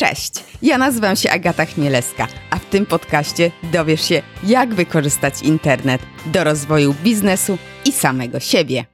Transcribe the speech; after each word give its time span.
Cześć, 0.00 0.32
ja 0.62 0.78
nazywam 0.78 1.16
się 1.16 1.30
Agata 1.30 1.66
Chmielewska, 1.66 2.28
a 2.50 2.58
w 2.58 2.64
tym 2.64 2.86
podcaście 2.86 3.50
dowiesz 3.62 4.08
się, 4.08 4.22
jak 4.44 4.74
wykorzystać 4.74 5.42
internet 5.42 6.02
do 6.26 6.44
rozwoju 6.44 6.94
biznesu 6.94 7.58
i 7.84 7.92
samego 7.92 8.40
siebie. 8.40 8.84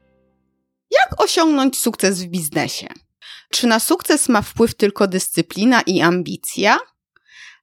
Jak 0.91 1.21
osiągnąć 1.21 1.79
sukces 1.79 2.23
w 2.23 2.27
biznesie? 2.27 2.87
Czy 3.51 3.67
na 3.67 3.81
sukces 3.81 4.29
ma 4.29 4.43
wpływ 4.43 4.75
tylko 4.75 5.07
dyscyplina 5.07 5.83
i 5.87 6.01
ambicja? 6.01 6.79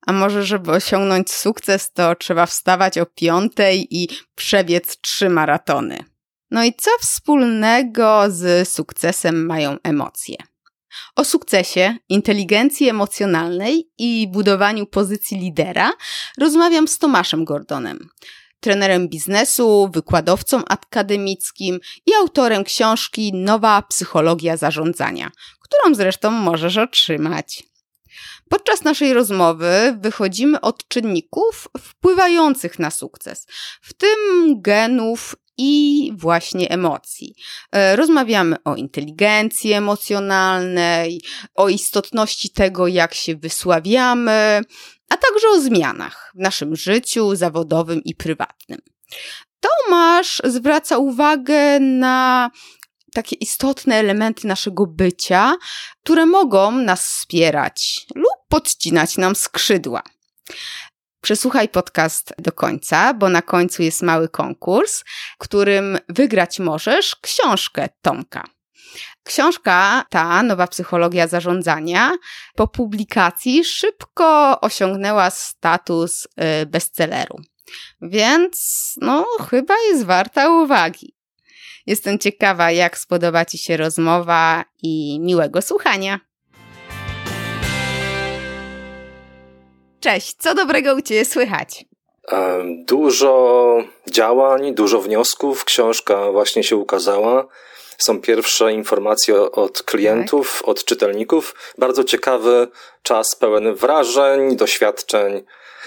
A 0.08 0.14
może, 0.14 0.44
żeby 0.44 0.71
osiągnąć 0.71 1.32
sukces, 1.32 1.92
to 1.92 2.16
trzeba 2.16 2.46
wstawać 2.46 2.98
o 2.98 3.05
piątej 3.05 3.88
i 3.98 4.10
przebiec 4.36 4.98
trzy 5.02 5.30
maratony? 5.30 6.04
No 6.52 6.64
i 6.64 6.73
co 6.73 6.92
wspólnego 7.02 8.23
z 8.30 8.70
sukcesem 8.70 9.46
mają 9.46 9.78
emocje? 9.84 10.36
O 11.16 11.26
sukcesie, 11.26 11.96
inteligencji 12.10 12.89
emocjonalnej 12.89 13.91
i 13.98 14.28
budowaniu 14.28 14.86
pozycji 14.86 15.38
lidera 15.38 15.91
rozmawiam 16.38 16.88
z 16.88 16.98
Tomaszem 16.98 17.45
Gordonem, 17.45 18.09
trenerem 18.59 19.09
biznesu, 19.09 19.90
wykładowcą 19.94 20.66
akademickim 20.66 21.80
i 22.05 22.14
autorem 22.14 22.64
książki 22.64 23.34
Nowa 23.34 23.81
psychologia 23.81 24.58
zarządzania, 24.58 25.31
którą 25.59 25.95
zresztą 25.95 26.31
możesz 26.31 26.77
otrzymać. 26.77 27.64
Podczas 28.50 28.84
naszej 28.84 29.14
rozmowy 29.14 29.98
wychodzimy 30.00 30.62
od 30.62 30.88
czynników 30.88 31.67
wpływających 31.80 32.80
na 32.80 32.92
sukces, 32.92 33.48
w 33.81 33.94
tym 33.94 34.17
genów 34.62 35.36
i 35.62 36.12
właśnie 36.16 36.70
emocji. 36.70 37.36
E, 37.72 37.96
rozmawiamy 37.96 38.56
o 38.64 38.76
inteligencji 38.76 39.74
emocjonalnej, 39.74 41.22
o 41.56 41.70
istotności 41.70 42.50
tego, 42.50 42.88
jak 42.88 43.14
się 43.14 43.36
wysławiamy, 43.36 44.62
a 45.10 45.18
także 45.18 45.48
o 45.48 45.62
zmianach 45.62 46.32
w 46.36 46.40
naszym 46.40 46.76
życiu 46.76 47.36
zawodowym 47.36 48.03
i 48.03 48.16
prywatnym. 48.16 48.80
Tomasz 49.59 50.42
zwraca 50.44 50.98
uwagę 50.98 51.80
na 51.80 52.52
takie 53.14 53.36
istotne 53.36 53.96
elementy 53.96 54.48
naszego 54.48 54.88
bycia, 54.88 55.56
które 56.03 56.25
mogą 56.25 56.72
nas 56.72 57.06
wspierać 57.06 58.06
lub 58.16 58.48
podcinać 58.50 59.18
nam 59.18 59.36
skrzydła. 59.36 60.03
Przesłuchaj 61.22 61.69
podcast 61.69 62.33
do 62.38 62.52
końca, 62.52 63.14
bo 63.14 63.30
na 63.30 63.41
końcu 63.41 63.83
jest 63.83 64.02
mały 64.02 64.30
konkurs, 64.30 65.03
którym 65.38 65.97
wygrać 66.09 66.59
możesz 66.59 67.16
książkę 67.16 67.89
Tomka. 68.02 68.44
Książka 69.23 70.05
ta, 70.09 70.44
Nowa 70.44 70.67
Psychologia 70.67 71.28
Zarządzania, 71.28 72.11
po 72.55 72.67
publikacji 72.67 73.66
szybko 73.66 74.59
osiągnęła 74.61 75.30
status 75.30 76.25
y, 76.25 76.66
bestselleru. 76.66 77.39
Więc, 78.02 78.94
no, 79.02 79.25
chyba 79.50 79.73
jest 79.89 80.06
warta 80.06 80.50
uwagi. 80.50 81.16
Jestem 81.85 82.19
ciekawa, 82.19 82.72
jak 82.72 82.97
spodoba 82.97 83.45
Ci 83.45 83.58
się 83.58 83.78
rozmowa 83.78 84.66
i 84.83 85.19
miłego 85.19 85.61
słuchania. 85.61 86.19
Cześć, 90.02 90.35
co 90.39 90.55
dobrego 90.55 90.95
u 90.95 91.02
Ciebie 91.02 91.25
słychać? 91.25 91.85
Dużo 92.88 93.77
działań, 94.11 94.75
dużo 94.75 95.02
wniosków. 95.02 95.66
Książka 95.66 96.31
właśnie 96.31 96.63
się 96.63 96.75
ukazała. 96.75 97.47
Są 97.97 98.22
pierwsze 98.22 98.73
informacje 98.73 99.52
od 99.52 99.83
klientów, 99.83 100.57
tak. 100.59 100.67
od 100.67 100.85
czytelników. 100.85 101.55
Bardzo 101.77 102.03
ciekawy 102.03 102.67
czas 103.03 103.35
pełen 103.35 103.75
wrażeń, 103.75 104.55
doświadczeń. 104.55 105.44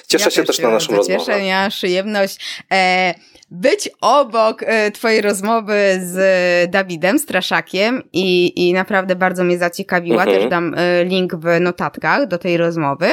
Cieszę 0.09 0.25
ja 0.25 0.31
się 0.31 0.45
też, 0.45 0.57
też 0.57 0.65
na 0.65 0.71
naszą 0.71 0.97
rozmowę. 0.97 1.21
Cieszę, 1.21 1.45
ja 1.45 1.69
przyjemność. 1.71 2.65
E, 2.73 3.15
być 3.51 3.91
obok 4.01 4.63
e, 4.63 4.91
Twojej 4.91 5.21
rozmowy 5.21 6.01
z 6.03 6.71
Dawidem 6.71 7.19
Straszakiem 7.19 8.03
i, 8.13 8.53
i 8.69 8.73
naprawdę 8.73 9.17
bardzo 9.17 9.45
mnie 9.45 9.59
zaciekawiła. 9.59 10.23
Mhm. 10.23 10.41
Też 10.41 10.51
dam 10.51 10.75
e, 10.77 11.05
link 11.05 11.35
w 11.35 11.61
notatkach 11.61 12.29
do 12.29 12.39
tej 12.39 12.57
rozmowy. 12.57 13.13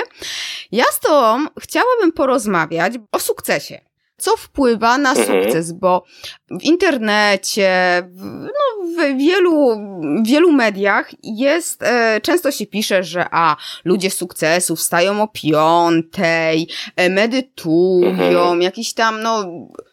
Ja 0.71 0.85
z 0.91 0.99
Tobą 0.99 1.45
chciałabym 1.59 2.11
porozmawiać 2.11 2.93
o 3.11 3.19
sukcesie 3.19 3.91
co 4.21 4.37
wpływa 4.37 4.97
na 4.97 5.11
mhm. 5.11 5.43
sukces, 5.43 5.71
bo 5.71 6.03
w 6.51 6.63
internecie, 6.63 7.69
w, 8.11 8.23
no, 8.25 8.85
w 8.97 9.17
wielu, 9.17 9.77
wielu 10.23 10.51
mediach 10.51 11.11
jest, 11.23 11.83
e, 11.83 12.21
często 12.21 12.51
się 12.51 12.65
pisze, 12.65 13.03
że 13.03 13.25
a, 13.31 13.55
ludzie 13.85 14.11
sukcesu 14.11 14.75
wstają 14.75 15.21
o 15.21 15.27
piątej, 15.27 16.67
e, 16.95 17.09
medytują, 17.09 18.09
mhm. 18.09 18.61
jakieś 18.61 18.93
tam, 18.93 19.21
no, 19.21 19.45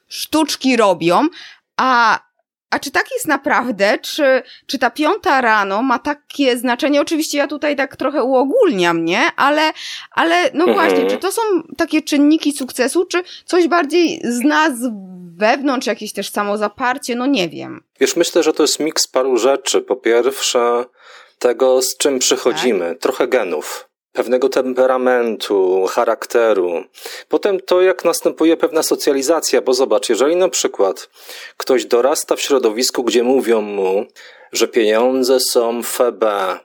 sztuczki 0.09 0.77
robią, 0.77 1.29
a 1.77 2.21
a 2.71 2.79
czy 2.79 2.91
tak 2.91 3.13
jest 3.13 3.27
naprawdę? 3.27 3.99
Czy, 3.99 4.43
czy 4.67 4.79
ta 4.79 4.91
piąta 4.91 5.41
rano 5.41 5.83
ma 5.83 5.99
takie 5.99 6.57
znaczenie? 6.57 7.01
Oczywiście 7.01 7.39
ja 7.39 7.47
tutaj 7.47 7.77
tak 7.77 7.97
trochę 7.97 8.23
uogólniam, 8.23 9.05
nie? 9.05 9.21
Ale, 9.37 9.73
ale 10.11 10.51
no 10.55 10.65
mhm. 10.65 10.75
właśnie, 10.75 11.11
czy 11.11 11.17
to 11.17 11.33
są 11.33 11.43
takie 11.77 12.03
czynniki 12.03 12.53
sukcesu, 12.53 13.05
czy 13.05 13.23
coś 13.45 13.69
bardziej 13.69 14.21
z 14.25 14.41
nas 14.45 14.73
wewnątrz, 15.37 15.87
jakieś 15.87 16.13
też 16.13 16.31
samozaparcie? 16.31 17.15
No 17.15 17.27
nie 17.27 17.49
wiem. 17.49 17.83
Wiesz, 18.01 18.17
myślę, 18.17 18.43
że 18.43 18.53
to 18.53 18.63
jest 18.63 18.81
miks 18.81 19.07
paru 19.07 19.37
rzeczy. 19.37 19.81
Po 19.81 19.97
pierwsze, 19.97 20.85
tego, 21.39 21.83
z 21.83 21.97
czym 21.97 22.19
przychodzimy, 22.19 22.89
tak? 22.89 22.99
trochę 22.99 23.29
genów 23.29 23.88
pewnego 24.19 24.49
temperamentu, 24.49 25.87
charakteru. 25.87 26.85
Potem 27.29 27.61
to, 27.61 27.83
jak 27.83 28.05
następuje 28.05 28.57
pewna 28.57 28.83
socjalizacja, 28.83 29.61
bo 29.61 29.75
zobacz, 29.75 30.09
jeżeli 30.09 30.37
na 30.37 30.49
przykład 30.49 31.09
ktoś 31.57 31.85
dorasta 31.85 32.37
w 32.37 32.41
środowisku, 32.41 33.05
gdzie 33.05 33.23
mówią 33.23 33.61
mu, 33.61 34.07
że 34.53 34.69
pieniądze 34.69 35.41
są 35.41 35.83
febe, 35.83 36.59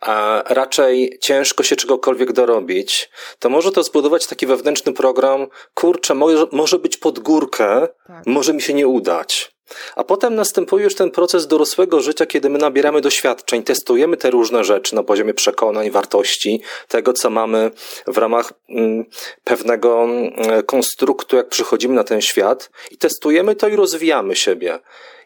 a 0.00 0.42
raczej 0.46 1.18
ciężko 1.20 1.62
się 1.62 1.76
czegokolwiek 1.76 2.32
dorobić, 2.32 3.10
to 3.38 3.48
może 3.48 3.72
to 3.72 3.82
zbudować 3.82 4.26
taki 4.26 4.46
wewnętrzny 4.46 4.92
program, 4.92 5.46
kurczę, 5.74 6.14
może, 6.14 6.46
może 6.52 6.78
być 6.78 6.96
pod 6.96 7.18
górkę, 7.18 7.88
tak. 8.06 8.26
może 8.26 8.54
mi 8.54 8.62
się 8.62 8.74
nie 8.74 8.88
udać. 8.88 9.53
A 9.96 10.04
potem 10.04 10.34
następuje 10.34 10.84
już 10.84 10.94
ten 10.94 11.10
proces 11.10 11.46
dorosłego 11.46 12.00
życia, 12.00 12.26
kiedy 12.26 12.50
my 12.50 12.58
nabieramy 12.58 13.00
doświadczeń, 13.00 13.62
testujemy 13.62 14.16
te 14.16 14.30
różne 14.30 14.64
rzeczy 14.64 14.94
na 14.94 15.02
poziomie 15.02 15.34
przekonań, 15.34 15.90
wartości, 15.90 16.62
tego, 16.88 17.12
co 17.12 17.30
mamy 17.30 17.70
w 18.06 18.18
ramach 18.18 18.52
mm, 18.68 19.04
pewnego 19.44 20.04
mm, 20.04 20.62
konstruktu, 20.62 21.36
jak 21.36 21.48
przychodzimy 21.48 21.94
na 21.94 22.04
ten 22.04 22.20
świat, 22.20 22.70
i 22.90 22.96
testujemy 22.96 23.56
to 23.56 23.68
i 23.68 23.76
rozwijamy 23.76 24.36
siebie. 24.36 24.78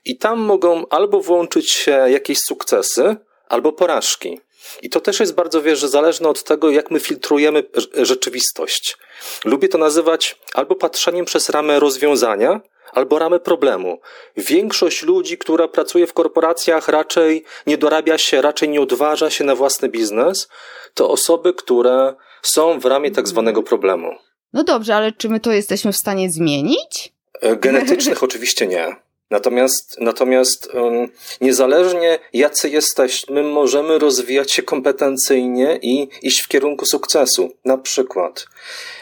I 0.05 0.17
tam 0.17 0.39
mogą 0.39 0.85
albo 0.91 1.21
włączyć 1.21 1.71
się 1.71 1.91
jakieś 1.91 2.39
sukcesy, 2.39 3.17
albo 3.49 3.73
porażki. 3.73 4.41
I 4.83 4.91
to 4.91 5.01
też 5.01 5.21
jest 5.21 5.35
bardzo, 5.35 5.63
wiesz, 5.63 5.81
zależne 5.81 6.29
od 6.29 6.45
tego, 6.45 6.71
jak 6.71 6.91
my 6.91 7.01
filtrujemy 7.01 7.63
rzeczywistość. 7.95 8.97
Lubię 9.45 9.69
to 9.69 9.79
nazywać 9.79 10.39
albo 10.55 10.75
patrzeniem 10.75 11.25
przez 11.25 11.49
ramę 11.49 11.81
rozwiązania, 11.81 12.61
albo 12.93 13.19
ramy 13.19 13.41
problemu. 13.41 14.01
Większość 14.37 15.03
ludzi, 15.03 15.39
która 15.39 15.69
pracuje 15.69 16.07
w 16.07 16.13
korporacjach, 16.13 16.89
raczej 16.89 17.45
nie 17.67 17.79
dorabia 17.79 18.19
się, 18.19 18.43
raczej 18.43 18.69
nie 18.69 18.81
odważa 18.81 19.31
się 19.31 19.45
na 19.45 19.55
własny 19.55 19.89
biznes, 19.89 20.49
to 20.95 21.11
osoby, 21.11 21.55
które 21.55 22.15
są 22.43 22.81
w 22.81 22.85
ramie 22.85 23.11
tak 23.11 23.29
zwanego 23.29 23.63
problemu. 23.63 24.11
No 24.53 24.65
dobrze, 24.65 24.95
ale 24.95 25.13
czy 25.13 25.29
my 25.29 25.41
to 25.41 25.53
jesteśmy 25.53 25.93
w 25.93 25.97
stanie 25.97 26.31
zmienić? 26.31 27.13
E, 27.41 27.57
genetycznych 27.57 28.23
oczywiście 28.29 28.67
nie. 28.67 28.97
Natomiast, 29.31 29.97
natomiast 30.01 30.69
um, 30.75 31.09
niezależnie 31.41 32.19
jacy 32.33 32.71
jesteśmy, 32.71 33.43
możemy 33.43 33.99
rozwijać 33.99 34.53
się 34.53 34.63
kompetencyjnie 34.63 35.79
i 35.83 36.09
iść 36.23 36.41
w 36.41 36.49
kierunku 36.49 36.87
sukcesu. 36.87 37.53
Na 37.65 37.79
przykład, 37.79 38.47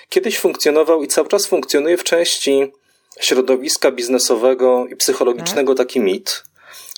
kiedyś 0.09 0.39
funkcjonował 0.39 1.03
i 1.03 1.09
cały 1.09 1.29
czas 1.29 1.47
funkcjonuje 1.47 1.97
w 1.97 2.05
części 2.05 2.73
środowiska 3.21 3.93
biznesowego 3.93 4.87
i 4.87 4.97
psychologicznego 4.97 5.75
tak. 5.75 5.87
taki 5.87 6.01
mit, 6.01 6.43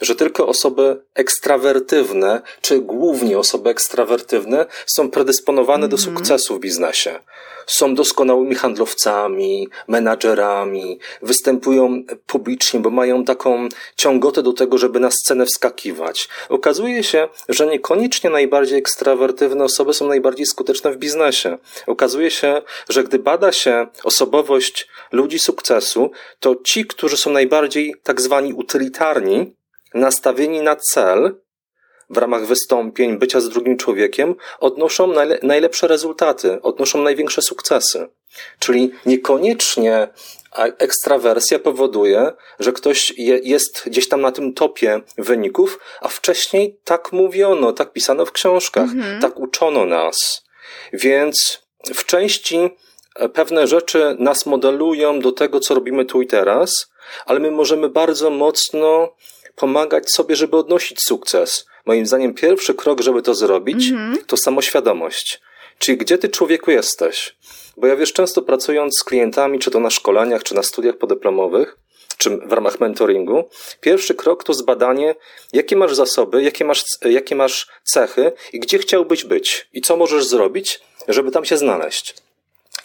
że 0.00 0.15
tylko 0.15 0.47
osoby 0.47 1.03
ekstrawertywne, 1.15 2.41
czy 2.61 2.79
głównie 2.79 3.39
osoby 3.39 3.71
ekstrawertywne 3.71 4.67
są 4.87 5.11
predysponowane 5.11 5.87
mm 5.87 5.89
-hmm. 5.89 5.91
do 5.91 5.97
mhm. 5.97 6.17
sukcesu 6.17 6.56
w 6.56 6.61
biznesie. 6.61 7.21
Są 7.67 7.95
doskonałymi 7.95 8.55
handlowcami, 8.55 9.69
menadżerami, 9.89 10.99
występują 11.23 12.03
publicznie, 12.27 12.81
bo 12.81 12.91
mają 12.91 13.25
taką 13.25 13.69
ciągotę 13.97 14.43
do 14.43 14.53
tego, 14.53 14.79
żeby 14.79 15.00
na 15.00 15.11
scenę 15.11 15.47
wskakiwać. 15.47 16.29
Okazuje 16.49 17.05
się, 17.05 17.29
że 17.49 17.67
niekoniecznie 17.67 18.31
najbardziej 18.31 18.79
ekstrawertywne 18.79 19.65
osoby 19.65 19.95
są 19.95 20.06
najbardziej 20.06 20.47
skuteczne 20.47 20.93
w 20.93 20.97
biznesie. 20.97 21.59
Okazuje 21.87 22.31
się, 22.31 22.62
że 22.89 23.05
gdy 23.05 23.19
bada 23.19 23.53
się 23.53 23.87
osobowość 24.05 24.89
ludzi 25.12 25.39
sukcesu, 25.39 26.11
to 26.41 26.56
ci, 26.65 26.87
którzy 26.87 27.17
są 27.17 27.31
najbardziej 27.31 27.95
tak 28.03 28.21
zwani 28.21 28.53
utylitarni, 28.53 29.57
nastawieni 29.99 30.61
na 30.61 30.77
cel, 30.77 31.35
w 32.11 32.17
ramach 32.17 32.47
wystąpień, 32.47 33.19
bycia 33.19 33.41
z 33.41 33.49
drugim 33.49 33.77
człowiekiem, 33.77 34.35
odnoszą 34.61 35.06
najle 35.06 35.39
najlepsze 35.43 35.87
rezultaty, 35.89 36.62
odnoszą 36.62 37.03
największe 37.03 37.43
sukcesy. 37.43 38.09
Czyli 38.59 38.93
niekoniecznie 39.06 40.09
ekstrawersja 40.56 41.59
powoduje, 41.59 42.33
że 42.61 42.73
ktoś 42.73 43.11
je, 43.19 43.41
jest 43.43 43.83
gdzieś 43.87 44.09
tam 44.09 44.21
na 44.21 44.33
tym 44.33 44.55
topie 44.55 45.00
wyników, 45.19 45.81
a 46.00 46.09
wcześniej 46.09 46.79
tak 46.85 47.12
mówiono, 47.12 47.73
tak 47.73 47.93
pisano 47.93 48.27
w 48.27 48.33
książkach, 48.33 48.91
mhm. 48.91 49.21
tak 49.21 49.39
uczono 49.39 49.85
nas. 49.85 50.45
Więc 50.93 51.62
w 51.95 52.06
części 52.06 52.71
e, 53.17 53.29
pewne 53.29 53.67
rzeczy 53.67 54.17
nas 54.19 54.47
modelują 54.47 55.21
do 55.21 55.33
tego, 55.33 55.61
co 55.61 55.75
robimy 55.75 56.05
tu 56.05 56.23
i 56.23 56.27
teraz, 56.27 56.91
ale 57.27 57.41
my 57.41 57.50
możemy 57.50 57.89
bardzo 57.89 58.31
mocno 58.31 59.15
pomagać 59.58 60.10
sobie, 60.10 60.37
żeby 60.37 60.56
odnosić 60.56 61.02
sukces. 61.02 61.66
Moim 61.87 62.06
zdaniem 62.06 62.34
pierwszy 62.34 62.75
krok, 62.75 63.00
żeby 63.00 63.22
to 63.22 63.34
zrobić, 63.34 63.88
mhm. 63.88 64.19
to 64.26 64.37
samoświadomość. 64.37 65.40
Czyli 65.78 65.99
gdzie 65.99 66.19
ty 66.19 66.28
człowieku 66.28 66.70
jesteś? 66.70 67.37
Bo 67.76 67.87
ja 67.87 67.96
wiesz, 67.96 68.12
często 68.12 68.43
pracując 68.43 68.99
z 68.99 69.05
klientami, 69.05 69.58
czy 69.58 69.70
to 69.70 69.81
na 69.81 69.90
szkoleniach, 69.90 70.43
czy 70.43 70.55
na 70.55 70.62
studiach 70.62 70.96
podyplomowych, 70.96 71.76
czy 72.19 72.31
w 72.31 72.52
ramach 72.52 72.81
mentoringu, 72.81 73.49
pierwszy 73.81 74.14
krok 74.14 74.44
to 74.44 74.55
zbadanie, 74.55 75.14
jakie 75.52 75.76
masz 75.76 75.94
zasoby, 75.94 76.43
jakie 76.43 76.64
masz, 76.64 76.84
jakie 77.04 77.37
masz 77.37 77.66
cechy 77.84 78.32
i 78.52 78.61
gdzie 78.61 78.78
chciałbyś 78.78 79.25
być 79.25 79.69
i 79.72 79.81
co 79.81 79.96
możesz 79.96 80.25
zrobić, 80.25 80.81
żeby 81.08 81.31
tam 81.31 81.44
się 81.44 81.56
znaleźć. 81.56 82.14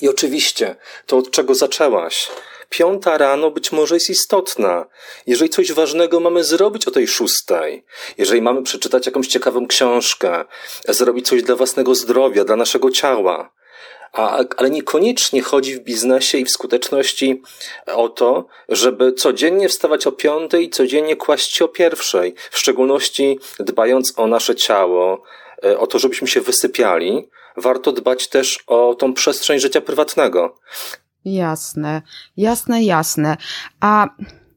I 0.02 0.10
oczywiście, 0.10 0.76
to 1.06 1.18
od 1.18 1.32
czego 1.32 1.56
zaczęłaś, 1.56 2.30
piąta 2.74 3.18
rano 3.18 3.52
być 3.52 3.72
może 3.72 3.96
jest 3.96 4.10
istotna. 4.10 4.86
Jeżeli 5.28 5.50
coś 5.50 5.72
ważnego 5.72 6.20
mamy 6.20 6.44
zrobić 6.44 6.88
o 6.88 6.92
tej 6.92 7.08
szóstej, 7.08 7.86
jeżeli 8.18 8.42
mamy 8.42 8.64
przeczytać 8.64 9.06
jakąś 9.06 9.28
ciekawą 9.28 9.68
książkę, 9.68 10.46
zrobić 10.88 11.28
coś 11.28 11.44
dla 11.44 11.56
własnego 11.56 11.96
zdrowia, 11.96 12.44
dla 12.44 12.56
naszego 12.56 12.92
ciała, 12.92 13.54
a, 14.14 14.44
ale 14.58 14.70
niekoniecznie 14.70 15.42
chodzi 15.42 15.76
w 15.76 15.80
biznesie 15.80 16.38
i 16.38 16.46
w 16.46 16.52
skuteczności 16.52 17.42
o 17.88 18.10
to, 18.10 18.46
żeby 18.70 19.14
codziennie 19.14 19.70
wstawać 19.70 20.08
o 20.08 20.12
piątej 20.12 20.66
i 20.66 20.70
codziennie 20.70 21.16
kłaść 21.16 21.56
się 21.56 21.66
o 21.66 21.68
pierwszej, 21.68 22.36
w 22.52 22.58
szczególności 22.58 23.40
dbając 23.60 24.14
o 24.20 24.28
nasze 24.28 24.56
ciało, 24.56 25.24
e, 25.66 25.80
o 25.80 25.88
to, 25.88 26.00
żebyśmy 26.00 26.28
się 26.28 26.42
wysypiali, 26.42 27.30
warto 27.58 27.92
dbać 27.92 28.28
też 28.28 28.64
o 28.68 28.96
tą 28.96 29.14
przestrzeń 29.14 29.60
życia 29.60 29.82
prywatnego. 29.82 30.56
Jasne, 31.26 32.02
jasne, 32.38 32.84
jasne. 32.84 33.38
A 33.80 34.10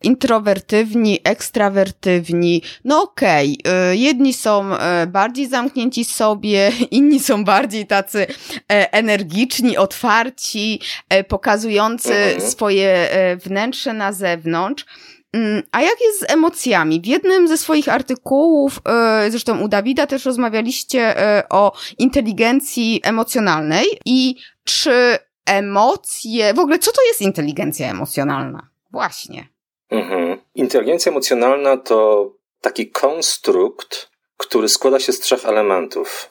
introwertywni, 0.02 1.18
ekstrawertywni, 1.24 2.62
no 2.84 3.02
okej, 3.02 3.58
okay. 3.60 3.96
jedni 3.96 4.34
są 4.34 4.76
e, 4.76 5.06
bardziej 5.06 5.48
zamknięci 5.48 6.04
sobie, 6.04 6.72
inni 6.90 7.20
są 7.20 7.44
bardziej 7.44 7.86
tacy 7.86 8.26
e, 8.72 8.92
energiczni, 8.92 9.76
otwarci, 9.76 10.80
e, 11.08 11.24
pokazujący 11.24 12.14
mhm. 12.14 12.50
swoje 12.50 13.08
wnętrze 13.44 13.92
na 13.92 14.12
zewnątrz. 14.12 14.84
Mm, 15.32 15.62
a 15.72 15.82
jak 15.82 16.00
jest 16.00 16.20
z 16.20 16.30
emocjami? 16.30 17.00
W 17.00 17.06
jednym 17.06 17.48
ze 17.48 17.58
swoich 17.58 17.88
artykułów, 17.88 18.80
zresztą 19.28 19.60
u 19.60 19.68
Dawida 19.68 20.06
też 20.06 20.24
rozmawialiście 20.24 21.14
o 21.50 21.72
inteligencji 21.98 23.00
emocjonalnej 23.04 23.86
i 24.04 24.36
czy 24.64 25.18
emocje, 25.46 26.54
w 26.54 26.58
ogóle 26.58 26.78
co 26.78 26.92
to 26.92 27.02
jest 27.02 27.20
inteligencja 27.20 27.90
emocjonalna? 27.90 28.68
Właśnie. 28.90 29.48
Mhm. 29.90 30.38
Inteligencja 30.54 31.12
emocjonalna 31.12 31.76
to 31.76 32.30
taki 32.60 32.90
konstrukt, 32.90 34.10
który 34.36 34.68
składa 34.68 35.00
się 35.00 35.12
z 35.12 35.20
trzech 35.20 35.44
elementów. 35.44 36.30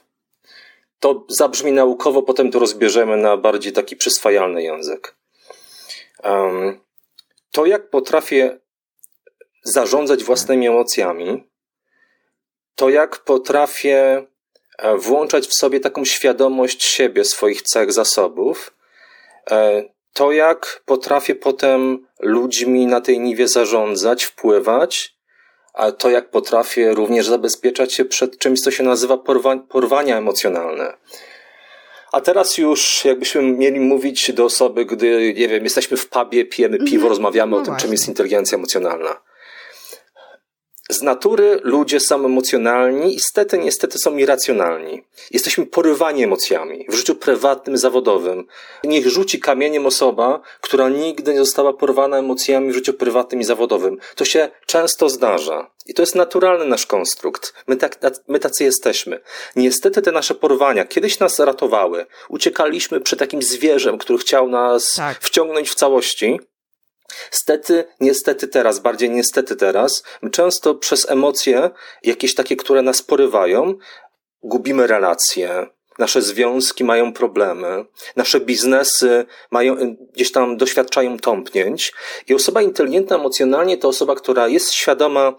To 0.99 1.25
zabrzmi 1.29 1.71
naukowo, 1.71 2.23
potem 2.23 2.51
to 2.51 2.59
rozbierzemy 2.59 3.17
na 3.17 3.37
bardziej 3.37 3.73
taki 3.73 3.95
przyswajalny 3.95 4.63
język. 4.63 5.15
Um, 6.23 6.79
to, 7.51 7.65
jak 7.65 7.89
potrafię 7.89 8.59
zarządzać 9.63 10.23
własnymi 10.23 10.67
emocjami, 10.67 11.43
to 12.75 12.89
jak 12.89 13.17
potrafię 13.19 14.25
e, 14.77 14.97
włączać 14.97 15.47
w 15.47 15.53
sobie 15.53 15.79
taką 15.79 16.05
świadomość 16.05 16.83
siebie, 16.83 17.25
swoich 17.25 17.61
cech, 17.61 17.93
zasobów, 17.93 18.74
to 20.13 20.31
jak 20.31 20.83
potrafię 20.85 21.35
potem 21.35 22.07
ludźmi 22.19 22.87
na 22.87 23.01
tej 23.01 23.19
niwie 23.19 23.47
zarządzać, 23.47 24.23
wpływać, 24.23 25.15
a 25.73 25.91
to 25.91 26.09
jak 26.09 26.29
potrafię 26.29 26.93
również 26.93 27.27
zabezpieczać 27.27 27.93
się 27.93 28.05
przed 28.05 28.37
czymś, 28.37 28.61
co 28.61 28.71
się 28.71 28.83
nazywa 28.83 29.17
porwa 29.17 29.57
porwania 29.57 30.17
emocjonalne. 30.17 30.97
A 32.11 32.21
teraz 32.21 32.57
już 32.57 33.05
jakbyśmy 33.05 33.41
mieli 33.41 33.79
mówić 33.79 34.31
do 34.33 34.45
osoby, 34.45 34.85
gdy, 34.85 35.33
nie 35.37 35.47
wiem, 35.47 35.63
jesteśmy 35.63 35.97
w 35.97 36.09
pubie, 36.09 36.45
pijemy 36.45 36.77
piwo, 36.77 36.93
mhm. 36.93 37.09
rozmawiamy 37.09 37.51
no 37.51 37.57
o 37.57 37.59
tym, 37.59 37.65
właśnie. 37.65 37.81
czym 37.81 37.91
jest 37.91 38.07
inteligencja 38.07 38.57
emocjonalna. 38.57 39.21
Z 40.89 41.01
natury 41.01 41.59
ludzie 41.63 41.99
są 41.99 42.25
emocjonalni 42.25 43.15
i 43.15 43.19
stety, 43.19 43.57
niestety 43.57 43.97
są 43.97 44.17
irracjonalni. 44.17 45.03
Jesteśmy 45.31 45.65
porywani 45.65 46.23
emocjami 46.23 46.85
w 46.89 46.93
życiu 46.93 47.15
prywatnym, 47.15 47.77
zawodowym. 47.77 48.47
Niech 48.83 49.07
rzuci 49.07 49.39
kamieniem 49.39 49.85
osoba, 49.85 50.41
która 50.61 50.89
nigdy 50.89 51.33
nie 51.33 51.39
została 51.39 51.73
porwana 51.73 52.17
emocjami 52.17 52.71
w 52.71 52.75
życiu 52.75 52.93
prywatnym 52.93 53.41
i 53.41 53.43
zawodowym. 53.43 53.97
To 54.15 54.25
się 54.25 54.49
często 54.65 55.09
zdarza. 55.09 55.71
I 55.85 55.93
to 55.93 56.01
jest 56.01 56.15
naturalny 56.15 56.65
nasz 56.65 56.85
konstrukt. 56.85 57.53
My, 57.67 57.75
tak, 57.75 57.99
my 58.27 58.39
tacy 58.39 58.63
jesteśmy. 58.63 59.19
Niestety 59.55 60.01
te 60.01 60.11
nasze 60.11 60.35
porwania 60.35 60.85
kiedyś 60.85 61.19
nas 61.19 61.39
ratowały. 61.39 62.05
Uciekaliśmy 62.29 63.01
przed 63.01 63.19
takim 63.19 63.41
zwierzem, 63.41 63.97
który 63.97 64.19
chciał 64.19 64.49
nas 64.49 64.93
tak. 64.93 65.19
wciągnąć 65.21 65.69
w 65.69 65.75
całości. 65.75 66.39
Stety, 67.31 67.85
niestety 67.99 68.47
teraz, 68.47 68.79
bardziej 68.79 69.09
niestety 69.09 69.55
teraz, 69.55 70.03
często 70.31 70.75
przez 70.75 71.09
emocje, 71.09 71.69
jakieś 72.03 72.35
takie, 72.35 72.55
które 72.55 72.81
nas 72.81 73.01
porywają, 73.01 73.75
gubimy 74.43 74.87
relacje, 74.87 75.67
nasze 75.99 76.21
związki 76.21 76.83
mają 76.83 77.13
problemy, 77.13 77.85
nasze 78.15 78.39
biznesy 78.39 79.25
mają, 79.51 79.95
gdzieś 80.13 80.31
tam 80.31 80.57
doświadczają 80.57 81.17
tąpnięć 81.17 81.93
i 82.27 82.33
osoba 82.33 82.61
inteligentna 82.61 83.15
emocjonalnie 83.15 83.77
to 83.77 83.87
osoba, 83.87 84.15
która 84.15 84.47
jest 84.47 84.71
świadoma 84.71 85.33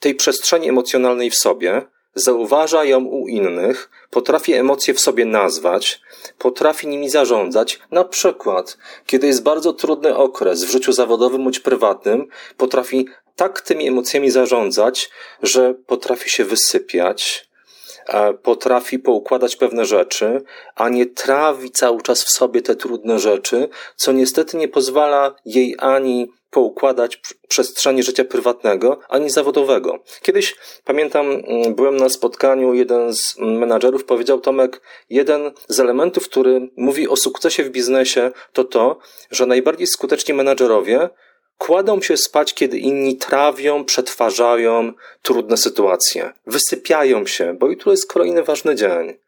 tej 0.00 0.14
przestrzeni 0.14 0.68
emocjonalnej 0.68 1.30
w 1.30 1.36
sobie, 1.36 1.82
zauważa 2.18 2.84
ją 2.84 3.04
u 3.04 3.28
innych, 3.28 3.90
potrafi 4.10 4.52
emocje 4.52 4.94
w 4.94 5.00
sobie 5.00 5.24
nazwać, 5.24 6.00
potrafi 6.38 6.86
nimi 6.86 7.10
zarządzać. 7.10 7.80
Na 7.90 8.04
przykład, 8.04 8.78
kiedy 9.06 9.26
jest 9.26 9.42
bardzo 9.42 9.72
trudny 9.72 10.16
okres 10.16 10.64
w 10.64 10.70
życiu 10.70 10.92
zawodowym 10.92 11.44
bądź 11.44 11.60
prywatnym, 11.60 12.26
potrafi 12.56 13.08
tak 13.36 13.60
tymi 13.60 13.88
emocjami 13.88 14.30
zarządzać, 14.30 15.10
że 15.42 15.74
potrafi 15.86 16.30
się 16.30 16.44
wysypiać, 16.44 17.48
e, 18.08 18.34
potrafi 18.34 18.98
poukładać 18.98 19.56
pewne 19.56 19.84
rzeczy, 19.84 20.42
a 20.74 20.88
nie 20.88 21.06
trawi 21.06 21.70
cały 21.70 22.02
czas 22.02 22.24
w 22.24 22.30
sobie 22.30 22.62
te 22.62 22.76
trudne 22.76 23.18
rzeczy, 23.18 23.68
co 23.96 24.12
niestety 24.12 24.56
nie 24.56 24.68
pozwala 24.68 25.34
jej 25.44 25.76
ani 25.78 26.30
poukładać 26.50 27.20
przestrzeni 27.48 28.02
życia 28.02 28.24
prywatnego 28.24 28.98
ani 29.08 29.30
zawodowego. 29.30 29.98
Kiedyś 30.22 30.56
pamiętam, 30.84 31.26
mm, 31.26 31.74
byłem 31.74 31.96
na 31.96 32.08
spotkaniu, 32.08 32.74
jeden 32.74 33.14
z 33.14 33.38
menadżerów 33.38 34.04
powiedział: 34.04 34.40
Tomek, 34.40 34.80
jeden 35.10 35.50
z 35.68 35.80
elementów, 35.80 36.28
który 36.28 36.68
mówi 36.76 37.08
o 37.08 37.16
sukcesie 37.16 37.64
w 37.64 37.70
biznesie, 37.70 38.30
to 38.52 38.64
to, 38.64 38.98
że 39.30 39.46
najbardziej 39.46 39.86
skuteczni 39.86 40.34
menadżerowie 40.34 41.08
kładą 41.58 42.00
się 42.00 42.16
spać, 42.16 42.54
kiedy 42.54 42.78
inni 42.78 43.16
trawią, 43.16 43.84
przetwarzają 43.84 44.92
trudne 45.22 45.56
sytuacje. 45.56 46.32
Wysypiają 46.46 47.26
się, 47.26 47.54
bo 47.54 47.66
jutro 47.66 47.92
jest 47.92 48.12
kolejny 48.12 48.42
ważny 48.42 48.74
dzień. 48.74 49.18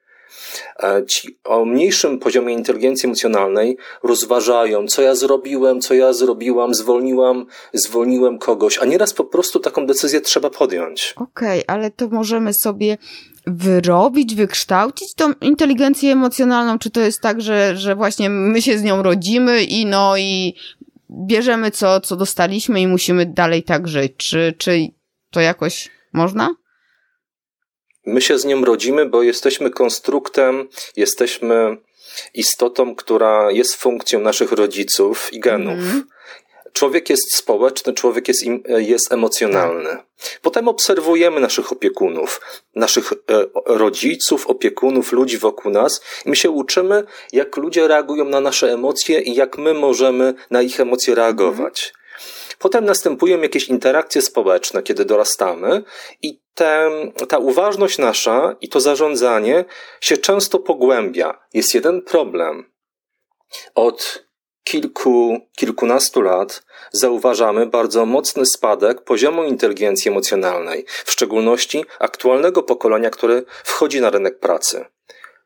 E, 0.82 1.06
ci 1.06 1.38
o 1.44 1.64
mniejszym 1.64 2.18
poziomie 2.18 2.54
inteligencji 2.54 3.06
emocjonalnej 3.06 3.76
rozważają, 4.02 4.87
co 4.87 5.02
ja 5.02 5.14
zrobiłem, 5.14 5.80
co 5.80 5.94
ja 5.94 6.12
zrobiłam, 6.12 6.75
zwolniłam, 6.75 7.46
zwolniłem 7.72 8.38
kogoś, 8.38 8.78
a 8.78 8.84
nieraz 8.84 9.12
po 9.12 9.25
prostu 9.25 9.60
taką 9.60 9.87
decyzję 9.87 10.20
trzeba 10.20 10.50
podjąć. 10.50 11.14
Okej, 11.16 11.64
okay, 11.64 11.76
ale 11.76 11.90
to 11.90 12.08
możemy 12.08 12.52
sobie 12.52 12.99
wyrobić, 13.46 14.34
wykształcić 14.34 15.14
tą 15.14 15.32
inteligencję 15.40 16.12
emocjonalną, 16.12 16.78
czy 16.78 16.90
to 16.90 17.00
jest 17.00 17.20
tak, 17.20 17.40
że, 17.40 17.76
że 17.76 17.96
właśnie 17.96 18.30
my 18.30 18.62
się 18.62 18.78
z 18.78 18.82
nią 18.82 19.02
rodzimy 19.02 19.64
i 19.64 19.87
no 19.87 20.16
i 20.16 20.54
bierzemy 21.10 21.70
co, 21.70 22.00
co 22.00 22.16
dostaliśmy 22.16 22.80
i 22.80 22.87
musimy 22.87 23.26
dalej 23.26 23.62
tak 23.62 23.88
żyć, 23.88 24.12
czy, 24.16 24.54
czy 24.58 24.88
to 25.30 25.40
jakoś 25.40 25.90
można? 26.12 26.54
My 28.11 28.21
się 28.21 28.38
z 28.38 28.45
nią 28.45 28.64
rodzimy, 28.64 29.07
bo 29.07 29.23
jesteśmy 29.23 29.71
konstruktem, 29.71 30.69
jesteśmy 30.97 31.76
istotą, 32.35 32.95
która 32.95 33.50
jest 33.50 33.75
funkcją 33.75 34.21
naszych 34.21 34.52
rodziców 34.52 35.33
i 35.33 35.40
genów. 35.40 35.79
Mm. 35.79 36.05
Człowiek 36.73 37.11
jest 37.11 37.37
społeczny, 37.37 37.93
człowiek 37.93 38.29
jest, 38.29 38.43
im, 38.43 38.62
jest 38.67 39.12
emocjonalny. 39.12 39.97
Potem 40.43 40.69
obserwujemy 40.69 41.40
naszych 41.40 41.73
opiekunów, 41.73 42.40
naszych 42.75 43.12
e, 43.12 43.17
rodziców, 43.67 44.47
opiekunów, 44.47 45.12
ludzi 45.12 45.38
wokół 45.38 45.73
nas 45.73 46.00
i 46.26 46.31
my 46.31 46.37
się 46.37 46.50
uczymy, 46.50 47.05
jak 47.33 47.57
ludzie 47.57 47.88
reagują 47.88 48.25
na 48.25 48.40
nasze 48.40 48.73
emocje 48.73 49.21
i 49.21 49.35
jak 49.35 49.59
my 49.59 49.75
możemy 49.75 50.35
na 50.50 50.62
ich 50.62 50.81
emocje 50.81 51.14
reagować. 51.14 51.93
Potem 52.61 52.85
następują 52.85 53.40
jakieś 53.40 53.69
interakcje 53.69 54.23
społeczne, 54.23 54.83
kiedy 54.83 55.05
dorastamy, 55.05 55.83
i 56.23 56.40
te, 56.55 56.90
ta 57.29 57.38
uważność 57.38 57.99
nasza 57.99 58.57
i 58.61 58.69
to 58.69 58.81
zarządzanie 58.81 59.64
się 60.00 60.17
często 60.17 60.59
pogłębia. 60.59 61.38
Jest 61.55 61.75
jeden 61.75 62.02
problem. 62.02 62.73
Od 63.75 64.25
kilku, 64.64 65.40
kilkunastu 65.57 66.23
lat 66.23 66.62
zauważamy 66.93 67.67
bardzo 67.67 68.07
mocny 68.07 68.47
spadek 68.47 69.05
poziomu 69.05 69.45
inteligencji 69.45 70.11
emocjonalnej, 70.11 70.85
w 71.05 71.11
szczególności 71.11 71.85
aktualnego 71.99 72.62
pokolenia, 72.62 73.11
które 73.11 73.43
wchodzi 73.64 74.00
na 74.00 74.11
rynek 74.11 74.38
pracy. 74.38 74.85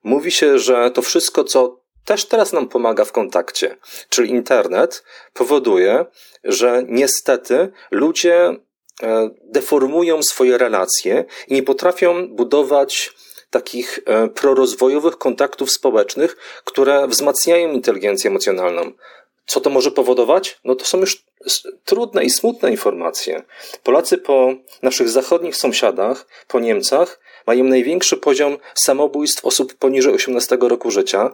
Mówi 0.03 0.31
się, 0.31 0.59
że 0.59 0.91
to 0.91 1.03
wszystko, 1.03 1.45
co 1.45 1.84
też 2.05 2.25
teraz 2.25 2.53
nam 2.53 2.69
pomaga 2.69 3.05
w 3.05 3.13
kontakcie, 3.13 3.77
czyli 4.09 4.31
internet, 4.31 5.05
powoduje, 5.33 6.05
że 6.45 6.83
niestety 6.89 7.73
ludzie 7.91 8.57
e, 9.03 9.31
deformują 9.43 10.23
swoje 10.23 10.59
relacje 10.59 11.25
i 11.49 11.55
nie 11.55 11.63
potrafią 11.63 12.29
budować 12.29 13.13
takich 13.51 13.99
e, 14.07 14.29
prorozwojowych 14.29 15.19
kontaktów 15.19 15.71
społecznych, 15.71 16.37
które 16.65 17.09
wzmacniają 17.09 17.73
inteligencję 17.73 18.31
emocjonalną. 18.31 18.93
Co 19.47 19.61
to 19.61 19.71
może 19.71 19.91
powodować? 19.91 20.61
No 20.65 20.75
to 20.75 20.85
są 20.85 20.99
już 20.99 21.25
trudne 21.85 22.25
i 22.25 22.31
smutne 22.31 22.71
informacje. 22.71 23.43
Polacy 23.83 24.19
po 24.19 24.55
naszych 24.83 25.09
zachodnich 25.09 25.57
sąsiadach, 25.57 26.27
po 26.49 26.61
Niemcach, 26.61 27.21
mają 27.47 27.65
największy 27.65 28.17
poziom 28.17 28.59
samobójstw 28.75 29.45
osób 29.45 29.75
poniżej 29.75 30.15
18 30.15 30.59
roku 30.61 30.91
życia. 30.91 31.31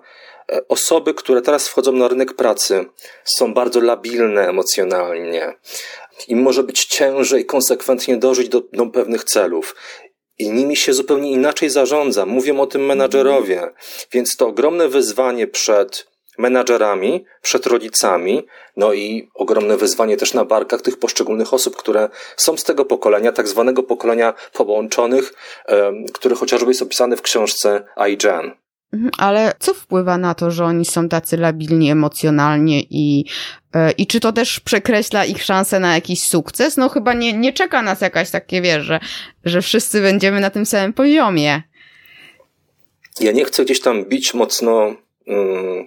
E, 0.52 0.68
osoby, 0.68 1.14
które 1.14 1.42
teraz 1.42 1.68
wchodzą 1.68 1.92
na 1.92 2.08
rynek 2.08 2.34
pracy, 2.34 2.84
są 3.24 3.54
bardzo 3.54 3.80
labilne 3.80 4.48
emocjonalnie. 4.48 5.54
Im 6.28 6.42
może 6.42 6.62
być 6.62 6.84
ciężej 6.84 7.46
konsekwentnie 7.46 8.16
dążyć 8.16 8.48
do, 8.48 8.62
do 8.72 8.86
pewnych 8.86 9.24
celów 9.24 9.74
i 10.38 10.50
nimi 10.50 10.76
się 10.76 10.92
zupełnie 10.92 11.30
inaczej 11.30 11.70
zarządza. 11.70 12.26
Mówią 12.26 12.60
o 12.60 12.66
tym 12.66 12.86
menadżerowie. 12.86 13.70
Więc 14.12 14.36
to 14.36 14.46
ogromne 14.46 14.88
wyzwanie 14.88 15.46
przed 15.46 16.10
menadżerami, 16.38 17.24
przed 17.42 17.66
rodzicami, 17.66 18.46
no 18.76 18.92
i 18.92 19.28
ogromne 19.34 19.76
wyzwanie 19.76 20.16
też 20.16 20.34
na 20.34 20.44
barkach 20.44 20.82
tych 20.82 20.98
poszczególnych 20.98 21.54
osób, 21.54 21.76
które 21.76 22.08
są 22.36 22.56
z 22.56 22.64
tego 22.64 22.84
pokolenia, 22.84 23.32
tak 23.32 23.48
zwanego 23.48 23.82
pokolenia 23.82 24.34
połączonych, 24.52 25.32
które 26.12 26.34
chociażby 26.34 26.70
jest 26.70 26.82
opisane 26.82 27.16
w 27.16 27.22
książce 27.22 27.84
iGen. 27.96 28.59
Mhm, 28.92 29.10
ale 29.18 29.52
co 29.58 29.74
wpływa 29.74 30.18
na 30.18 30.34
to, 30.34 30.50
że 30.50 30.64
oni 30.64 30.84
są 30.84 31.08
tacy 31.08 31.36
labilni 31.36 31.90
emocjonalnie 31.90 32.80
i, 32.80 33.24
e, 33.74 33.90
i 33.90 34.06
czy 34.06 34.20
to 34.20 34.32
też 34.32 34.60
przekreśla 34.60 35.24
ich 35.24 35.42
szanse 35.42 35.80
na 35.80 35.94
jakiś 35.94 36.22
sukces? 36.22 36.76
No 36.76 36.88
chyba 36.88 37.14
nie, 37.14 37.32
nie 37.32 37.52
czeka 37.52 37.82
nas 37.82 38.00
jakaś 38.00 38.30
takie, 38.30 38.62
wiesz, 38.62 38.84
że, 38.84 39.00
że 39.44 39.62
wszyscy 39.62 40.00
będziemy 40.00 40.40
na 40.40 40.50
tym 40.50 40.66
samym 40.66 40.92
poziomie. 40.92 41.62
Ja 43.20 43.32
nie 43.32 43.44
chcę 43.44 43.64
gdzieś 43.64 43.80
tam 43.80 44.04
bić 44.04 44.34
mocno 44.34 44.94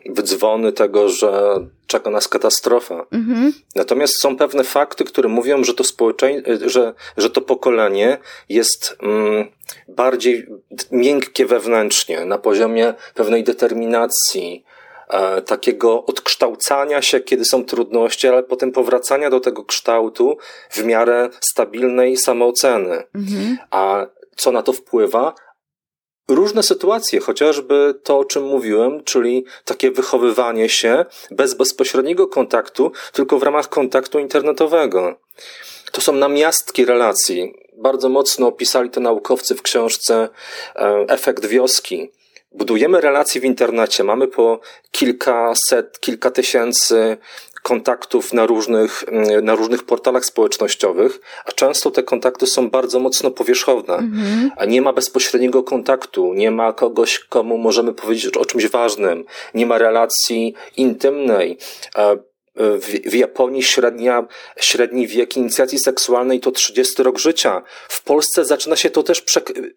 wydzwony 0.09 0.71
tego, 0.71 1.09
że 1.09 1.57
czeka 1.87 2.09
nas 2.09 2.27
katastrofa. 2.27 3.05
Mhm. 3.11 3.53
Natomiast 3.75 4.21
są 4.21 4.37
pewne 4.37 4.63
fakty, 4.63 5.03
które 5.03 5.29
mówią, 5.29 5.63
że 5.63 5.73
to 5.73 5.83
społeczeństwo, 5.83 6.51
że, 6.65 6.93
że 7.17 7.29
to 7.29 7.41
pokolenie 7.41 8.17
jest 8.49 8.97
mm, 9.01 9.47
bardziej 9.87 10.47
miękkie 10.91 11.45
wewnętrznie, 11.45 12.25
na 12.25 12.37
poziomie 12.37 12.93
pewnej 13.13 13.43
determinacji, 13.43 14.63
e, 15.09 15.41
takiego 15.41 16.05
odkształcania 16.05 17.01
się, 17.01 17.19
kiedy 17.19 17.45
są 17.45 17.65
trudności, 17.65 18.27
ale 18.27 18.43
potem 18.43 18.71
powracania 18.71 19.29
do 19.29 19.39
tego 19.39 19.65
kształtu 19.65 20.37
w 20.69 20.83
miarę 20.83 21.29
stabilnej 21.39 22.17
samooceny. 22.17 23.03
Mhm. 23.15 23.57
A 23.71 24.05
co 24.35 24.51
na 24.51 24.61
to 24.61 24.73
wpływa? 24.73 25.33
Różne 26.27 26.63
sytuacje, 26.63 27.19
chociażby 27.19 27.99
to, 28.03 28.19
o 28.19 28.25
czym 28.25 28.43
mówiłem, 28.43 29.03
czyli 29.03 29.45
takie 29.65 29.91
wychowywanie 29.91 30.69
się 30.69 31.05
bez 31.31 31.53
bezpośredniego 31.53 32.27
kontaktu, 32.27 32.91
tylko 33.13 33.39
w 33.39 33.43
ramach 33.43 33.69
kontaktu 33.69 34.19
internetowego. 34.19 35.15
To 35.91 36.01
są 36.01 36.13
namiastki 36.13 36.85
relacji. 36.85 37.53
Bardzo 37.77 38.09
mocno 38.09 38.47
opisali 38.47 38.89
to 38.89 38.99
naukowcy 38.99 39.55
w 39.55 39.61
książce 39.61 40.29
e, 40.75 41.05
Efekt 41.07 41.45
wioski. 41.45 42.11
Budujemy 42.51 43.01
relacje 43.01 43.41
w 43.41 43.45
internecie, 43.45 44.03
mamy 44.03 44.27
po 44.27 44.59
kilkaset, 44.91 45.99
kilka 45.99 46.31
tysięcy 46.31 47.17
kontaktów 47.63 48.33
na 48.33 48.45
różnych, 48.45 49.03
mm, 49.07 49.45
na 49.45 49.55
różnych 49.55 49.83
portalach 49.83 50.25
społecznościowych, 50.25 51.19
a 51.45 51.51
często 51.51 51.91
te 51.91 52.03
kontakty 52.03 52.47
są 52.47 52.69
bardzo 52.69 52.99
mocno 52.99 53.31
powierzchowne, 53.31 53.93
mhm. 53.93 54.51
a 54.57 54.65
nie 54.65 54.81
ma 54.81 54.93
bezpośredniego 54.93 55.63
kontaktu, 55.63 56.33
nie 56.33 56.51
ma 56.51 56.73
kogoś, 56.73 57.19
komu 57.19 57.57
możemy 57.57 57.93
powiedzieć 57.93 58.37
o 58.37 58.45
czymś 58.45 58.67
ważnym, 58.67 59.25
nie 59.53 59.65
ma 59.65 59.77
relacji 59.77 60.53
intymnej. 60.77 61.57
W, 62.55 63.09
w, 63.09 63.13
Japonii 63.13 63.63
średnia, 63.63 64.27
średni 64.57 65.07
wiek 65.07 65.37
inicjacji 65.37 65.79
seksualnej 65.79 66.39
to 66.39 66.51
30 66.51 67.03
rok 67.03 67.17
życia. 67.17 67.61
W 67.89 68.03
Polsce 68.03 68.45
zaczyna 68.45 68.75
się 68.75 68.89
to 68.89 69.03
też 69.03 69.23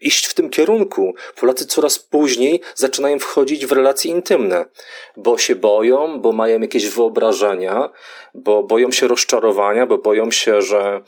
iść 0.00 0.26
w 0.26 0.34
tym 0.34 0.50
kierunku. 0.50 1.14
Polacy 1.40 1.66
coraz 1.66 1.98
później 1.98 2.60
zaczynają 2.74 3.18
wchodzić 3.18 3.66
w 3.66 3.72
relacje 3.72 4.10
intymne, 4.10 4.64
bo 5.16 5.38
się 5.38 5.54
boją, 5.54 6.20
bo 6.20 6.32
mają 6.32 6.60
jakieś 6.60 6.88
wyobrażenia, 6.88 7.90
bo 8.34 8.62
boją 8.62 8.92
się 8.92 9.08
rozczarowania, 9.08 9.86
bo 9.86 9.98
boją 9.98 10.30
się, 10.30 10.62
że, 10.62 11.00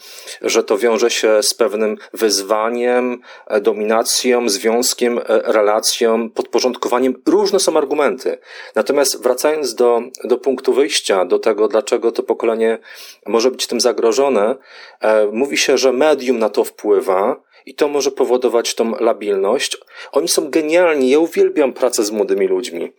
że 0.42 0.64
to 0.64 0.78
wiąże 0.78 1.10
się 1.10 1.42
z 1.42 1.54
pewnym 1.54 1.96
wyzwaniem, 2.12 3.20
dominacją, 3.60 4.48
związkiem, 4.48 5.18
e, 5.18 5.22
relacją, 5.28 6.30
podporządkowaniem. 6.30 7.22
Różne 7.26 7.60
są 7.60 7.76
argumenty. 7.76 8.38
Natomiast 8.74 9.22
wracając 9.22 9.74
do, 9.74 10.00
do 10.24 10.38
punktu 10.38 10.72
wyjścia, 10.72 11.24
do 11.24 11.38
tego, 11.38 11.57
dlaczego 11.66 12.12
to 12.12 12.22
pokolenie 12.22 12.78
może 13.26 13.50
być 13.50 13.66
tym 13.66 13.80
zagrożone, 13.80 14.56
e, 15.00 15.26
mówi 15.26 15.56
się, 15.56 15.78
że 15.78 15.92
medium 15.92 16.38
na 16.38 16.48
to 16.48 16.64
wpływa, 16.64 17.48
i 17.68 17.74
to 17.74 17.88
może 17.88 18.10
powodować 18.10 18.74
tą 18.74 18.90
labilność. 19.00 19.78
Oni 20.12 20.28
są 20.28 20.50
genialni. 20.50 21.10
Ja 21.10 21.18
uwielbiam 21.18 21.72
pracę 21.72 22.04
z 22.04 22.10
młodymi 22.10 22.46
ludźmi. 22.46 22.92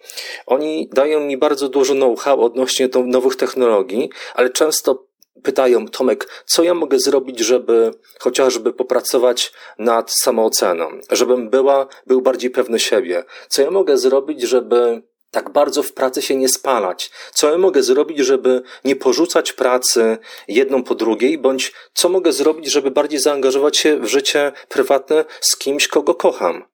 Oni 0.45 0.89
dają 0.93 1.19
mi 1.19 1.37
bardzo 1.37 1.69
dużo 1.69 1.93
know-how 1.93 2.41
odnośnie 2.41 2.87
do 2.87 3.03
nowych 3.03 3.35
technologii, 3.35 4.09
ale 4.35 4.49
często 4.49 5.09
pytają, 5.43 5.87
Tomek, 5.87 6.43
co 6.45 6.63
ja 6.63 6.73
mogę 6.73 6.99
zrobić, 6.99 7.39
żeby 7.39 7.91
chociażby 8.19 8.73
popracować 8.73 9.51
nad 9.77 10.11
samooceną, 10.13 10.89
żebym 11.11 11.49
była, 11.49 11.87
był 12.07 12.21
bardziej 12.21 12.49
pewny 12.49 12.79
siebie? 12.79 13.23
Co 13.47 13.61
ja 13.61 13.71
mogę 13.71 13.97
zrobić, 13.97 14.41
żeby 14.41 15.01
tak 15.31 15.49
bardzo 15.49 15.83
w 15.83 15.93
pracy 15.93 16.21
się 16.21 16.35
nie 16.35 16.49
spalać? 16.49 17.11
Co 17.33 17.51
ja 17.51 17.57
mogę 17.57 17.83
zrobić, 17.83 18.19
żeby 18.19 18.61
nie 18.85 18.95
porzucać 18.95 19.53
pracy 19.53 20.17
jedną 20.47 20.83
po 20.83 20.95
drugiej, 20.95 21.37
bądź 21.37 21.73
co 21.93 22.09
mogę 22.09 22.33
zrobić, 22.33 22.71
żeby 22.71 22.91
bardziej 22.91 23.19
zaangażować 23.19 23.77
się 23.77 23.99
w 23.99 24.05
życie 24.05 24.51
prywatne 24.69 25.25
z 25.41 25.57
kimś, 25.57 25.87
kogo 25.87 26.15
kocham? 26.15 26.65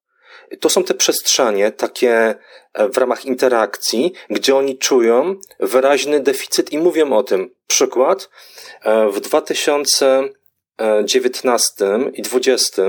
To 0.60 0.70
są 0.70 0.84
te 0.84 0.94
przestrzenie 0.94 1.72
takie 1.72 2.36
e, 2.74 2.90
w 2.90 2.98
ramach 2.98 3.26
interakcji, 3.26 4.14
gdzie 4.30 4.56
oni 4.56 4.78
czują 4.78 5.36
wyraźny 5.60 6.20
deficyt 6.20 6.74
i 6.74 6.78
mówią 6.78 7.14
o 7.14 7.24
tym. 7.24 7.56
Przykład, 7.68 8.30
e, 8.82 9.10
w 9.10 9.20
2000 9.20 10.30
19 11.04 11.86
i 12.14 12.22
20 12.22 12.84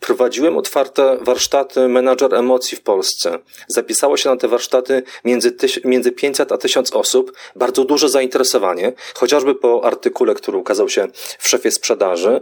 prowadziłem 0.00 0.56
otwarte 0.56 1.18
warsztaty 1.20 1.88
menadżer 1.88 2.34
emocji 2.34 2.76
w 2.78 2.82
Polsce. 2.82 3.38
Zapisało 3.68 4.16
się 4.16 4.30
na 4.30 4.36
te 4.36 4.48
warsztaty 4.48 5.02
między, 5.24 5.56
między 5.84 6.12
500 6.12 6.52
a 6.52 6.58
1000 6.58 6.92
osób. 6.92 7.32
Bardzo 7.56 7.84
duże 7.84 8.08
zainteresowanie, 8.08 8.92
chociażby 9.14 9.54
po 9.54 9.84
artykule, 9.84 10.34
który 10.34 10.58
ukazał 10.58 10.88
się 10.88 11.08
w 11.38 11.48
szefie 11.48 11.70
sprzedaży. 11.70 12.40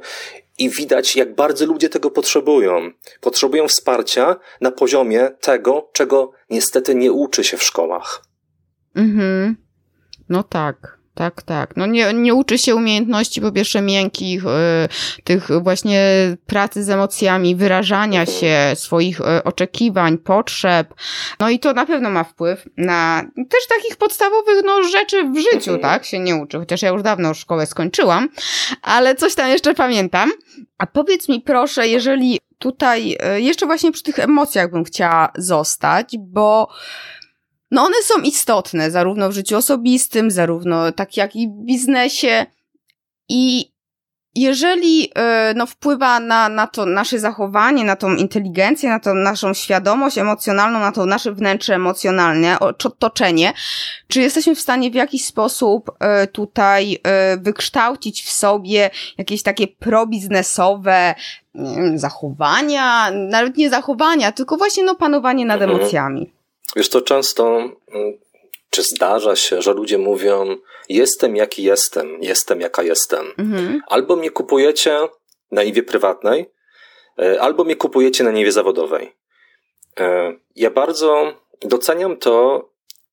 I 0.58 0.70
widać, 0.70 1.16
jak 1.16 1.34
bardzo 1.34 1.66
ludzie 1.66 1.88
tego 1.88 2.10
potrzebują. 2.10 2.90
Potrzebują 3.20 3.68
wsparcia 3.68 4.36
na 4.60 4.70
poziomie 4.70 5.30
tego, 5.40 5.88
czego 5.92 6.32
niestety 6.50 6.94
nie 6.94 7.12
uczy 7.12 7.44
się 7.44 7.56
w 7.56 7.62
szkołach. 7.62 8.24
Mhm. 8.94 9.56
No 10.28 10.42
tak. 10.42 10.99
Tak, 11.14 11.42
tak. 11.42 11.76
No 11.76 11.86
nie, 11.86 12.12
nie 12.12 12.34
uczy 12.34 12.58
się 12.58 12.74
umiejętności 12.74 13.40
po 13.40 13.52
pierwsze 13.52 13.82
miękkich, 13.82 14.44
y, 14.44 15.22
tych 15.24 15.62
właśnie 15.62 16.02
pracy 16.46 16.84
z 16.84 16.90
emocjami, 16.90 17.56
wyrażania 17.56 18.26
się, 18.26 18.72
swoich 18.74 19.20
y, 19.20 19.44
oczekiwań, 19.44 20.18
potrzeb. 20.18 20.94
No 21.40 21.50
i 21.50 21.58
to 21.58 21.72
na 21.72 21.86
pewno 21.86 22.10
ma 22.10 22.24
wpływ 22.24 22.64
na 22.76 23.22
też 23.36 23.66
takich 23.66 23.96
podstawowych 23.96 24.62
no, 24.64 24.82
rzeczy 24.82 25.24
w 25.24 25.36
życiu, 25.36 25.72
mhm. 25.72 25.80
tak? 25.80 26.04
Się 26.04 26.18
nie 26.18 26.36
uczy. 26.36 26.58
Chociaż 26.58 26.82
ja 26.82 26.88
już 26.88 27.02
dawno 27.02 27.34
szkołę 27.34 27.66
skończyłam, 27.66 28.28
ale 28.82 29.14
coś 29.14 29.34
tam 29.34 29.48
jeszcze 29.48 29.74
pamiętam. 29.74 30.32
A 30.78 30.86
powiedz 30.86 31.28
mi 31.28 31.40
proszę, 31.40 31.88
jeżeli 31.88 32.40
tutaj 32.58 33.16
y, 33.36 33.40
jeszcze 33.40 33.66
właśnie 33.66 33.92
przy 33.92 34.02
tych 34.02 34.18
emocjach 34.18 34.70
bym 34.70 34.84
chciała 34.84 35.32
zostać, 35.36 36.16
bo 36.18 36.68
no 37.70 37.82
one 37.82 37.96
są 38.02 38.22
istotne, 38.22 38.90
zarówno 38.90 39.28
w 39.28 39.32
życiu 39.32 39.56
osobistym, 39.56 40.30
zarówno 40.30 40.92
tak 40.92 41.16
jak 41.16 41.36
i 41.36 41.48
w 41.48 41.64
biznesie. 41.64 42.46
I 43.28 43.70
jeżeli 44.34 45.10
e, 45.14 45.54
no, 45.56 45.66
wpływa 45.66 46.20
na, 46.20 46.48
na 46.48 46.66
to 46.66 46.86
nasze 46.86 47.18
zachowanie, 47.18 47.84
na 47.84 47.96
tą 47.96 48.14
inteligencję, 48.14 48.88
na 48.88 49.00
tą 49.00 49.14
naszą 49.14 49.54
świadomość 49.54 50.18
emocjonalną, 50.18 50.80
na 50.80 50.92
to 50.92 51.06
nasze 51.06 51.32
wnętrze 51.32 51.74
emocjonalne, 51.74 52.58
otoczenie, 52.60 53.52
czy 54.08 54.20
jesteśmy 54.20 54.54
w 54.54 54.60
stanie 54.60 54.90
w 54.90 54.94
jakiś 54.94 55.24
sposób 55.24 55.90
e, 56.00 56.26
tutaj 56.26 56.98
e, 57.02 57.36
wykształcić 57.36 58.22
w 58.22 58.30
sobie 58.30 58.90
jakieś 59.18 59.42
takie 59.42 59.68
probiznesowe 59.68 61.14
zachowania, 61.94 63.10
nawet 63.10 63.56
nie 63.56 63.70
zachowania, 63.70 64.32
tylko 64.32 64.56
właśnie 64.56 64.84
no, 64.84 64.94
panowanie 64.94 65.46
nad 65.46 65.62
mhm. 65.62 65.80
emocjami? 65.80 66.39
Wiesz, 66.76 66.88
to 66.88 67.02
często, 67.02 67.56
mm, 67.56 68.18
czy 68.70 68.82
zdarza 68.82 69.36
się, 69.36 69.62
że 69.62 69.72
ludzie 69.72 69.98
mówią, 69.98 70.56
jestem 70.88 71.36
jaki 71.36 71.62
jestem, 71.62 72.22
jestem 72.22 72.60
jaka 72.60 72.82
jestem. 72.82 73.32
Mhm. 73.38 73.80
Albo 73.86 74.16
mnie 74.16 74.30
kupujecie 74.30 74.98
na 75.50 75.62
niwie 75.62 75.82
prywatnej, 75.82 76.50
e, 77.18 77.40
albo 77.40 77.64
mnie 77.64 77.76
kupujecie 77.76 78.24
na 78.24 78.30
niwie 78.30 78.52
zawodowej. 78.52 79.16
E, 80.00 80.32
ja 80.56 80.70
bardzo 80.70 81.34
doceniam 81.60 82.16
to, 82.16 82.68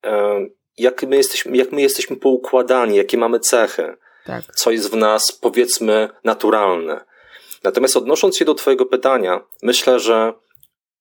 e, 0.05 0.45
jak 0.77 1.03
my 1.03 1.17
jesteśmy, 1.17 1.57
jak 1.57 1.71
my 1.71 1.81
jesteśmy 1.81 2.15
poukładani, 2.15 2.97
jakie 2.97 3.17
mamy 3.17 3.39
cechy, 3.39 3.97
tak. 4.25 4.43
co 4.55 4.71
jest 4.71 4.91
w 4.91 4.95
nas, 4.95 5.31
powiedzmy, 5.31 6.09
naturalne. 6.23 7.05
Natomiast 7.63 7.97
odnosząc 7.97 8.37
się 8.37 8.45
do 8.45 8.53
Twojego 8.53 8.85
pytania, 8.85 9.41
myślę, 9.63 9.99
że 9.99 10.33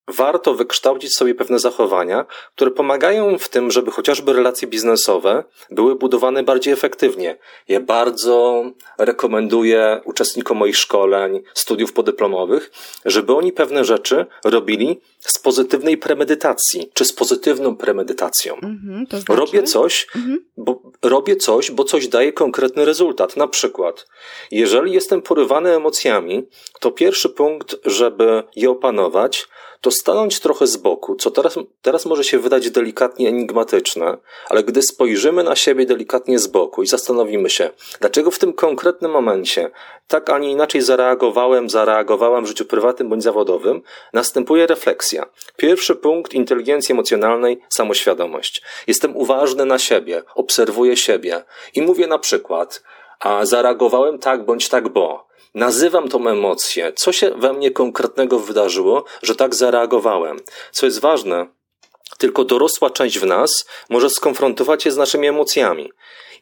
warto 0.09 0.55
wykształcić 0.55 1.17
sobie 1.17 1.35
pewne 1.35 1.59
zachowania, 1.59 2.27
które 2.55 2.71
pomagają 2.71 3.39
w 3.39 3.49
tym, 3.49 3.71
żeby 3.71 3.91
chociażby 3.91 4.33
relacje 4.33 4.69
biznesowe 4.69 5.45
były 5.71 5.95
budowane 5.97 6.43
bardziej 6.43 6.73
efektywnie. 6.73 7.37
Ja 7.69 7.81
bardzo 7.81 8.65
rekomenduję 8.99 10.01
uczestnikom 10.05 10.57
moich 10.57 10.77
szkoleń, 10.77 11.43
studiów 11.55 11.93
podyplomowych, 11.93 12.71
żeby 13.05 13.35
oni 13.37 13.53
pewne 13.53 13.85
rzeczy 13.85 14.27
robili 14.45 15.01
z 15.27 15.39
pozytywnej 15.39 15.99
premedytacji, 15.99 16.91
czy 16.95 17.05
z 17.05 17.13
pozytywną 17.13 17.77
premedytacją. 17.77 18.55
Mhm, 18.55 19.07
to 19.07 19.21
znaczy? 19.21 19.41
Robię 19.41 19.63
coś, 19.63 20.07
mhm. 20.17 20.45
bo 20.57 20.83
robię 21.03 21.37
coś, 21.37 21.71
bo 21.71 21.85
coś 21.85 22.09
daje 22.09 22.33
konkretny 22.33 22.85
rezultat. 22.85 23.37
Na 23.37 23.49
przykład, 23.49 24.07
jeżeli 24.51 24.93
jestem 24.93 25.23
porywany 25.23 25.75
emocjami, 25.75 26.49
to 26.81 26.91
pierwszy 26.91 27.29
punkt, 27.29 27.77
żeby 27.85 28.43
je 28.57 28.71
opanować, 28.71 29.49
to 29.81 29.91
stanąć 29.91 30.41
trochę 30.41 30.67
z 30.67 30.77
boku, 30.77 31.15
co 31.15 31.31
teraz, 31.31 31.55
teraz 31.83 32.07
może 32.07 32.25
się 32.25 32.39
wydać 32.39 32.71
delikatnie 32.71 33.29
enigmatyczne, 33.29 34.17
ale 34.49 34.65
gdy 34.65 34.83
spojrzymy 34.83 35.45
na 35.45 35.57
siebie 35.57 35.87
delikatnie 35.87 36.39
z 36.39 36.47
boku 36.47 36.83
i 36.83 36.87
zastanowimy 36.87 37.51
się, 37.51 37.71
dlaczego 38.01 38.31
w 38.31 38.39
tym 38.39 38.53
konkretnym 38.53 39.11
momencie 39.11 39.71
tak, 40.09 40.31
a 40.31 40.39
nie 40.39 40.51
inaczej 40.51 40.83
zareagowałem, 40.83 41.71
zareagowałam 41.71 42.45
w 42.45 42.49
życiu 42.49 42.65
prywatnym 42.65 43.09
bądź 43.09 43.23
zawodowym, 43.23 43.83
następuje 44.13 44.67
refleksja. 44.67 45.16
Pierwszy 45.57 45.95
punkt 45.95 46.35
inteligencji 46.35 46.93
emocjonalnej 46.93 47.61
samoświadomość. 47.69 48.63
Jestem 48.87 49.17
uważny 49.17 49.65
na 49.65 49.79
siebie, 49.79 50.23
obserwuję 50.35 50.97
siebie 50.97 51.45
i 51.75 51.83
mówię 51.83 52.07
na 52.07 52.19
przykład, 52.19 52.83
a 53.21 53.47
zareagowałem 53.47 54.19
tak 54.19 54.45
bądź 54.45 54.69
tak, 54.69 54.89
bo 54.89 55.27
nazywam 55.55 56.09
tą 56.09 56.29
emocję, 56.29 56.93
co 56.97 57.13
się 57.13 57.31
we 57.31 57.53
mnie 57.53 57.71
konkretnego 57.71 58.39
wydarzyło, 58.39 59.05
że 59.23 59.35
tak 59.35 59.55
zareagowałem. 59.55 60.37
Co 60.73 60.87
jest 60.87 61.01
ważne, 61.01 61.47
tylko 62.19 62.45
dorosła 62.45 62.91
część 62.91 63.19
w 63.19 63.27
nas 63.27 63.67
może 63.89 64.11
skonfrontować 64.11 64.83
się 64.83 64.91
z 64.91 64.97
naszymi 64.97 65.29
emocjami. 65.29 65.93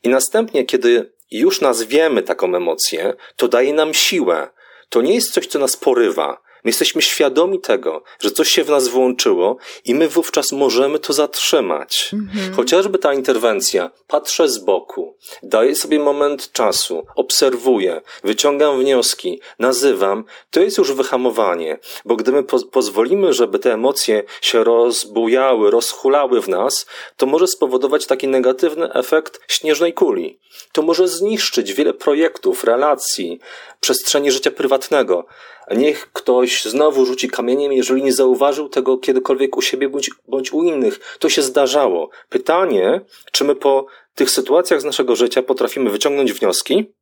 I 0.03 0.09
następnie, 0.09 0.65
kiedy 0.65 1.13
już 1.31 1.61
nazwiemy 1.61 2.23
taką 2.23 2.55
emocję, 2.55 3.15
to 3.37 3.49
daje 3.49 3.75
nam 3.75 3.95
siłę. 3.95 4.51
To 4.89 5.03
nie 5.03 5.15
jest 5.15 5.33
coś, 5.33 5.47
co 5.47 5.59
nas 5.59 5.77
porywa. 5.77 6.43
My 6.65 6.69
jesteśmy 6.69 7.03
świadomi 7.03 7.61
tego, 7.61 8.03
że 8.21 8.31
coś 8.31 8.49
się 8.49 8.65
w 8.65 8.69
nas 8.69 8.89
włączyło 8.89 9.57
i 9.85 9.95
my 9.95 10.09
wówczas 10.09 10.53
możemy 10.53 10.99
to 10.99 11.13
zatrzymać. 11.13 12.11
Mhm. 12.13 12.55
Chociażby 12.55 12.99
ta 12.99 13.15
interwencja, 13.15 13.91
patrzę 14.07 14.49
z 14.49 14.59
boku, 14.59 15.17
daję 15.43 15.77
sobie 15.77 15.99
moment 15.99 16.53
czasu, 16.53 17.07
obserwuję, 17.17 18.01
wyciągam 18.25 18.81
wnioski, 18.81 19.41
nazywam, 19.59 20.25
to 20.51 20.61
jest 20.61 20.79
już 20.79 20.93
wyhamowanie, 20.93 21.79
bo 22.05 22.17
gdy 22.17 22.33
my 22.33 22.43
po 22.43 22.59
pozwolimy, 22.67 23.33
żeby 23.33 23.59
te 23.59 23.73
emocje 23.73 24.23
się 24.41 24.65
rozbujały, 24.65 25.71
rozhulały 25.71 26.41
w 26.41 26.49
nas, 26.49 26.87
to 27.17 27.27
może 27.27 27.47
spowodować 27.47 28.07
taki 28.07 28.29
negatywny 28.29 28.93
efekt 28.93 29.41
śnieżnej 29.49 29.95
kuli. 29.95 30.39
To 30.73 30.83
może 30.83 31.09
zniszczyć 31.09 31.73
wiele 31.73 31.93
projektów, 31.93 32.65
relacji, 32.65 33.41
przestrzeni 33.81 34.31
życia 34.31 34.51
prywatnego. 34.51 35.27
Niech 35.71 36.13
ktoś 36.13 36.65
znowu 36.65 37.07
rzuci 37.07 37.29
kamieniem, 37.29 37.73
jeżeli 37.73 38.03
nie 38.03 38.13
zauważył 38.13 38.69
tego 38.69 38.99
kiedykolwiek 38.99 39.57
u 39.57 39.63
siebie 39.63 39.89
bądź, 39.89 40.11
bądź 40.29 40.53
u 40.53 40.63
innych. 40.63 41.17
To 41.19 41.29
się 41.29 41.43
zdarzało. 41.43 42.11
Pytanie, 42.29 43.01
czy 43.33 43.45
my 43.45 43.55
po 43.55 43.87
tych 44.15 44.31
sytuacjach 44.31 44.81
z 44.81 44.85
naszego 44.85 45.17
życia 45.17 45.43
potrafimy 45.43 45.91
wyciągnąć 45.91 46.33
wnioski 46.33 46.95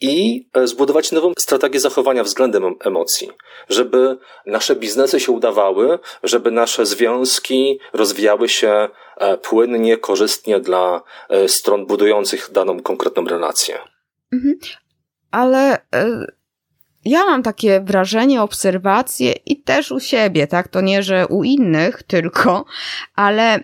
i 0.00 0.46
e, 0.54 0.66
zbudować 0.66 1.12
nową 1.12 1.32
strategię 1.38 1.80
zachowania 1.80 2.24
względem 2.24 2.74
emocji, 2.80 3.30
żeby 3.68 4.18
nasze 4.46 4.76
biznesy 4.76 5.20
się 5.20 5.32
udawały, 5.32 5.98
żeby 6.22 6.50
nasze 6.50 6.86
związki 6.86 7.80
rozwijały 7.92 8.48
się 8.48 8.88
e, 9.16 9.36
płynnie, 9.36 9.96
korzystnie 9.96 10.60
dla 10.60 11.02
e, 11.28 11.48
stron 11.48 11.86
budujących 11.86 12.48
daną 12.52 12.80
konkretną 12.80 13.24
relację. 13.24 13.78
Mhm. 14.32 14.58
Ale 15.30 15.78
ja 17.08 17.24
mam 17.24 17.42
takie 17.42 17.80
wrażenie, 17.80 18.42
obserwacje 18.42 19.32
i 19.32 19.62
też 19.62 19.92
u 19.92 20.00
siebie, 20.00 20.46
tak? 20.46 20.68
To 20.68 20.80
nie, 20.80 21.02
że 21.02 21.26
u 21.26 21.44
innych 21.44 22.02
tylko, 22.02 22.64
ale 23.14 23.60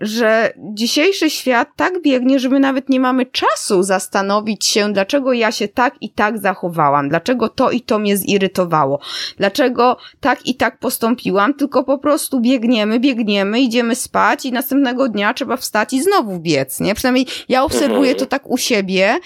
że 0.00 0.52
dzisiejszy 0.58 1.30
świat 1.30 1.68
tak 1.76 2.02
biegnie, 2.02 2.38
że 2.38 2.48
my 2.48 2.60
nawet 2.60 2.88
nie 2.88 3.00
mamy 3.00 3.26
czasu 3.26 3.82
zastanowić 3.82 4.66
się, 4.66 4.92
dlaczego 4.92 5.32
ja 5.32 5.52
się 5.52 5.68
tak 5.68 5.94
i 6.00 6.10
tak 6.10 6.38
zachowałam, 6.38 7.08
dlaczego 7.08 7.48
to 7.48 7.70
i 7.70 7.80
to 7.80 7.98
mnie 7.98 8.16
zirytowało, 8.16 9.00
dlaczego 9.36 9.96
tak 10.20 10.46
i 10.46 10.54
tak 10.54 10.78
postąpiłam, 10.78 11.54
tylko 11.54 11.84
po 11.84 11.98
prostu 11.98 12.40
biegniemy, 12.40 13.00
biegniemy, 13.00 13.60
idziemy 13.60 13.94
spać 13.94 14.44
i 14.44 14.52
następnego 14.52 15.08
dnia 15.08 15.34
trzeba 15.34 15.56
wstać 15.56 15.92
i 15.92 16.02
znowu 16.02 16.38
biec, 16.38 16.80
nie? 16.80 16.94
Przynajmniej 16.94 17.26
ja 17.48 17.64
obserwuję 17.64 18.14
to 18.14 18.26
tak 18.26 18.50
u 18.50 18.56
siebie, 18.56 19.18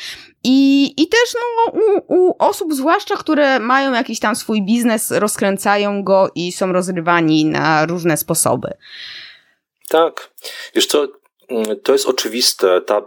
i, 0.44 0.84
I 1.02 1.08
też 1.08 1.34
no, 1.34 1.72
u, 1.80 2.14
u 2.14 2.34
osób, 2.38 2.74
zwłaszcza, 2.74 3.16
które 3.16 3.60
mają 3.60 3.92
jakiś 3.92 4.20
tam 4.20 4.36
swój 4.36 4.62
biznes, 4.62 5.10
rozkręcają 5.10 6.02
go 6.04 6.30
i 6.34 6.52
są 6.52 6.72
rozrywani 6.72 7.44
na 7.44 7.86
różne 7.86 8.16
sposoby. 8.16 8.72
Tak. 9.88 10.30
Wiesz 10.74 10.86
co, 10.86 11.08
to 11.82 11.92
jest 11.92 12.06
oczywiste. 12.06 12.80
Ta 12.80 13.02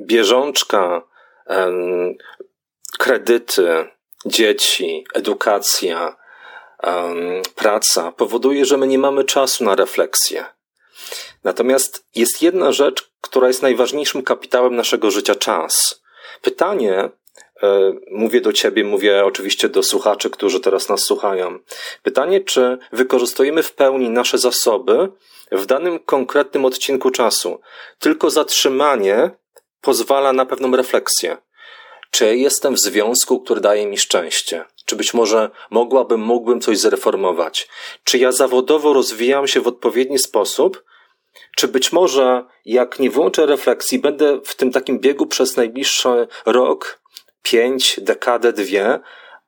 bieżączka, 0.00 1.02
kredyty, 2.98 3.86
dzieci, 4.26 5.04
edukacja, 5.14 6.16
praca 7.54 8.12
powoduje, 8.12 8.64
że 8.64 8.76
my 8.76 8.86
nie 8.86 8.98
mamy 8.98 9.24
czasu 9.24 9.64
na 9.64 9.74
refleksję. 9.74 10.44
Natomiast 11.44 12.04
jest 12.14 12.42
jedna 12.42 12.72
rzecz, 12.72 13.10
która 13.20 13.48
jest 13.48 13.62
najważniejszym 13.62 14.22
kapitałem 14.22 14.76
naszego 14.76 15.10
życia 15.10 15.34
czas. 15.34 16.02
Pytanie, 16.42 17.10
e, 17.62 17.92
mówię 18.10 18.40
do 18.40 18.52
ciebie, 18.52 18.84
mówię 18.84 19.24
oczywiście 19.24 19.68
do 19.68 19.82
słuchaczy, 19.82 20.30
którzy 20.30 20.60
teraz 20.60 20.88
nas 20.88 21.00
słuchają. 21.00 21.58
Pytanie, 22.02 22.40
czy 22.40 22.78
wykorzystujemy 22.92 23.62
w 23.62 23.72
pełni 23.72 24.10
nasze 24.10 24.38
zasoby 24.38 25.08
w 25.52 25.66
danym 25.66 25.98
konkretnym 25.98 26.64
odcinku 26.64 27.10
czasu? 27.10 27.60
Tylko 27.98 28.30
zatrzymanie 28.30 29.30
pozwala 29.80 30.32
na 30.32 30.46
pewną 30.46 30.76
refleksję. 30.76 31.36
Czy 32.10 32.36
jestem 32.36 32.74
w 32.74 32.80
związku, 32.80 33.40
który 33.40 33.60
daje 33.60 33.86
mi 33.86 33.98
szczęście? 33.98 34.64
Czy 34.84 34.96
być 34.96 35.14
może 35.14 35.50
mogłabym, 35.70 36.20
mógłbym 36.20 36.60
coś 36.60 36.78
zreformować? 36.78 37.68
Czy 38.04 38.18
ja 38.18 38.32
zawodowo 38.32 38.92
rozwijam 38.92 39.46
się 39.46 39.60
w 39.60 39.66
odpowiedni 39.66 40.18
sposób, 40.18 40.84
Czy 41.56 41.68
być 41.68 41.92
może, 41.92 42.44
jak 42.64 42.98
nie 42.98 43.10
włączę 43.10 43.46
refleksji, 43.46 43.98
będę 43.98 44.40
w 44.44 44.54
tym 44.54 44.72
takim 44.72 45.00
biegu 45.00 45.26
przez 45.26 45.56
najbliższy 45.56 46.28
rok, 46.46 47.00
pięć, 47.42 48.00
dekadę, 48.02 48.52
dwie, 48.52 49.00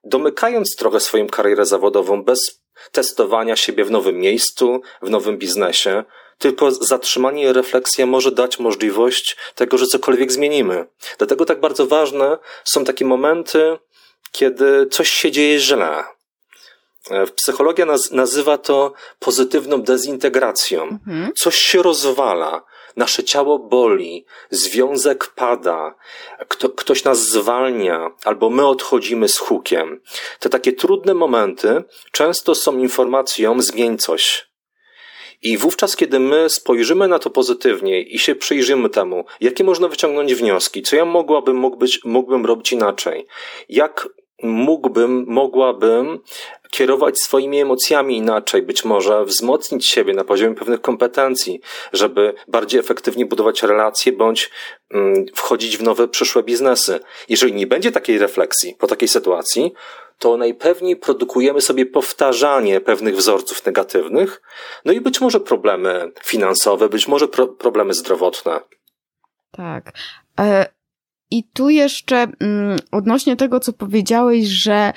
domykając 0.04 0.76
trochę 0.76 1.00
swoją 1.00 1.26
karierę 1.26 1.66
zawodową 1.66 2.22
bez 2.22 2.59
testowania 2.92 3.56
siebie 3.56 3.84
w 3.84 3.90
nowym 3.90 4.18
miejscu, 4.18 4.82
w 5.02 5.10
nowym 5.10 5.38
biznesie, 5.38 6.04
tylko 6.38 6.70
zatrzymanie 6.70 7.42
i 7.42 7.52
refleksja 7.52 8.06
może 8.06 8.32
dać 8.32 8.58
możliwość 8.58 9.36
tego, 9.54 9.78
że 9.78 9.86
cokolwiek 9.86 10.32
zmienimy. 10.32 10.86
Dlatego 11.18 11.44
tak 11.44 11.60
bardzo 11.60 11.86
ważne 11.86 12.38
są 12.64 12.84
takie 12.84 13.04
momenty, 13.04 13.78
kiedy 14.32 14.86
coś 14.86 15.10
się 15.10 15.30
dzieje 15.30 15.58
źle. 15.58 16.04
E, 17.10 17.26
psychologia 17.26 17.86
naz 17.86 18.10
nazywa 18.10 18.58
to 18.58 18.92
pozytywną 19.18 19.82
dezintegracją. 19.82 20.82
Mhm. 20.82 21.32
Coś 21.36 21.56
się 21.56 21.82
rozwala, 21.82 22.62
nasze 22.96 23.24
ciało 23.24 23.58
boli, 23.58 24.26
związek 24.50 25.32
pada, 25.34 25.94
kto, 26.48 26.68
ktoś 26.68 27.04
nas 27.04 27.18
zwalnia, 27.18 28.10
albo 28.24 28.50
my 28.50 28.66
odchodzimy 28.66 29.28
z 29.28 29.38
hukiem. 29.38 30.00
Te 30.38 30.48
takie 30.48 30.72
trudne 30.72 31.14
momenty 31.14 31.84
często 32.12 32.54
są 32.54 32.78
informacją 32.78 33.60
zmień 33.60 33.98
coś. 33.98 34.50
I 35.42 35.56
wówczas, 35.56 35.96
kiedy 35.96 36.20
my 36.20 36.50
spojrzymy 36.50 37.08
na 37.08 37.18
to 37.18 37.30
pozytywnie 37.30 38.02
i 38.02 38.18
się 38.18 38.34
przyjrzymy 38.34 38.88
temu, 38.88 39.24
jakie 39.40 39.64
można 39.64 39.88
wyciągnąć 39.88 40.34
wnioski, 40.34 40.82
co 40.82 40.96
ja 40.96 41.04
mogłabym, 41.04 41.56
mógł 41.56 41.76
być, 41.76 42.04
mógłbym 42.04 42.46
robić 42.46 42.72
inaczej, 42.72 43.26
jak 43.68 44.08
mógłbym, 44.42 45.24
mogłabym 45.28 46.18
kierować 46.70 47.20
swoimi 47.20 47.60
emocjami 47.60 48.16
inaczej, 48.16 48.62
być 48.62 48.84
może 48.84 49.24
wzmocnić 49.24 49.86
siebie 49.86 50.14
na 50.14 50.24
poziomie 50.24 50.54
pewnych 50.54 50.80
kompetencji, 50.80 51.60
żeby 51.92 52.34
bardziej 52.48 52.80
efektywnie 52.80 53.26
budować 53.26 53.62
relacje 53.62 54.12
bądź 54.12 54.50
mm, 54.90 55.26
wchodzić 55.34 55.78
w 55.78 55.82
nowe 55.82 56.08
przyszłe 56.08 56.42
biznesy. 56.42 57.00
Jeżeli 57.28 57.52
nie 57.52 57.66
będzie 57.66 57.92
takiej 57.92 58.18
refleksji 58.18 58.74
po 58.78 58.86
takiej 58.86 59.08
sytuacji, 59.08 59.72
to 60.18 60.36
najpewniej 60.36 60.96
produkujemy 60.96 61.60
sobie 61.60 61.86
powtarzanie 61.86 62.80
pewnych 62.80 63.16
wzorców 63.16 63.66
negatywnych, 63.66 64.42
no 64.84 64.92
i 64.92 65.00
być 65.00 65.20
może 65.20 65.40
problemy 65.40 66.12
finansowe, 66.24 66.88
być 66.88 67.08
może 67.08 67.28
pro 67.28 67.48
problemy 67.48 67.94
zdrowotne. 67.94 68.60
Tak. 69.50 69.92
E, 70.40 70.66
I 71.30 71.44
tu 71.44 71.70
jeszcze 71.70 72.26
mm, 72.40 72.78
odnośnie 72.92 73.36
tego, 73.36 73.60
co 73.60 73.72
powiedziałeś, 73.72 74.46
że 74.46 74.92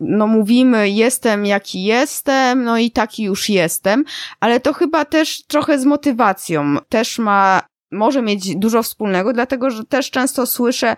no 0.00 0.26
mówimy, 0.26 0.90
jestem 0.90 1.46
jaki 1.46 1.82
jestem, 1.84 2.64
no 2.64 2.78
i 2.78 2.90
taki 2.90 3.22
już 3.22 3.48
jestem, 3.48 4.04
ale 4.40 4.60
to 4.60 4.72
chyba 4.72 5.04
też 5.04 5.42
trochę 5.46 5.78
z 5.78 5.84
motywacją 5.84 6.76
też 6.88 7.18
ma 7.18 7.62
może 7.90 8.22
mieć 8.22 8.56
dużo 8.56 8.82
wspólnego, 8.82 9.32
dlatego 9.32 9.70
że 9.70 9.84
też 9.84 10.10
często 10.10 10.46
słyszę, 10.46 10.96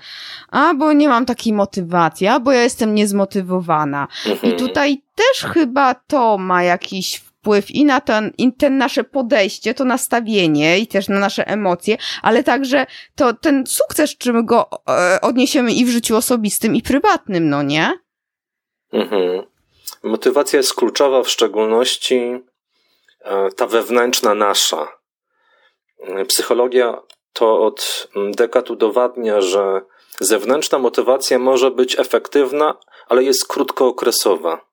a 0.48 0.74
bo 0.74 0.92
nie 0.92 1.08
mam 1.08 1.26
takiej 1.26 1.52
motywacji, 1.52 2.26
a 2.26 2.40
bo 2.40 2.52
ja 2.52 2.62
jestem 2.62 2.94
niezmotywowana. 2.94 4.08
I 4.26 4.30
mhm. 4.30 4.56
tutaj 4.56 5.02
też 5.14 5.50
chyba 5.52 5.94
to 5.94 6.38
ma 6.38 6.62
jakiś 6.62 7.16
wpływ 7.16 7.70
i 7.70 7.84
na 7.84 8.00
ten, 8.00 8.32
i 8.38 8.52
ten 8.52 8.78
nasze 8.78 9.04
podejście, 9.04 9.74
to 9.74 9.84
nastawienie 9.84 10.78
i 10.78 10.86
też 10.86 11.08
na 11.08 11.18
nasze 11.18 11.48
emocje, 11.48 11.96
ale 12.22 12.42
także 12.42 12.86
to 13.14 13.32
ten 13.34 13.66
sukces, 13.66 14.16
czy 14.16 14.32
my 14.32 14.44
go 14.44 14.68
e, 14.88 15.20
odniesiemy 15.20 15.72
i 15.72 15.84
w 15.84 15.88
życiu 15.88 16.16
osobistym, 16.16 16.76
i 16.76 16.82
prywatnym, 16.82 17.48
no 17.48 17.62
nie? 17.62 17.92
Mhm. 18.92 19.46
Motywacja 20.02 20.56
jest 20.56 20.74
kluczowa, 20.74 21.22
w 21.22 21.30
szczególności 21.30 22.40
e, 23.20 23.50
ta 23.50 23.66
wewnętrzna 23.66 24.34
nasza. 24.34 25.00
Psychologia 26.28 27.02
to 27.32 27.62
od 27.62 28.08
dekad 28.14 28.70
udowadnia, 28.70 29.40
że 29.40 29.80
zewnętrzna 30.20 30.78
motywacja 30.78 31.38
może 31.38 31.70
być 31.70 31.98
efektywna, 31.98 32.74
ale 33.08 33.22
jest 33.22 33.48
krótkookresowa. 33.48 34.66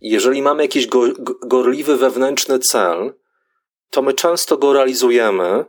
Jeżeli 0.00 0.42
mamy 0.42 0.62
jakiś 0.62 0.86
go, 0.86 1.02
gorliwy 1.42 1.96
wewnętrzny 1.96 2.58
cel, 2.58 3.14
to 3.90 4.02
my 4.02 4.14
często 4.14 4.56
go 4.56 4.72
realizujemy, 4.72 5.64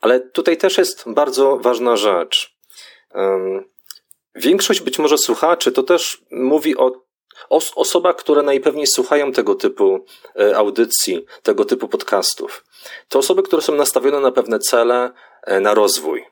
ale 0.00 0.20
tutaj 0.20 0.56
też 0.56 0.78
jest 0.78 1.04
bardzo 1.06 1.56
ważna 1.56 1.96
rzecz. 1.96 2.58
Większość 4.38 4.80
być 4.80 4.98
może 4.98 5.18
słuchaczy 5.18 5.72
to 5.72 5.82
też 5.82 6.24
mówi 6.30 6.76
o 6.76 7.08
os 7.48 7.72
osobach, 7.76 8.16
które 8.16 8.42
najpewniej 8.42 8.86
słuchają 8.86 9.32
tego 9.32 9.54
typu 9.54 10.04
e, 10.40 10.56
audycji, 10.56 11.26
tego 11.42 11.64
typu 11.64 11.88
podcastów. 11.88 12.64
To 13.08 13.18
osoby, 13.18 13.42
które 13.42 13.62
są 13.62 13.74
nastawione 13.74 14.20
na 14.20 14.32
pewne 14.32 14.58
cele, 14.58 15.10
e, 15.42 15.60
na 15.60 15.74
rozwój. 15.74 16.24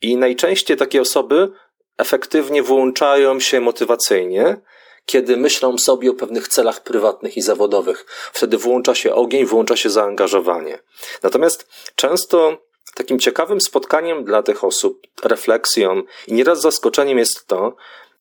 I 0.00 0.16
najczęściej 0.16 0.76
takie 0.76 1.00
osoby 1.00 1.48
efektywnie 1.98 2.62
włączają 2.62 3.40
się 3.40 3.60
motywacyjnie, 3.60 4.60
kiedy 5.06 5.36
myślą 5.36 5.78
sobie 5.78 6.10
o 6.10 6.14
pewnych 6.14 6.48
celach 6.48 6.82
prywatnych 6.82 7.36
i 7.36 7.42
zawodowych. 7.42 8.06
Wtedy 8.32 8.58
włącza 8.58 8.94
się 8.94 9.14
ogień, 9.14 9.44
włącza 9.44 9.76
się 9.76 9.90
zaangażowanie. 9.90 10.78
Natomiast 11.22 11.68
często 11.96 12.65
takim 12.94 13.18
ciekawym 13.18 13.60
spotkaniem 13.60 14.24
dla 14.24 14.42
tych 14.42 14.64
osób, 14.64 15.06
refleksją 15.22 16.02
i 16.26 16.32
nieraz 16.32 16.60
zaskoczeniem 16.60 17.18
jest 17.18 17.46
to, 17.46 17.76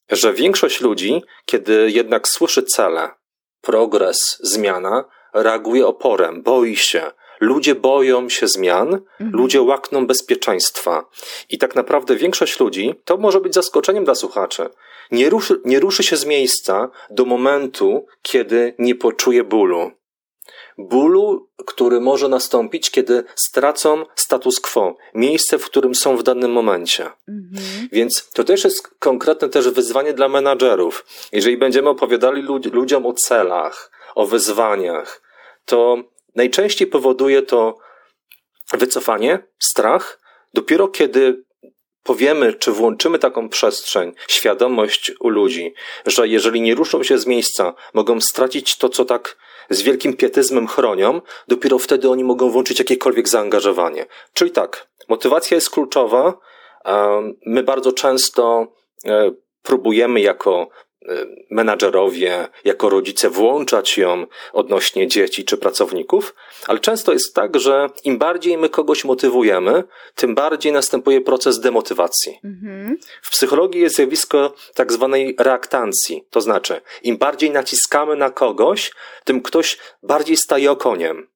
że 0.10 0.34
większość 0.34 0.82
ludzi, 0.82 1.24
kiedy 1.46 1.92
jednak 1.92 2.28
słyszy 2.28 2.64
cele, 2.64 3.10
progres, 3.62 4.38
zmiana, 4.40 5.06
reaguje 5.34 5.88
oporem, 5.88 6.44
boi 6.44 6.76
się. 6.76 7.12
Ludzie 7.40 7.76
boją 7.76 8.30
się 8.30 8.48
zmian, 8.48 8.88
mhm. 8.88 9.32
ludzie 9.32 9.62
łakną 9.62 10.08
bezpieczeństwa. 10.08 11.10
I 11.50 11.58
tak 11.58 11.76
naprawdę 11.76 12.16
większość 12.16 12.60
ludzi, 12.60 12.96
to 13.06 13.18
może 13.18 13.42
być 13.42 13.54
zaskoczeniem 13.54 14.06
dla 14.06 14.16
słuchaczy, 14.16 14.70
nie 15.12 15.30
ruszy, 15.30 15.62
nie 15.66 15.80
ruszy 15.80 16.04
się 16.04 16.18
z 16.18 16.26
miejsca 16.26 16.90
do 17.10 17.26
momentu, 17.26 18.06
kiedy 18.22 18.74
nie 18.80 18.96
poczuje 18.96 19.44
bólu 19.44 19.92
bólu, 20.78 21.50
który 21.66 22.02
może 22.02 22.30
nastąpić, 22.30 22.92
kiedy 22.92 23.24
stracą 23.36 24.06
status 24.16 24.60
quo, 24.60 24.98
miejsce, 25.14 25.58
w 25.58 25.66
którym 25.66 25.96
są 25.96 26.18
w 26.18 26.24
danym 26.24 26.52
momencie. 26.52 27.04
Mhm. 27.04 27.90
Więc 27.92 28.30
to 28.34 28.44
też 28.44 28.64
jest 28.64 28.88
konkretne 29.00 29.50
też 29.50 29.70
wyzwanie 29.70 30.14
dla 30.14 30.28
menadżerów. 30.28 31.06
Jeżeli 31.32 31.58
będziemy 31.58 31.90
opowiadali 31.90 32.42
lud 32.42 32.74
ludziom 32.74 33.06
o 33.06 33.14
celach, 33.14 33.92
o 34.16 34.26
wyzwaniach, 34.26 35.22
to 35.66 35.98
najczęściej 36.36 36.88
powoduje 36.88 37.42
to 37.42 37.78
wycofanie, 38.74 39.40
strach. 39.60 40.20
Dopiero 40.54 40.88
kiedy 40.88 41.44
powiemy, 42.04 42.54
czy 42.54 42.72
włączymy 42.72 43.20
taką 43.20 43.50
przestrzeń, 43.50 44.14
świadomość 44.28 45.12
u 45.20 45.30
ludzi, 45.30 45.74
że 46.06 46.28
jeżeli 46.28 46.62
nie 46.62 46.76
ruszą 46.76 47.04
się 47.04 47.18
z 47.18 47.26
miejsca, 47.26 47.74
mogą 47.94 48.22
stracić 48.22 48.78
to, 48.78 48.90
co 48.90 49.06
tak 49.06 49.38
z 49.70 49.82
wielkim 49.82 50.14
pietyzmem 50.18 50.68
chronią, 50.68 51.22
dopiero 51.48 51.80
wtedy 51.80 52.10
oni 52.10 52.24
mogą 52.24 52.50
włączyć 52.50 52.80
jakiekolwiek 52.80 53.30
zaangażowanie. 53.30 54.06
Czyli 54.34 54.52
tak, 54.52 54.88
motywacja 55.10 55.56
jest 55.56 55.70
kluczowa. 55.70 56.34
My 57.46 57.64
bardzo 57.64 57.92
często 57.92 58.68
e, 59.06 59.32
próbujemy 59.64 60.22
jako 60.22 60.68
menadżerowie, 61.50 62.48
jako 62.64 62.90
rodzice 62.90 63.30
włączać 63.30 63.98
ją 63.98 64.26
odnośnie 64.54 65.08
dzieci 65.08 65.46
czy 65.46 65.58
pracowników, 65.58 66.36
ale 66.68 66.80
często 66.80 67.14
jest 67.14 67.34
tak, 67.34 67.60
że 67.60 67.90
im 68.04 68.18
bardziej 68.18 68.58
my 68.58 68.70
kogoś 68.70 69.06
motywujemy, 69.06 69.84
tym 70.16 70.36
bardziej 70.36 70.72
następuje 70.72 71.22
proces 71.22 71.60
demotywacji. 71.60 72.40
Mhm. 72.44 72.98
W 73.22 73.30
psychologii 73.30 73.82
jest 73.82 73.96
zjawisko 73.96 74.54
tak 74.74 74.94
zwanej 74.94 75.36
reaktancji, 75.40 76.24
to 76.30 76.42
znaczy 76.42 76.82
im 77.04 77.18
bardziej 77.18 77.52
naciskamy 77.52 78.16
na 78.16 78.30
kogoś, 78.30 78.92
tym 79.24 79.42
ktoś 79.42 79.78
bardziej 80.04 80.38
staje 80.38 80.72
okoniem. 80.72 81.28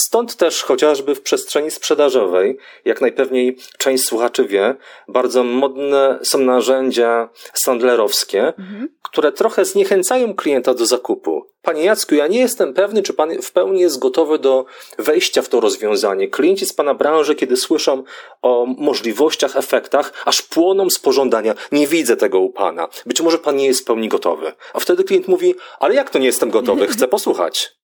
Stąd 0.00 0.36
też 0.36 0.62
chociażby 0.62 1.14
w 1.14 1.22
przestrzeni 1.22 1.70
sprzedażowej, 1.70 2.58
jak 2.84 3.00
najpewniej 3.00 3.58
część 3.78 4.04
słuchaczy 4.04 4.44
wie, 4.44 4.74
bardzo 5.08 5.44
modne 5.44 6.18
są 6.22 6.38
narzędzia 6.38 7.28
sandlerowskie, 7.54 8.46
mhm. 8.46 8.88
które 9.02 9.32
trochę 9.32 9.64
zniechęcają 9.64 10.34
klienta 10.34 10.74
do 10.74 10.86
zakupu. 10.86 11.46
Panie 11.62 11.84
Jacku, 11.84 12.14
ja 12.14 12.26
nie 12.26 12.38
jestem 12.38 12.74
pewny, 12.74 13.02
czy 13.02 13.12
pan 13.12 13.42
w 13.42 13.52
pełni 13.52 13.80
jest 13.80 13.98
gotowy 13.98 14.38
do 14.38 14.64
wejścia 14.98 15.42
w 15.42 15.48
to 15.48 15.60
rozwiązanie. 15.60 16.28
Klienci 16.28 16.66
z 16.66 16.72
pana 16.72 16.94
branży, 16.94 17.34
kiedy 17.34 17.56
słyszą 17.56 18.02
o 18.42 18.66
możliwościach, 18.66 19.56
efektach, 19.56 20.12
aż 20.24 20.42
płoną 20.42 20.90
z 20.90 20.98
pożądania. 20.98 21.54
Nie 21.72 21.86
widzę 21.86 22.16
tego 22.16 22.40
u 22.40 22.50
pana. 22.50 22.88
Być 23.06 23.20
może 23.20 23.38
pan 23.38 23.56
nie 23.56 23.66
jest 23.66 23.80
w 23.80 23.84
pełni 23.84 24.08
gotowy. 24.08 24.52
A 24.74 24.80
wtedy 24.80 25.04
klient 25.04 25.28
mówi, 25.28 25.54
ale 25.78 25.94
jak 25.94 26.10
to 26.10 26.18
nie 26.18 26.26
jestem 26.26 26.50
gotowy? 26.50 26.86
Chcę 26.86 27.08
posłuchać. 27.08 27.78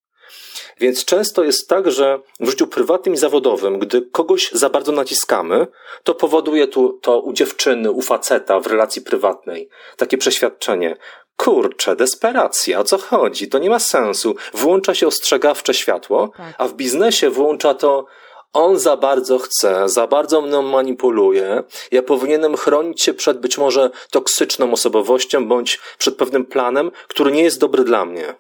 Więc 0.80 1.04
często 1.04 1.44
jest 1.44 1.68
tak, 1.68 1.90
że 1.90 2.20
w 2.40 2.50
życiu 2.50 2.66
prywatnym 2.66 3.14
i 3.14 3.18
zawodowym, 3.18 3.78
gdy 3.78 4.02
kogoś 4.02 4.50
za 4.52 4.70
bardzo 4.70 4.92
naciskamy, 4.92 5.66
to 6.02 6.14
powoduje 6.14 6.66
tu, 6.66 6.98
to 7.02 7.20
u 7.20 7.32
dziewczyny, 7.32 7.90
u 7.90 8.02
faceta 8.02 8.60
w 8.60 8.66
relacji 8.66 9.02
prywatnej 9.02 9.68
takie 9.96 10.18
przeświadczenie. 10.18 10.96
kurczę, 11.36 11.96
desperacja, 11.96 12.80
o 12.80 12.84
co 12.84 12.98
chodzi? 12.98 13.48
To 13.48 13.58
nie 13.58 13.70
ma 13.70 13.78
sensu. 13.78 14.36
Włącza 14.54 14.94
się 14.94 15.06
ostrzegawcze 15.06 15.74
światło, 15.74 16.32
tak. 16.36 16.54
a 16.58 16.68
w 16.68 16.74
biznesie 16.74 17.30
włącza 17.30 17.74
to 17.74 18.06
on 18.52 18.78
za 18.78 18.96
bardzo 18.96 19.38
chce, 19.38 19.88
za 19.88 20.06
bardzo 20.06 20.40
mną 20.40 20.62
manipuluje. 20.62 21.62
Ja 21.90 22.02
powinienem 22.02 22.56
chronić 22.56 23.02
się 23.02 23.14
przed 23.14 23.40
być 23.40 23.58
może 23.58 23.90
toksyczną 24.10 24.72
osobowością 24.72 25.48
bądź 25.48 25.80
przed 25.98 26.16
pewnym 26.16 26.44
planem, 26.44 26.90
który 27.08 27.32
nie 27.32 27.42
jest 27.42 27.60
dobry 27.60 27.84
dla 27.84 28.04
mnie. 28.04 28.34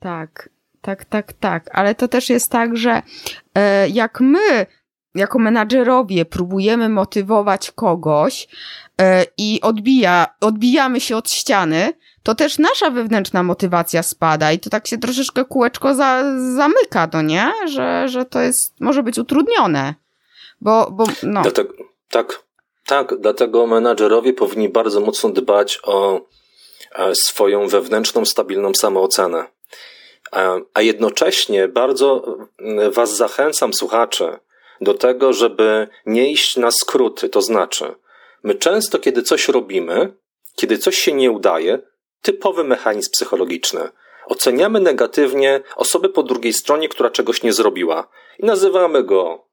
Tak, 0.00 0.48
tak, 0.84 1.04
tak, 1.04 1.32
tak. 1.32 1.70
Ale 1.72 1.94
to 1.94 2.08
też 2.08 2.30
jest 2.30 2.50
tak, 2.50 2.76
że 2.76 3.02
e, 3.54 3.88
jak 3.88 4.20
my 4.20 4.66
jako 5.14 5.38
menadżerowie 5.38 6.24
próbujemy 6.24 6.88
motywować 6.88 7.70
kogoś 7.70 8.48
e, 9.00 9.24
i 9.38 9.60
odbija, 9.62 10.26
odbijamy 10.40 11.00
się 11.00 11.16
od 11.16 11.30
ściany, 11.30 11.92
to 12.22 12.34
też 12.34 12.58
nasza 12.58 12.90
wewnętrzna 12.90 13.42
motywacja 13.42 14.02
spada 14.02 14.52
i 14.52 14.58
to 14.58 14.70
tak 14.70 14.86
się 14.86 14.98
troszeczkę 14.98 15.44
kółeczko 15.44 15.94
za, 15.94 16.24
zamyka, 16.56 17.08
to 17.08 17.22
nie? 17.22 17.52
Że, 17.66 18.08
że 18.08 18.24
to 18.24 18.40
jest, 18.40 18.80
może 18.80 19.02
być 19.02 19.18
utrudnione. 19.18 19.94
Bo, 20.60 20.90
bo 20.90 21.04
no. 21.22 21.42
Dlatego, 21.42 21.74
tak, 22.10 22.42
tak, 22.86 23.14
dlatego 23.20 23.66
menadżerowie 23.66 24.32
powinni 24.32 24.68
bardzo 24.68 25.00
mocno 25.00 25.30
dbać 25.30 25.80
o 25.82 26.20
e, 26.96 27.14
swoją 27.14 27.68
wewnętrzną, 27.68 28.24
stabilną 28.24 28.74
samoocenę. 28.74 29.53
A 30.74 30.82
jednocześnie 30.82 31.68
bardzo 31.68 32.36
Was 32.90 33.16
zachęcam, 33.16 33.74
słuchacze, 33.74 34.38
do 34.80 34.94
tego, 34.94 35.32
żeby 35.32 35.88
nie 36.06 36.30
iść 36.30 36.56
na 36.56 36.70
skróty. 36.70 37.28
To 37.28 37.42
znaczy, 37.42 37.94
my 38.42 38.54
często, 38.54 38.98
kiedy 38.98 39.22
coś 39.22 39.48
robimy, 39.48 40.12
kiedy 40.56 40.78
coś 40.78 40.98
się 40.98 41.12
nie 41.12 41.30
udaje, 41.30 41.78
typowy 42.22 42.64
mechanizm 42.64 43.10
psychologiczny. 43.10 43.88
Oceniamy 44.26 44.80
negatywnie 44.80 45.60
osobę 45.76 46.08
po 46.08 46.22
drugiej 46.22 46.52
stronie, 46.52 46.88
która 46.88 47.10
czegoś 47.10 47.42
nie 47.42 47.52
zrobiła. 47.52 48.08
I 48.38 48.46
nazywamy 48.46 49.02
go 49.02 49.46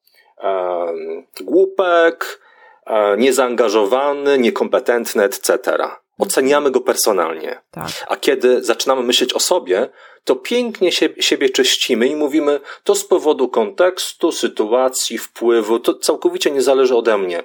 e, 0.43 0.93
głupek, 1.41 2.41
e, 2.85 3.17
niezaangażowany, 3.17 4.39
niekompetentny, 4.39 5.23
etc. 5.23 5.59
Oceniamy 6.21 6.71
go 6.71 6.81
personalnie. 6.81 7.61
Tak. 7.71 7.89
A 8.07 8.15
kiedy 8.15 8.63
zaczynamy 8.63 9.03
myśleć 9.03 9.33
o 9.33 9.39
sobie, 9.39 9.89
to 10.23 10.35
pięknie 10.35 10.91
się, 10.91 11.09
siebie 11.19 11.49
czyścimy 11.49 12.07
i 12.07 12.15
mówimy, 12.15 12.59
to 12.83 12.95
z 12.95 13.05
powodu 13.05 13.47
kontekstu, 13.47 14.31
sytuacji, 14.31 15.17
wpływu, 15.17 15.79
to 15.79 15.93
całkowicie 15.93 16.51
nie 16.51 16.61
zależy 16.61 16.95
ode 16.95 17.17
mnie. 17.17 17.43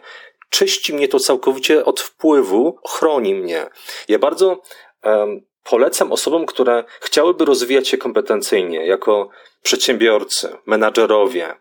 Czyści 0.51 0.95
mnie 0.95 1.09
to 1.09 1.21
całkowicie 1.21 1.85
od 1.85 2.01
wpływu, 2.01 2.79
chroni 2.89 3.35
mnie. 3.35 3.67
Ja 4.09 4.19
bardzo 4.19 4.63
um, 5.05 5.41
polecam 5.65 6.13
osobom, 6.13 6.47
które 6.47 6.85
chciałyby 7.01 7.45
rozwijać 7.45 7.89
się 7.89 7.99
kompetencyjnie, 7.99 8.87
jako 8.87 9.29
przedsiębiorcy, 9.63 10.57
menadżerowie, 10.67 11.55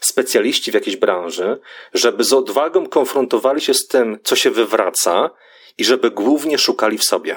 specjaliści 0.00 0.70
w 0.70 0.74
jakiejś 0.74 0.96
branży, 0.96 1.58
żeby 1.94 2.24
z 2.24 2.32
odwagą 2.32 2.86
konfrontowali 2.86 3.60
się 3.60 3.74
z 3.74 3.86
tym, 3.86 4.18
co 4.24 4.36
się 4.36 4.50
wywraca 4.50 5.30
i 5.78 5.84
żeby 5.84 6.10
głównie 6.10 6.58
szukali 6.58 6.98
w 6.98 7.04
sobie. 7.04 7.36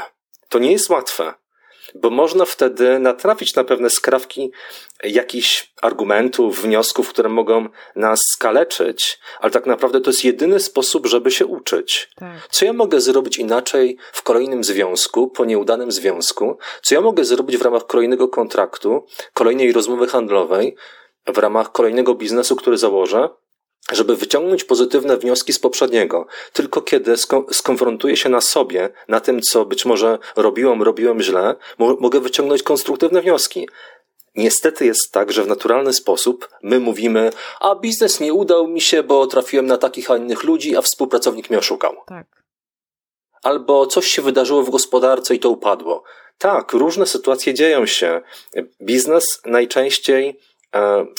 To 0.49 0.59
nie 0.59 0.71
jest 0.71 0.89
łatwe 0.89 1.33
bo 1.95 2.09
można 2.09 2.45
wtedy 2.45 2.99
natrafić 2.99 3.55
na 3.55 3.63
pewne 3.63 3.89
skrawki 3.89 4.51
jakichś 5.03 5.73
argumentów, 5.81 6.61
wniosków, 6.61 7.09
które 7.09 7.29
mogą 7.29 7.69
nas 7.95 8.19
skaleczyć, 8.33 9.19
ale 9.39 9.51
tak 9.51 9.65
naprawdę 9.65 10.01
to 10.01 10.09
jest 10.09 10.23
jedyny 10.23 10.59
sposób, 10.59 11.07
żeby 11.07 11.31
się 11.31 11.45
uczyć. 11.45 12.09
Tak. 12.15 12.47
Co 12.51 12.65
ja 12.65 12.73
mogę 12.73 13.01
zrobić 13.01 13.37
inaczej 13.37 13.97
w 14.13 14.23
kolejnym 14.23 14.63
związku, 14.63 15.27
po 15.27 15.45
nieudanym 15.45 15.91
związku? 15.91 16.57
Co 16.81 16.95
ja 16.95 17.01
mogę 17.01 17.25
zrobić 17.25 17.57
w 17.57 17.61
ramach 17.61 17.85
kolejnego 17.85 18.27
kontraktu, 18.27 19.05
kolejnej 19.33 19.71
rozmowy 19.71 20.07
handlowej, 20.07 20.75
w 21.27 21.37
ramach 21.37 21.71
kolejnego 21.71 22.15
biznesu, 22.15 22.55
który 22.55 22.77
założę, 22.77 23.29
żeby 23.91 24.15
wyciągnąć 24.15 24.63
pozytywne 24.63 25.17
wnioski 25.17 25.53
z 25.53 25.59
poprzedniego. 25.59 26.27
Tylko 26.53 26.81
kiedy 26.81 27.15
skonfrontuję 27.51 28.17
się 28.17 28.29
na 28.29 28.41
sobie, 28.41 28.89
na 29.07 29.19
tym, 29.19 29.41
co 29.41 29.65
być 29.65 29.85
może 29.85 30.17
robiłem, 30.35 30.83
robiłem 30.83 31.21
źle, 31.21 31.55
mogę 31.77 32.19
wyciągnąć 32.19 32.63
konstruktywne 32.63 33.21
wnioski. 33.21 33.69
Niestety 34.35 34.85
jest 34.85 35.11
tak, 35.11 35.31
że 35.31 35.43
w 35.43 35.47
naturalny 35.47 35.93
sposób 35.93 36.49
my 36.63 36.79
mówimy, 36.79 37.31
a 37.59 37.75
biznes 37.75 38.19
nie 38.19 38.33
udał 38.33 38.67
mi 38.67 38.81
się, 38.81 39.03
bo 39.03 39.27
trafiłem 39.27 39.65
na 39.65 39.77
takich, 39.77 40.11
a 40.11 40.17
innych 40.17 40.43
ludzi, 40.43 40.77
a 40.77 40.81
współpracownik 40.81 41.49
mnie 41.49 41.59
oszukał. 41.59 41.95
Tak. 42.07 42.27
Albo 43.43 43.87
coś 43.87 44.07
się 44.07 44.21
wydarzyło 44.21 44.63
w 44.63 44.69
gospodarce 44.69 45.35
i 45.35 45.39
to 45.39 45.49
upadło. 45.49 46.03
Tak, 46.37 46.73
różne 46.73 47.05
sytuacje 47.05 47.53
dzieją 47.53 47.85
się. 47.85 48.21
Biznes 48.81 49.41
najczęściej 49.45 50.39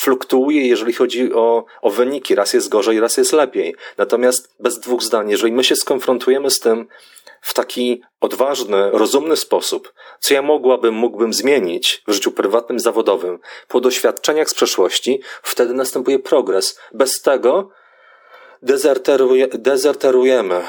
fluktuuje, 0.01 0.69
jeżeli 0.69 0.93
chodzi 0.93 1.35
o, 1.35 1.65
o 1.83 1.91
wyniki. 1.91 2.35
Raz 2.35 2.53
jest 2.53 2.69
gorzej, 2.69 3.01
raz 3.01 3.17
jest 3.17 3.33
lepiej. 3.33 3.75
Natomiast 3.99 4.57
bez 4.61 4.81
dwóch 4.81 5.03
zdań, 5.03 5.31
jeżeli 5.31 5.53
my 5.53 5.65
się 5.65 5.77
skonfrontujemy 5.77 6.51
z 6.51 6.61
tym 6.61 6.87
w 7.41 7.55
taki 7.55 8.03
odważny, 8.21 8.91
rozumny 8.91 9.37
sposób, 9.37 9.93
co 10.21 10.35
ja 10.35 10.43
mogłabym, 10.43 10.95
mógłbym 10.95 11.33
zmienić 11.33 12.03
w 12.09 12.13
życiu 12.13 12.33
prywatnym, 12.33 12.81
zawodowym, 12.81 13.39
po 13.69 13.81
doświadczeniach 13.81 14.49
z 14.51 14.55
przeszłości, 14.55 15.21
wtedy 15.43 15.75
następuje 15.75 16.19
progres. 16.19 16.81
Bez 16.95 17.23
tego 17.23 17.71
dezerteruje, 18.63 19.47
dezerterujemy. 19.49 20.63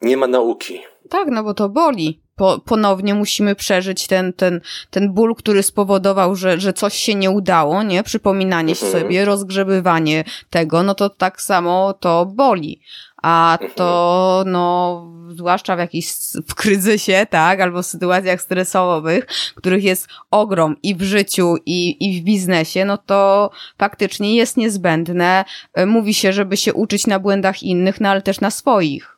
Nie 0.00 0.16
ma 0.16 0.26
nauki. 0.26 0.82
Tak, 1.10 1.28
no 1.30 1.44
bo 1.44 1.54
to 1.54 1.68
boli 1.68 2.27
po, 2.38 2.58
ponownie 2.64 3.14
musimy 3.14 3.54
przeżyć 3.54 4.06
ten, 4.06 4.32
ten, 4.32 4.60
ten 4.90 5.12
ból, 5.12 5.34
który 5.34 5.62
spowodował, 5.62 6.36
że, 6.36 6.60
że 6.60 6.72
coś 6.72 6.94
się 6.94 7.14
nie 7.14 7.30
udało, 7.30 7.82
nie? 7.82 8.02
Przypominanie 8.02 8.72
mhm. 8.72 8.92
sobie, 8.92 9.24
rozgrzebywanie 9.24 10.24
tego, 10.50 10.82
no 10.82 10.94
to 10.94 11.10
tak 11.10 11.42
samo 11.42 11.92
to 11.92 12.26
boli. 12.26 12.80
A 13.22 13.58
to, 13.74 14.44
no, 14.46 15.04
zwłaszcza 15.28 15.76
w 15.76 15.78
jakiś, 15.78 16.12
w 16.48 16.54
kryzysie, 16.54 17.26
tak, 17.30 17.60
albo 17.60 17.82
w 17.82 17.86
sytuacjach 17.86 18.42
stresowych, 18.42 19.26
których 19.54 19.84
jest 19.84 20.08
ogrom 20.30 20.76
i 20.82 20.94
w 20.94 21.02
życiu, 21.02 21.54
i, 21.66 21.96
i 22.00 22.20
w 22.20 22.24
biznesie, 22.24 22.84
no 22.84 22.98
to 22.98 23.50
faktycznie 23.78 24.36
jest 24.36 24.56
niezbędne. 24.56 25.44
Mówi 25.86 26.14
się, 26.14 26.32
żeby 26.32 26.56
się 26.56 26.74
uczyć 26.74 27.06
na 27.06 27.18
błędach 27.18 27.62
innych, 27.62 28.00
no 28.00 28.08
ale 28.08 28.22
też 28.22 28.40
na 28.40 28.50
swoich. 28.50 29.17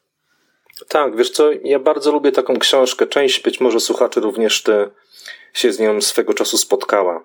Tak, 0.91 1.17
wiesz 1.17 1.31
co, 1.31 1.51
ja 1.65 1.79
bardzo 1.79 2.13
lubię 2.13 2.33
taką 2.33 2.59
książkę. 2.59 3.07
Część 3.07 3.41
być 3.41 3.61
może 3.61 3.81
słuchaczy 3.81 4.21
również 4.21 4.63
ty 4.63 4.91
się 5.53 5.73
z 5.73 5.79
nią 5.79 6.01
swego 6.01 6.35
czasu 6.35 6.59
spotkała. 6.59 7.25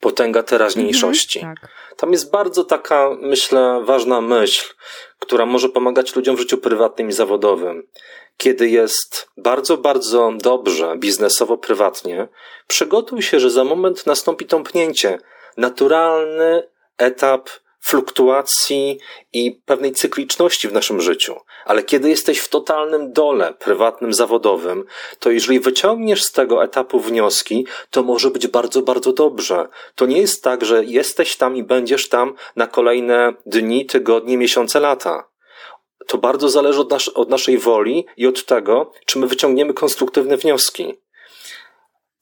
Potęga 0.00 0.42
teraźniejszości. 0.42 1.38
Mhm, 1.38 1.56
tak. 1.60 1.70
Tam 1.96 2.12
jest 2.12 2.30
bardzo 2.30 2.64
taka, 2.64 3.10
myślę, 3.20 3.80
ważna 3.84 4.20
myśl, 4.20 4.74
która 5.18 5.46
może 5.46 5.68
pomagać 5.68 6.16
ludziom 6.16 6.36
w 6.36 6.38
życiu 6.38 6.58
prywatnym 6.58 7.08
i 7.08 7.12
zawodowym. 7.12 7.88
Kiedy 8.36 8.68
jest 8.68 9.28
bardzo, 9.36 9.76
bardzo 9.76 10.32
dobrze, 10.36 10.96
biznesowo, 10.96 11.58
prywatnie, 11.58 12.28
przygotuj 12.66 13.22
się, 13.22 13.40
że 13.40 13.50
za 13.50 13.64
moment 13.64 14.06
nastąpi 14.06 14.46
tąpnięcie. 14.46 15.18
Naturalny 15.56 16.62
etap 16.98 17.50
fluktuacji 17.80 18.98
i 19.32 19.60
pewnej 19.66 19.92
cykliczności 19.92 20.68
w 20.68 20.72
naszym 20.72 21.00
życiu. 21.00 21.34
Ale 21.64 21.82
kiedy 21.82 22.08
jesteś 22.08 22.38
w 22.38 22.48
totalnym 22.48 23.12
dole 23.12 23.54
prywatnym, 23.54 24.12
zawodowym, 24.12 24.84
to 25.18 25.30
jeżeli 25.30 25.60
wyciągniesz 25.60 26.24
z 26.24 26.32
tego 26.32 26.64
etapu 26.64 27.00
wnioski, 27.00 27.66
to 27.90 28.02
może 28.02 28.30
być 28.30 28.46
bardzo, 28.46 28.82
bardzo 28.82 29.12
dobrze. 29.12 29.68
To 29.94 30.06
nie 30.06 30.20
jest 30.20 30.42
tak, 30.42 30.64
że 30.64 30.84
jesteś 30.84 31.36
tam 31.36 31.56
i 31.56 31.62
będziesz 31.62 32.08
tam 32.08 32.34
na 32.56 32.66
kolejne 32.66 33.34
dni, 33.46 33.86
tygodnie, 33.86 34.38
miesiące, 34.38 34.80
lata. 34.80 35.28
To 36.06 36.18
bardzo 36.18 36.48
zależy 36.48 36.80
od, 36.80 36.90
nas 36.90 37.08
od 37.08 37.30
naszej 37.30 37.58
woli 37.58 38.06
i 38.16 38.26
od 38.26 38.44
tego, 38.44 38.92
czy 39.06 39.18
my 39.18 39.26
wyciągniemy 39.26 39.74
konstruktywne 39.74 40.36
wnioski 40.36 40.98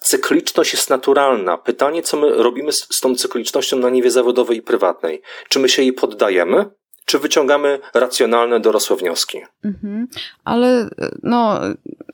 cykliczność 0.07 0.73
jest 0.73 0.91
naturalna. 0.91 1.59
Pytanie, 1.59 2.03
co 2.03 2.17
my 2.17 2.31
robimy 2.31 2.73
z, 2.73 2.87
z 2.91 3.01
tą 3.01 3.15
cyklicznością 3.15 3.79
na 3.79 3.91
niwie 3.91 4.11
zawodowej 4.11 4.57
i 4.59 4.63
prywatnej? 4.63 5.23
Czy 5.49 5.59
my 5.59 5.69
się 5.69 5.83
jej 5.83 5.93
poddajemy? 5.93 6.71
Czy 7.07 7.19
wyciągamy 7.19 7.79
racjonalne, 7.95 8.61
dorosłe 8.61 8.97
wnioski? 8.97 9.39
Mhm. 9.65 10.09
Ale 10.45 10.89
no, 11.23 11.61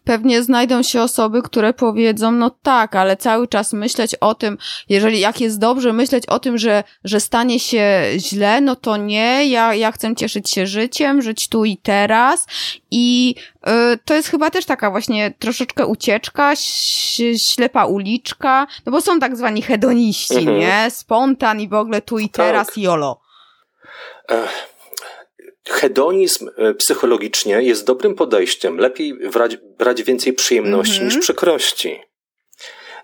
pewnie 0.04 0.42
znajdą 0.42 0.82
się 0.82 1.02
osoby, 1.02 1.42
które 1.42 1.74
powiedzą, 1.74 2.32
no 2.32 2.50
tak, 2.62 2.96
ale 2.96 3.16
cały 3.16 3.48
czas 3.48 3.72
myśleć 3.72 4.14
o 4.14 4.34
tym, 4.34 4.58
jeżeli 4.88 5.20
jak 5.20 5.40
jest 5.40 5.58
dobrze, 5.58 5.92
myśleć 5.92 6.26
o 6.26 6.38
tym, 6.38 6.58
że, 6.58 6.84
że 7.04 7.20
stanie 7.20 7.60
się 7.60 8.02
źle, 8.16 8.60
no 8.60 8.76
to 8.76 8.96
nie, 8.96 9.46
ja, 9.46 9.74
ja 9.74 9.92
chcę 9.92 10.14
cieszyć 10.16 10.50
się 10.50 10.66
życiem, 10.66 11.22
żyć 11.22 11.48
tu 11.48 11.64
i 11.64 11.76
teraz 11.76 12.46
i 12.90 13.34
y, 13.94 13.98
to 14.04 14.14
jest 14.14 14.28
chyba 14.28 14.50
też 14.50 14.64
taka 14.64 14.90
właśnie 14.90 15.34
troszeczkę 15.38 15.86
ucieczka, 15.86 16.52
ślepa 17.36 17.84
uliczka, 17.84 18.66
no 18.86 18.92
bo 18.92 19.00
są 19.00 19.20
tak 19.20 19.36
zwani 19.36 19.62
hedoniści, 19.62 20.38
mhm. 20.38 20.58
nie? 20.58 20.90
Spontan 20.90 21.60
i 21.60 21.68
w 21.68 21.74
ogóle 21.74 22.02
tu 22.02 22.18
i 22.18 22.28
tak. 22.28 22.46
teraz, 22.46 22.76
jolo. 22.76 23.20
Ech 24.28 24.71
hedonizm 25.68 26.50
e, 26.56 26.74
psychologicznie 26.74 27.62
jest 27.62 27.86
dobrym 27.86 28.14
podejściem. 28.14 28.78
Lepiej 28.78 29.14
brać, 29.14 29.56
brać 29.56 30.02
więcej 30.02 30.32
przyjemności 30.32 30.96
mm 30.96 31.08
-hmm. 31.08 31.14
niż 31.14 31.24
przykrości. 31.24 32.00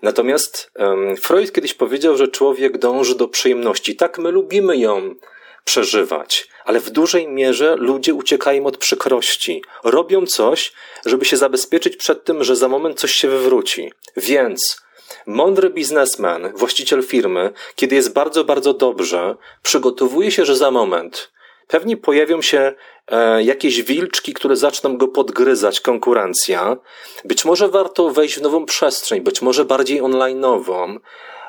Natomiast 0.01 0.71
um, 0.75 1.17
Freud 1.17 1.51
kiedyś 1.51 1.73
powiedział, 1.73 2.17
że 2.17 2.27
człowiek 2.27 2.77
dąży 2.77 3.15
do 3.15 3.27
przyjemności. 3.27 3.95
Tak, 3.95 4.17
my 4.17 4.31
lubimy 4.31 4.77
ją 4.77 5.15
przeżywać, 5.63 6.47
ale 6.65 6.79
w 6.79 6.89
dużej 6.89 7.27
mierze 7.27 7.75
ludzie 7.75 8.13
uciekają 8.13 8.65
od 8.65 8.77
przykrości. 8.77 9.63
Robią 9.83 10.25
coś, 10.25 10.73
żeby 11.05 11.25
się 11.25 11.37
zabezpieczyć 11.37 11.97
przed 11.97 12.23
tym, 12.23 12.43
że 12.43 12.55
za 12.55 12.67
moment 12.67 12.99
coś 12.99 13.15
się 13.15 13.27
wywróci. 13.27 13.91
Więc 14.17 14.81
mądry 15.25 15.69
biznesmen, 15.69 16.51
właściciel 16.55 17.03
firmy, 17.03 17.53
kiedy 17.75 17.95
jest 17.95 18.13
bardzo, 18.13 18.43
bardzo 18.43 18.73
dobrze, 18.73 19.35
przygotowuje 19.63 20.31
się, 20.31 20.45
że 20.45 20.55
za 20.55 20.71
moment 20.71 21.31
pewnie 21.69 21.97
pojawią 21.97 22.41
się 22.41 22.73
e, 23.07 23.43
jakieś 23.43 23.83
wilczki, 23.83 24.33
które 24.33 24.55
zaczną 24.55 24.97
go 24.97 25.07
podgryzać, 25.07 25.81
konkurencja. 25.81 26.77
Być 27.25 27.45
może 27.45 27.67
warto 27.67 28.09
wejść 28.09 28.39
w 28.39 28.41
nową 28.41 28.65
przestrzeń, 28.65 29.21
być 29.21 29.41
może 29.41 29.65
bardziej 29.65 30.01
online'ową. 30.01 30.99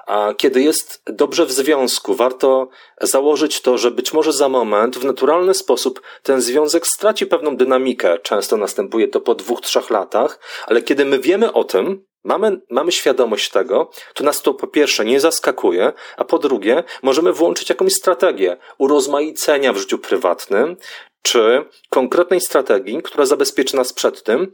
A 0.06 0.34
kiedy 0.34 0.62
jest 0.62 1.02
dobrze 1.06 1.46
w 1.46 1.52
związku, 1.52 2.14
warto 2.14 2.68
założyć 3.00 3.60
to, 3.60 3.78
że 3.78 3.90
być 3.90 4.12
może 4.12 4.32
za 4.32 4.48
moment, 4.48 4.98
w 4.98 5.04
naturalny 5.04 5.54
sposób, 5.54 6.02
ten 6.22 6.40
związek 6.40 6.86
straci 6.86 7.26
pewną 7.26 7.56
dynamikę. 7.56 8.18
Często 8.18 8.56
następuje 8.56 9.08
to 9.08 9.20
po 9.20 9.34
dwóch, 9.34 9.60
trzech 9.60 9.90
latach, 9.90 10.38
ale 10.66 10.82
kiedy 10.82 11.04
my 11.04 11.18
wiemy 11.18 11.52
o 11.52 11.64
tym, 11.64 12.04
mamy, 12.24 12.60
mamy 12.70 12.92
świadomość 12.92 13.50
tego, 13.50 13.90
to 14.14 14.24
nas 14.24 14.42
to 14.42 14.54
po 14.54 14.66
pierwsze 14.66 15.04
nie 15.04 15.20
zaskakuje, 15.20 15.92
a 16.16 16.24
po 16.24 16.38
drugie 16.38 16.84
możemy 17.02 17.32
włączyć 17.32 17.68
jakąś 17.68 17.92
strategię 17.92 18.56
urozmaicenia 18.78 19.72
w 19.72 19.76
życiu 19.76 19.98
prywatnym, 19.98 20.76
czy 21.22 21.64
konkretnej 21.90 22.40
strategii, 22.40 23.02
która 23.02 23.26
zabezpieczy 23.26 23.76
nas 23.76 23.92
przed 23.92 24.22
tym, 24.22 24.52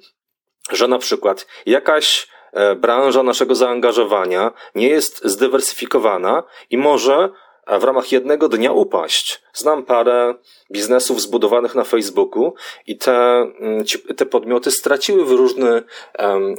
że 0.70 0.88
na 0.88 0.98
przykład 0.98 1.46
jakaś 1.66 2.28
e, 2.52 2.74
branża 2.74 3.22
naszego 3.22 3.54
zaangażowania 3.54 4.52
nie 4.74 4.88
jest 4.88 5.24
zdywersyfikowana 5.24 6.42
i 6.70 6.78
może 6.78 7.28
w 7.66 7.84
ramach 7.84 8.12
jednego 8.12 8.48
dnia 8.48 8.72
upaść. 8.72 9.42
Znam 9.54 9.82
parę 9.82 10.34
biznesów 10.72 11.22
zbudowanych 11.22 11.74
na 11.74 11.84
Facebooku 11.84 12.54
i 12.86 12.98
te, 12.98 13.12
mm, 13.12 13.84
te 14.16 14.26
podmioty 14.26 14.70
straciły 14.70 15.24
w 15.24 15.30
różny, 15.30 15.82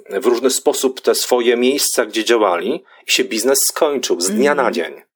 w 0.09 0.25
różny 0.25 0.49
sposób 0.49 1.01
te 1.01 1.15
swoje 1.15 1.57
miejsca, 1.57 2.05
gdzie 2.05 2.23
działali 2.23 2.83
i 3.07 3.11
się 3.11 3.23
biznes 3.23 3.59
skończył 3.67 4.21
z 4.21 4.29
dnia 4.29 4.55
na 4.55 4.67
mhm. 4.67 4.73
dzień. 4.73 5.07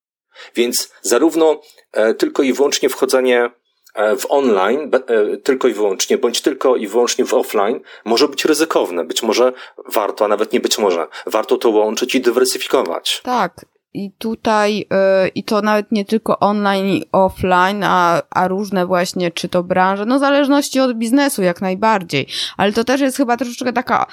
Więc 0.56 0.92
zarówno 1.02 1.62
e, 1.92 2.14
tylko 2.14 2.44
i 2.44 2.54
wyłącznie 2.54 2.90
wchodzenie 2.90 3.50
e, 3.96 4.16
w 4.16 4.26
online, 4.32 4.92
e, 4.94 5.38
tylko 5.38 5.68
i 5.68 5.74
wyłącznie, 5.74 6.18
bądź 6.18 6.42
tylko 6.42 6.76
i 6.76 6.88
wyłącznie 6.88 7.26
w 7.26 7.34
offline, 7.34 7.80
może 8.06 8.28
być 8.28 8.46
ryzykowne. 8.46 9.04
Być 9.04 9.24
może 9.24 9.54
warto, 9.88 10.26
a 10.26 10.28
nawet 10.28 10.54
nie 10.54 10.60
być 10.60 10.78
może, 10.78 11.08
warto 11.26 11.58
to 11.58 11.70
łączyć 11.70 12.16
i 12.16 12.22
dywersyfikować. 12.22 13.22
Tak. 13.24 13.66
I 13.94 14.12
tutaj, 14.12 14.78
yy, 14.78 15.28
i 15.36 15.44
to 15.44 15.62
nawet 15.62 15.92
nie 15.92 16.06
tylko 16.06 16.40
online 16.40 16.86
i 16.86 17.06
offline, 17.12 17.84
a, 17.84 18.22
a 18.30 18.48
różne 18.48 18.86
właśnie, 18.86 19.32
czy 19.32 19.50
to 19.50 19.64
branże, 19.64 20.06
no 20.06 20.18
w 20.18 20.20
zależności 20.20 20.80
od 20.80 20.98
biznesu 20.98 21.42
jak 21.42 21.62
najbardziej. 21.62 22.28
Ale 22.58 22.74
to 22.74 22.84
też 22.84 23.02
jest 23.02 23.18
chyba 23.18 23.38
troszeczkę 23.38 23.74
taka 23.74 24.06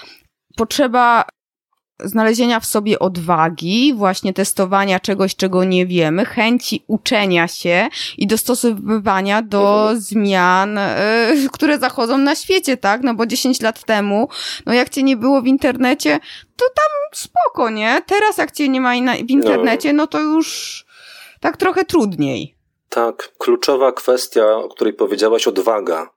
potrzeba 0.57 1.25
znalezienia 2.05 2.61
w 2.61 2.67
sobie 2.67 2.99
odwagi, 2.99 3.95
właśnie 3.95 4.33
testowania 4.33 5.01
czegoś, 5.01 5.37
czego 5.37 5.65
nie 5.65 5.87
wiemy, 5.87 6.25
chęci 6.25 6.85
uczenia 6.87 7.49
się 7.49 7.89
i 8.19 8.27
dostosowywania 8.27 9.43
do 9.43 9.81
mhm. 9.81 10.01
zmian, 10.01 10.79
y, 10.79 10.89
które 11.53 11.79
zachodzą 11.79 12.19
na 12.19 12.35
świecie, 12.35 12.77
tak? 12.77 13.03
No 13.03 13.15
bo 13.15 13.27
10 13.27 13.61
lat 13.61 13.85
temu, 13.85 14.29
no 14.67 14.73
jak 14.73 14.89
cię 14.89 15.03
nie 15.03 15.17
było 15.17 15.43
w 15.43 15.47
internecie, 15.47 16.21
to 16.57 16.65
tam 16.65 17.21
spoko, 17.21 17.71
nie? 17.71 18.03
Teraz 18.07 18.39
jak 18.39 18.53
cię 18.53 18.69
nie 18.69 18.81
ma 18.81 18.93
w 19.27 19.31
internecie, 19.31 19.93
no 19.93 20.07
to 20.07 20.21
już 20.21 20.87
tak 21.41 21.57
trochę 21.57 21.85
trudniej. 21.85 22.55
Tak, 22.89 23.33
kluczowa 23.39 23.93
kwestia, 23.93 24.57
o 24.57 24.69
której 24.69 24.93
powiedziałaś, 24.93 25.47
odwaga. 25.47 26.11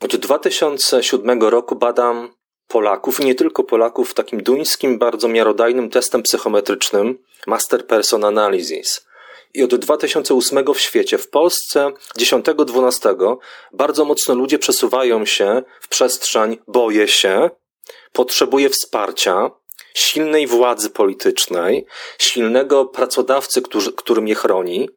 Od 0.00 0.16
2007 0.16 1.42
roku 1.42 1.76
badam 1.76 2.37
Polaków, 2.68 3.20
nie 3.20 3.34
tylko 3.34 3.64
Polaków, 3.64 4.14
takim 4.14 4.42
duńskim, 4.42 4.98
bardzo 4.98 5.28
miarodajnym 5.28 5.90
testem 5.90 6.22
psychometrycznym 6.22 7.18
Master 7.46 7.86
Person 7.86 8.24
Analysis. 8.24 9.06
I 9.54 9.62
od 9.62 9.74
2008 9.74 10.74
w 10.74 10.80
świecie, 10.80 11.18
w 11.18 11.30
Polsce 11.30 11.92
10-12, 12.18 13.36
bardzo 13.72 14.04
mocno 14.04 14.34
ludzie 14.34 14.58
przesuwają 14.58 15.24
się 15.24 15.62
w 15.80 15.88
przestrzeń 15.88 16.58
boję 16.66 17.08
się, 17.08 17.50
potrzebuję 18.12 18.68
wsparcia, 18.68 19.50
silnej 19.94 20.46
władzy 20.46 20.90
politycznej, 20.90 21.86
silnego 22.18 22.86
pracodawcy, 22.86 23.62
który, 23.62 23.92
który 23.92 24.22
mnie 24.22 24.34
chroni. 24.34 24.90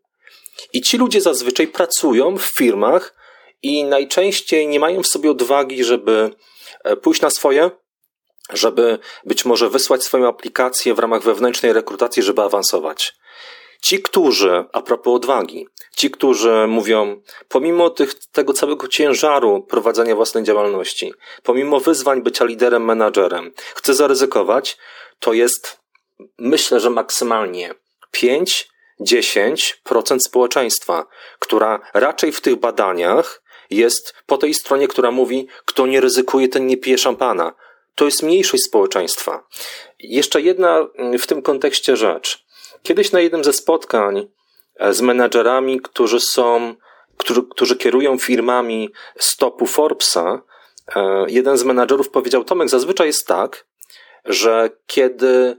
I 0.74 0.82
ci 0.82 0.98
ludzie 0.98 1.22
zazwyczaj 1.22 1.68
pracują 1.68 2.38
w 2.38 2.50
firmach 2.58 3.16
i 3.64 3.84
najczęściej 3.84 4.68
nie 4.68 4.80
mają 4.80 5.04
w 5.04 5.08
sobie 5.08 5.32
odwagi, 5.32 5.84
żeby 5.84 6.32
pójść 7.02 7.22
na 7.22 7.30
swoje, 7.30 7.72
żeby 8.54 9.00
być 9.26 9.46
może 9.46 9.70
wysłać 9.70 10.04
swoją 10.04 10.28
aplikację 10.28 10.94
w 10.94 11.00
ramach 11.00 11.24
wewnętrznej 11.24 11.74
rekrutacji, 11.74 12.24
żeby 12.24 12.42
awansować. 12.42 13.14
Ci, 13.82 14.02
którzy, 14.02 14.66
a 14.74 14.82
propos 14.82 15.16
odwagi, 15.16 15.68
ci, 15.96 16.12
którzy 16.12 16.68
mówią, 16.68 17.22
pomimo 17.48 17.90
tych, 17.90 18.14
tego 18.32 18.54
całego 18.54 18.88
ciężaru 18.88 19.62
prowadzenia 19.70 20.16
własnej 20.16 20.44
działalności, 20.44 21.14
pomimo 21.44 21.80
wyzwań 21.80 22.22
bycia 22.22 22.46
liderem, 22.46 22.86
menadżerem, 22.86 23.52
chcę 23.76 23.94
zaryzykować, 23.94 24.78
to 25.20 25.34
jest, 25.34 25.80
myślę, 26.38 26.80
że 26.80 26.90
maksymalnie 26.90 27.76
5-10% 29.02 30.20
społeczeństwa, 30.20 31.06
która 31.40 31.80
raczej 31.94 32.32
w 32.32 32.42
tych 32.42 32.56
badaniach 32.56 33.41
jest 33.72 34.14
po 34.26 34.38
tej 34.38 34.54
stronie, 34.54 34.88
która 34.88 35.12
mówi, 35.12 35.48
kto 35.66 35.88
nie 35.88 36.02
ryzykuje, 36.02 36.48
ten 36.48 36.68
nie 36.68 36.78
pije 36.78 36.98
szampana. 36.98 37.54
To 37.96 38.06
jest 38.06 38.24
mniejszość 38.24 38.64
społeczeństwa. 38.64 39.48
Jeszcze 40.00 40.42
jedna 40.42 40.88
mm, 40.96 41.20
w 41.20 41.28
tym 41.28 41.42
kontekście 41.42 41.98
rzecz. 41.98 42.46
Kiedyś 42.84 43.12
na 43.12 43.20
jednym 43.20 43.44
ze 43.44 43.54
spotkań 43.54 44.28
e, 44.76 44.94
z 44.94 45.02
menedżerami, 45.02 45.82
którzy 45.82 46.20
są, 46.20 46.76
którzy, 47.18 47.44
którzy 47.44 47.76
kierują 47.76 48.18
firmami 48.18 48.90
stopu 49.20 49.66
Forbesa, 49.66 50.42
e, 50.96 51.26
jeden 51.28 51.58
z 51.58 51.64
menedżerów 51.64 52.10
powiedział: 52.10 52.44
Tomek, 52.44 52.70
zazwyczaj 52.70 53.08
jest 53.08 53.28
tak, 53.28 53.66
że 54.26 54.70
kiedy 54.88 55.58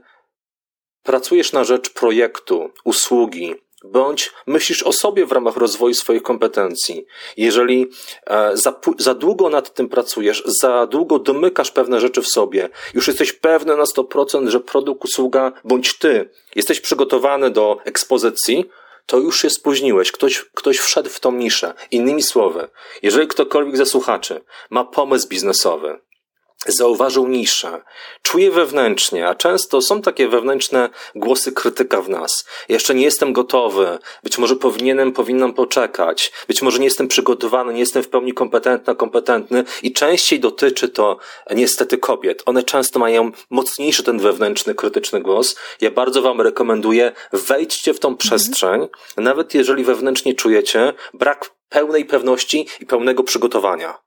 pracujesz 1.03 1.53
na 1.53 1.63
rzecz 1.63 1.89
projektu, 1.89 2.69
usługi, 2.83 3.55
bądź 3.83 4.31
myślisz 4.47 4.83
o 4.83 4.91
sobie 4.91 5.25
w 5.25 5.31
ramach 5.31 5.57
rozwoju 5.57 5.93
swoich 5.93 6.23
kompetencji. 6.23 7.05
Jeżeli 7.37 7.89
e, 8.27 8.57
za, 8.57 8.79
za 8.97 9.13
długo 9.13 9.49
nad 9.49 9.73
tym 9.73 9.89
pracujesz, 9.89 10.43
za 10.61 10.87
długo 10.87 11.19
domykasz 11.19 11.71
pewne 11.71 11.99
rzeczy 11.99 12.21
w 12.21 12.27
sobie, 12.27 12.69
już 12.93 13.07
jesteś 13.07 13.33
pewny 13.33 13.77
na 13.77 13.83
100%, 13.83 14.47
że 14.47 14.59
produkt, 14.59 15.05
usługa, 15.05 15.51
bądź 15.63 15.97
ty 15.97 16.29
jesteś 16.55 16.79
przygotowany 16.79 17.49
do 17.51 17.77
ekspozycji, 17.85 18.65
to 19.05 19.17
już 19.17 19.41
się 19.41 19.49
spóźniłeś. 19.49 20.11
Ktoś, 20.11 20.45
ktoś 20.53 20.77
wszedł 20.77 21.09
w 21.09 21.19
tą 21.19 21.31
niszę. 21.31 21.73
Innymi 21.91 22.23
słowy, 22.23 22.67
jeżeli 23.01 23.27
ktokolwiek 23.27 23.77
ze 23.77 23.85
słuchaczy 23.85 24.41
ma 24.69 24.83
pomysł 24.83 25.27
biznesowy, 25.27 25.99
zauważył 26.67 27.27
niszę, 27.27 27.81
czuje 28.21 28.51
wewnętrznie, 28.51 29.27
a 29.27 29.35
często 29.35 29.81
są 29.81 30.01
takie 30.01 30.27
wewnętrzne 30.27 30.89
głosy 31.15 31.51
krytyka 31.51 32.01
w 32.01 32.09
nas. 32.09 32.45
Jeszcze 32.69 32.95
nie 32.95 33.03
jestem 33.03 33.33
gotowy, 33.33 33.97
być 34.23 34.37
może 34.37 34.55
powinienem, 34.55 35.11
powinnam 35.11 35.53
poczekać, 35.53 36.31
być 36.47 36.61
może 36.61 36.79
nie 36.79 36.85
jestem 36.85 37.07
przygotowany, 37.07 37.73
nie 37.73 37.79
jestem 37.79 38.03
w 38.03 38.09
pełni 38.09 38.33
kompetentna, 38.33 38.95
kompetentny 38.95 39.63
i 39.83 39.93
częściej 39.93 40.39
dotyczy 40.39 40.89
to 40.89 41.17
niestety 41.51 41.97
kobiet. 41.97 42.43
One 42.45 42.63
często 42.63 42.99
mają 42.99 43.31
mocniejszy 43.49 44.03
ten 44.03 44.19
wewnętrzny, 44.19 44.75
krytyczny 44.75 45.21
głos. 45.21 45.55
Ja 45.81 45.91
bardzo 45.91 46.21
wam 46.21 46.41
rekomenduję, 46.41 47.11
wejdźcie 47.33 47.93
w 47.93 47.99
tą 47.99 48.17
przestrzeń, 48.17 48.87
nawet 49.17 49.53
jeżeli 49.53 49.83
wewnętrznie 49.83 50.33
czujecie 50.35 50.93
brak 51.13 51.51
pełnej 51.69 52.05
pewności 52.05 52.67
i 52.79 52.85
pełnego 52.85 53.23
przygotowania. 53.23 54.02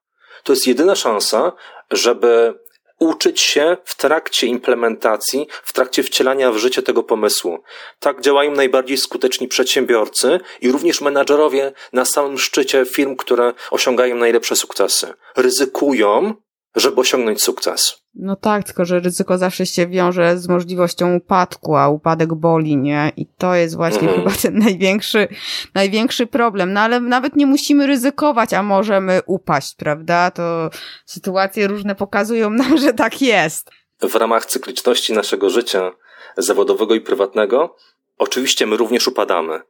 To 0.47 0.53
jest 0.53 0.67
jedyna 0.67 0.95
szansa, 0.95 1.53
żeby 1.91 2.55
uczyć 2.99 3.41
się 3.41 3.77
w 3.85 3.97
trakcie 3.97 4.47
implementacji, 4.47 5.49
w 5.65 5.73
trakcie 5.73 6.03
wcielania 6.03 6.53
w 6.53 6.57
życie 6.57 6.83
tego 6.83 7.03
pomysłu. 7.03 7.59
Tak 8.01 8.21
działają 8.21 8.51
najbardziej 8.51 8.97
skuteczni 8.97 9.49
przedsiębiorcy 9.49 10.41
i 10.61 10.73
również 10.73 11.01
menadżerowie 11.01 11.73
na 11.93 12.05
samym 12.05 12.39
szczycie 12.39 12.85
firm, 12.85 13.17
które 13.17 13.55
osiągają 13.71 14.17
najlepsze 14.17 14.57
sukcesy. 14.57 15.15
Ryzykują, 15.37 16.35
żeby 16.77 17.01
osiągnąć 17.01 17.43
sukces. 17.43 18.03
No 18.15 18.37
tak, 18.37 18.65
tylko 18.65 18.85
że 18.85 19.01
ryzyko 19.01 19.39
zawsze 19.39 19.67
się 19.67 19.87
wiąże 19.87 20.39
z 20.39 20.49
możliwością 20.49 21.17
upadku, 21.17 21.77
a 21.77 21.89
upadek 21.89 22.35
boli, 22.35 22.77
nie? 22.77 23.13
I 23.17 23.27
to 23.39 23.55
jest 23.55 23.77
właśnie 23.77 24.09
mm. 24.09 24.15
chyba 24.15 24.31
ten 24.43 24.59
największy, 24.59 25.29
największy 25.75 26.27
problem. 26.27 26.73
No 26.73 26.81
ale 26.81 27.01
nawet 27.01 27.37
nie 27.37 27.47
musimy 27.47 27.87
ryzykować, 27.87 28.53
a 28.53 28.63
możemy 28.63 29.21
upaść, 29.27 29.75
prawda? 29.75 30.31
To 30.31 30.71
sytuacje 31.07 31.67
różne 31.67 31.95
pokazują 31.95 32.51
nam, 32.51 32.79
że 32.79 32.93
tak 32.93 33.23
jest. 33.23 33.71
W 34.01 34.15
ramach 34.15 34.47
cykliczności 34.47 35.13
naszego 35.13 35.51
życia 35.51 35.93
zawodowego 36.37 36.95
i 36.95 37.01
prywatnego, 37.01 37.77
oczywiście 38.19 38.67
my 38.67 38.77
również 38.77 39.09
upadamy. 39.09 39.61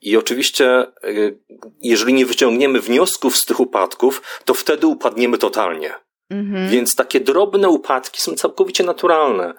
I 0.00 0.16
oczywiście, 0.16 0.86
y, 1.04 1.38
jeżeli 1.80 2.14
nie 2.14 2.26
wyciągniemy 2.26 2.80
wniosków 2.80 3.36
z 3.36 3.44
tych 3.44 3.60
upadków, 3.60 4.22
to 4.44 4.54
wtedy 4.54 4.86
upadniemy 4.86 5.38
totalnie. 5.38 6.05
Mhm. 6.30 6.70
Więc 6.70 6.96
takie 6.96 7.20
drobne 7.20 7.68
upadki 7.68 8.20
są 8.20 8.34
całkowicie 8.34 8.84
naturalne. 8.84 9.54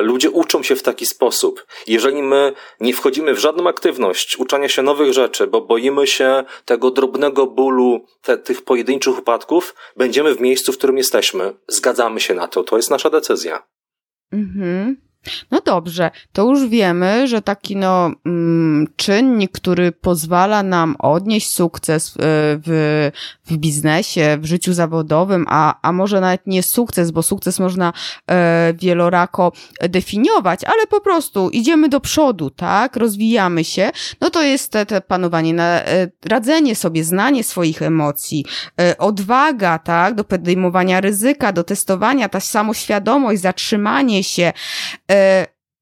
Ludzie 0.00 0.30
uczą 0.30 0.62
się 0.62 0.76
w 0.76 0.82
taki 0.82 1.06
sposób. 1.06 1.66
Jeżeli 1.86 2.22
my 2.22 2.52
nie 2.80 2.94
wchodzimy 2.94 3.34
w 3.34 3.38
żadną 3.38 3.68
aktywność 3.68 4.38
uczenia 4.38 4.68
się 4.68 4.82
nowych 4.82 5.12
rzeczy, 5.12 5.46
bo 5.46 5.60
boimy 5.60 6.06
się 6.06 6.44
tego 6.64 6.90
drobnego 6.90 7.46
bólu, 7.46 8.06
te, 8.22 8.38
tych 8.38 8.62
pojedynczych 8.62 9.18
upadków, 9.18 9.74
będziemy 9.96 10.34
w 10.34 10.40
miejscu, 10.40 10.72
w 10.72 10.78
którym 10.78 10.98
jesteśmy. 10.98 11.54
Zgadzamy 11.68 12.20
się 12.20 12.34
na 12.34 12.48
to. 12.48 12.64
To 12.64 12.76
jest 12.76 12.90
nasza 12.90 13.10
decyzja. 13.10 13.62
Mhm. 14.32 15.07
No 15.50 15.60
dobrze, 15.64 16.10
to 16.32 16.50
już 16.50 16.68
wiemy, 16.68 17.28
że 17.28 17.42
taki 17.42 17.76
no, 17.76 18.10
mm, 18.26 18.86
czynnik, 18.96 19.52
który 19.52 19.92
pozwala 19.92 20.62
nam 20.62 20.96
odnieść 20.98 21.52
sukces 21.52 22.10
w, 22.10 22.14
w, 22.66 23.10
w 23.46 23.56
biznesie, 23.56 24.38
w 24.40 24.44
życiu 24.46 24.72
zawodowym, 24.72 25.46
a, 25.48 25.74
a 25.82 25.92
może 25.92 26.20
nawet 26.20 26.46
nie 26.46 26.62
sukces, 26.62 27.10
bo 27.10 27.22
sukces 27.22 27.58
można 27.58 27.92
e, 28.30 28.74
wielorako 28.74 29.52
definiować, 29.88 30.64
ale 30.64 30.86
po 30.86 31.00
prostu 31.00 31.50
idziemy 31.50 31.88
do 31.88 32.00
przodu, 32.00 32.50
tak, 32.50 32.96
rozwijamy 32.96 33.64
się, 33.64 33.90
no 34.20 34.30
to 34.30 34.42
jest 34.42 34.72
te, 34.72 34.86
te 34.86 35.00
panowanie, 35.00 35.54
na, 35.54 35.64
e, 35.64 36.08
radzenie 36.24 36.74
sobie, 36.74 37.04
znanie 37.04 37.44
swoich 37.44 37.82
emocji, 37.82 38.44
e, 38.80 38.98
odwaga, 38.98 39.78
tak, 39.78 40.14
do 40.14 40.24
podejmowania 40.24 41.00
ryzyka, 41.00 41.52
do 41.52 41.64
testowania, 41.64 42.28
ta 42.28 42.40
samoświadomość, 42.40 43.40
zatrzymanie 43.40 44.24
się, 44.24 44.52
e, 45.08 45.17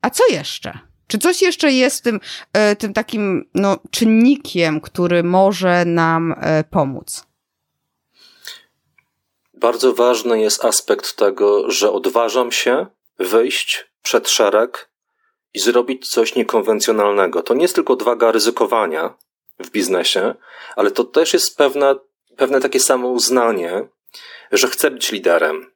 a 0.02 0.10
co 0.10 0.24
jeszcze? 0.30 0.78
Czy 1.06 1.18
coś 1.18 1.42
jeszcze 1.42 1.72
jest 1.72 2.04
tym, 2.04 2.20
e, 2.52 2.76
tym 2.76 2.94
takim 2.94 3.50
no, 3.54 3.78
czynnikiem, 3.90 4.80
który 4.80 5.22
może 5.22 5.84
nam 5.84 6.34
e, 6.40 6.64
pomóc? 6.64 7.26
Bardzo 9.54 9.94
ważny 9.94 10.40
jest 10.40 10.64
aspekt 10.64 11.16
tego, 11.16 11.70
że 11.70 11.92
odważam 11.92 12.52
się 12.52 12.86
wyjść 13.18 13.86
przed 14.02 14.28
szereg 14.28 14.88
i 15.54 15.58
zrobić 15.58 16.08
coś 16.08 16.34
niekonwencjonalnego. 16.34 17.42
To 17.42 17.54
nie 17.54 17.62
jest 17.62 17.74
tylko 17.74 17.92
odwaga 17.92 18.32
ryzykowania 18.32 19.14
w 19.58 19.70
biznesie, 19.70 20.34
ale 20.76 20.90
to 20.90 21.04
też 21.04 21.32
jest 21.32 21.56
pewne, 21.56 21.94
pewne 22.36 22.60
takie 22.60 22.80
samo 22.80 23.08
uznanie, 23.08 23.88
że 24.52 24.68
chcę 24.68 24.90
być 24.90 25.12
liderem. 25.12 25.70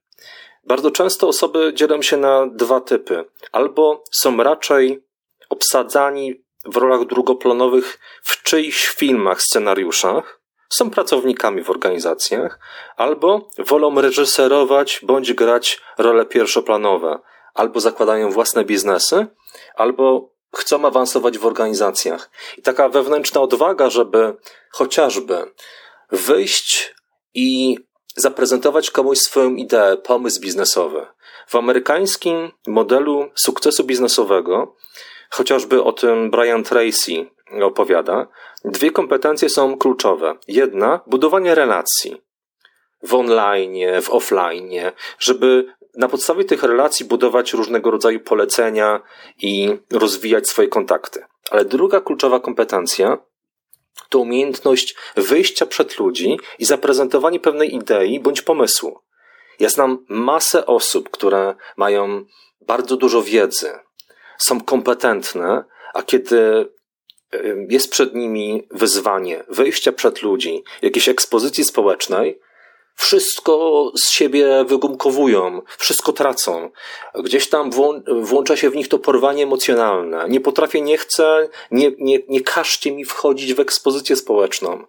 Bardzo 0.64 0.90
często 0.90 1.28
osoby 1.28 1.72
dzielą 1.74 2.02
się 2.02 2.16
na 2.16 2.46
dwa 2.46 2.80
typy. 2.80 3.24
Albo 3.52 4.04
są 4.10 4.36
raczej 4.36 5.04
obsadzani 5.48 6.44
w 6.64 6.76
rolach 6.76 7.04
drugoplanowych 7.04 7.98
w 8.22 8.42
czyichś 8.42 8.86
filmach, 8.86 9.42
scenariuszach, 9.42 10.40
są 10.68 10.90
pracownikami 10.90 11.62
w 11.62 11.70
organizacjach, 11.70 12.58
albo 12.96 13.48
wolą 13.58 14.00
reżyserować 14.00 15.00
bądź 15.02 15.32
grać 15.32 15.80
role 15.98 16.26
pierwszoplanowe, 16.26 17.18
albo 17.54 17.80
zakładają 17.80 18.30
własne 18.30 18.64
biznesy, 18.64 19.26
albo 19.74 20.30
chcą 20.56 20.84
awansować 20.84 21.38
w 21.38 21.46
organizacjach. 21.46 22.30
I 22.58 22.62
taka 22.62 22.88
wewnętrzna 22.88 23.40
odwaga, 23.40 23.90
żeby 23.90 24.36
chociażby 24.70 25.52
wyjść 26.10 26.94
i 27.34 27.78
zaprezentować 28.16 28.90
komuś 28.90 29.18
swoją 29.18 29.54
ideę, 29.54 29.96
pomysł 29.96 30.40
biznesowy. 30.40 31.06
W 31.46 31.56
amerykańskim 31.56 32.50
modelu 32.66 33.30
sukcesu 33.34 33.84
biznesowego, 33.84 34.76
chociażby 35.30 35.82
o 35.82 35.92
tym 35.92 36.30
Brian 36.30 36.64
Tracy 36.64 37.26
opowiada, 37.62 38.26
dwie 38.64 38.90
kompetencje 38.90 39.48
są 39.48 39.78
kluczowe. 39.78 40.34
Jedna, 40.48 41.00
budowanie 41.06 41.54
relacji 41.54 42.22
w 43.02 43.14
online, 43.14 44.02
w 44.02 44.10
offline, 44.10 44.70
żeby 45.18 45.74
na 45.96 46.08
podstawie 46.08 46.44
tych 46.44 46.62
relacji 46.62 47.06
budować 47.06 47.52
różnego 47.52 47.90
rodzaju 47.90 48.20
polecenia 48.20 49.00
i 49.42 49.78
rozwijać 49.92 50.48
swoje 50.48 50.68
kontakty. 50.68 51.24
Ale 51.50 51.64
druga 51.64 52.00
kluczowa 52.00 52.40
kompetencja 52.40 53.18
to 54.08 54.18
umiejętność 54.18 54.94
wyjścia 55.16 55.66
przed 55.66 55.98
ludzi 55.98 56.38
i 56.58 56.64
zaprezentowanie 56.64 57.40
pewnej 57.40 57.74
idei 57.74 58.20
bądź 58.20 58.42
pomysłu. 58.42 58.98
Ja 59.60 59.68
znam 59.68 60.04
masę 60.08 60.66
osób, 60.66 61.10
które 61.10 61.54
mają 61.76 62.24
bardzo 62.60 62.96
dużo 62.96 63.22
wiedzy, 63.22 63.72
są 64.38 64.60
kompetentne, 64.60 65.64
a 65.94 66.02
kiedy 66.02 66.68
jest 67.68 67.90
przed 67.90 68.14
nimi 68.14 68.68
wyzwanie 68.70 69.44
wyjścia 69.48 69.92
przed 69.92 70.22
ludzi, 70.22 70.64
jakiejś 70.82 71.08
ekspozycji 71.08 71.64
społecznej, 71.64 72.40
wszystko 73.00 73.92
z 73.96 74.10
siebie 74.10 74.64
wygumkowują, 74.64 75.62
wszystko 75.78 76.12
tracą. 76.12 76.70
Gdzieś 77.14 77.48
tam 77.48 77.70
włącza 78.06 78.56
się 78.56 78.70
w 78.70 78.76
nich 78.76 78.88
to 78.88 78.98
porwanie 78.98 79.42
emocjonalne. 79.42 80.28
Nie 80.28 80.40
potrafię, 80.40 80.80
nie 80.80 80.96
chcę, 80.98 81.48
nie, 81.70 81.92
nie, 81.98 82.18
nie 82.28 82.40
każcie 82.40 82.92
mi 82.92 83.04
wchodzić 83.04 83.54
w 83.54 83.60
ekspozycję 83.60 84.16
społeczną. 84.16 84.84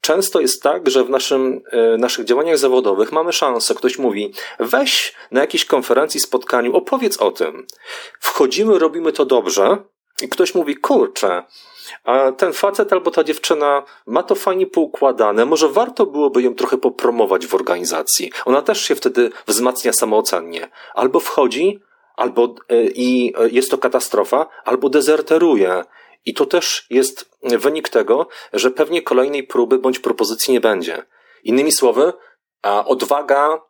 Często 0.00 0.40
jest 0.40 0.62
tak, 0.62 0.90
że 0.90 1.04
w 1.04 1.10
naszym, 1.10 1.62
e, 1.72 1.96
naszych 1.98 2.24
działaniach 2.24 2.58
zawodowych 2.58 3.12
mamy 3.12 3.32
szansę. 3.32 3.74
Ktoś 3.74 3.98
mówi, 3.98 4.32
weź 4.60 5.14
na 5.30 5.40
jakiejś 5.40 5.64
konferencji, 5.64 6.20
spotkaniu, 6.20 6.76
opowiedz 6.76 7.16
o 7.16 7.30
tym. 7.30 7.66
Wchodzimy, 8.20 8.78
robimy 8.78 9.12
to 9.12 9.24
dobrze, 9.24 9.76
i 10.22 10.28
ktoś 10.28 10.54
mówi, 10.54 10.76
kurczę, 10.76 11.42
a 12.04 12.32
ten 12.32 12.52
facet 12.52 12.92
albo 12.92 13.10
ta 13.10 13.24
dziewczyna 13.24 13.82
ma 14.06 14.22
to 14.22 14.34
fajnie 14.34 14.66
poukładane, 14.66 15.44
może 15.44 15.68
warto 15.68 16.06
byłoby 16.06 16.42
ją 16.42 16.54
trochę 16.54 16.78
popromować 16.78 17.46
w 17.46 17.54
organizacji. 17.54 18.32
Ona 18.44 18.62
też 18.62 18.80
się 18.80 18.94
wtedy 18.94 19.30
wzmacnia 19.46 19.92
samoocennie. 19.92 20.68
Albo 20.94 21.20
wchodzi, 21.20 21.80
albo 22.16 22.54
e, 22.68 22.84
i 22.84 23.32
jest 23.50 23.70
to 23.70 23.78
katastrofa, 23.78 24.46
albo 24.64 24.88
dezerteruje. 24.88 25.84
I 26.24 26.34
to 26.34 26.46
też 26.46 26.86
jest 26.90 27.30
wynik 27.42 27.88
tego, 27.88 28.28
że 28.52 28.70
pewnie 28.70 29.02
kolejnej 29.02 29.42
próby 29.42 29.78
bądź 29.78 29.98
propozycji 29.98 30.52
nie 30.52 30.60
będzie. 30.60 31.02
Innymi 31.44 31.72
słowy, 31.72 32.12
odwaga 32.62 33.60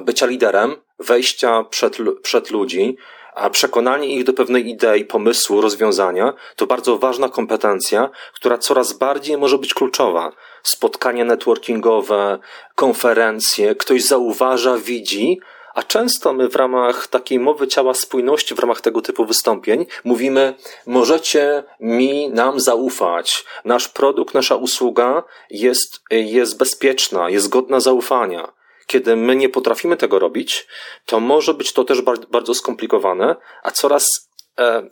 bycia 0.00 0.26
liderem, 0.26 0.76
wejścia 0.98 1.64
przed, 1.64 1.96
przed 2.22 2.50
ludzi, 2.50 2.96
a 3.38 3.50
przekonanie 3.50 4.08
ich 4.08 4.24
do 4.24 4.32
pewnej 4.32 4.68
idei, 4.68 5.04
pomysłu, 5.04 5.60
rozwiązania 5.60 6.32
to 6.56 6.66
bardzo 6.66 6.98
ważna 6.98 7.28
kompetencja, 7.28 8.10
która 8.34 8.58
coraz 8.58 8.92
bardziej 8.92 9.38
może 9.38 9.58
być 9.58 9.74
kluczowa. 9.74 10.32
Spotkania 10.62 11.24
networkingowe, 11.24 12.38
konferencje, 12.74 13.74
ktoś 13.74 14.04
zauważa, 14.04 14.76
widzi, 14.76 15.40
a 15.74 15.82
często 15.82 16.32
my 16.32 16.48
w 16.48 16.56
ramach 16.56 17.06
takiej 17.06 17.38
mowy 17.38 17.68
ciała 17.68 17.94
spójności, 17.94 18.54
w 18.54 18.58
ramach 18.58 18.80
tego 18.80 19.02
typu 19.02 19.24
wystąpień, 19.24 19.86
mówimy: 20.04 20.54
możecie 20.86 21.64
mi, 21.80 22.28
nam 22.28 22.60
zaufać. 22.60 23.44
Nasz 23.64 23.88
produkt, 23.88 24.34
nasza 24.34 24.56
usługa 24.56 25.22
jest, 25.50 26.00
jest 26.10 26.58
bezpieczna, 26.58 27.30
jest 27.30 27.48
godna 27.48 27.80
zaufania 27.80 28.57
kiedy 28.88 29.16
my 29.16 29.36
nie 29.36 29.48
potrafimy 29.48 29.96
tego 29.96 30.18
robić, 30.18 30.66
to 31.06 31.20
może 31.20 31.54
być 31.54 31.72
to 31.72 31.84
też 31.84 32.02
bardzo 32.30 32.54
skomplikowane, 32.54 33.36
a 33.62 33.70
coraz 33.70 34.27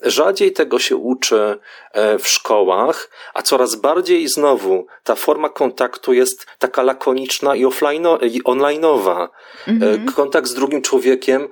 rzadziej 0.03 0.53
tego 0.53 0.79
się 0.79 0.97
uczy 0.97 1.59
e, 1.93 2.19
w 2.19 2.29
szkołach, 2.29 3.11
a 3.35 3.43
coraz 3.43 3.75
bardziej 3.75 4.29
znowu 4.29 4.87
ta 5.05 5.14
forma 5.14 5.49
kontaktu 5.49 6.12
jest 6.12 6.47
taka 6.59 6.83
lakoniczna 6.83 7.57
i 7.57 7.64
offline, 7.64 8.07
i 8.23 8.43
online'owa. 8.43 9.29
Mhm. 9.69 10.07
Kontakt 10.12 10.49
z 10.49 10.55
drugim 10.55 10.83
człowiekiem. 10.83 11.49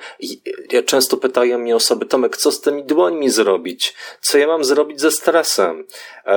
Często 0.87 1.17
pytają 1.17 1.59
mnie 1.59 1.77
osoby, 1.77 2.07
Tomek, 2.07 2.37
co 2.37 2.53
z 2.53 2.61
tymi 2.61 2.85
dłońmi 2.85 3.31
zrobić? 3.31 3.95
Co 4.21 4.39
ja 4.39 4.47
mam 4.47 4.65
zrobić 4.65 5.01
ze 5.01 5.11
stresem? 5.11 5.85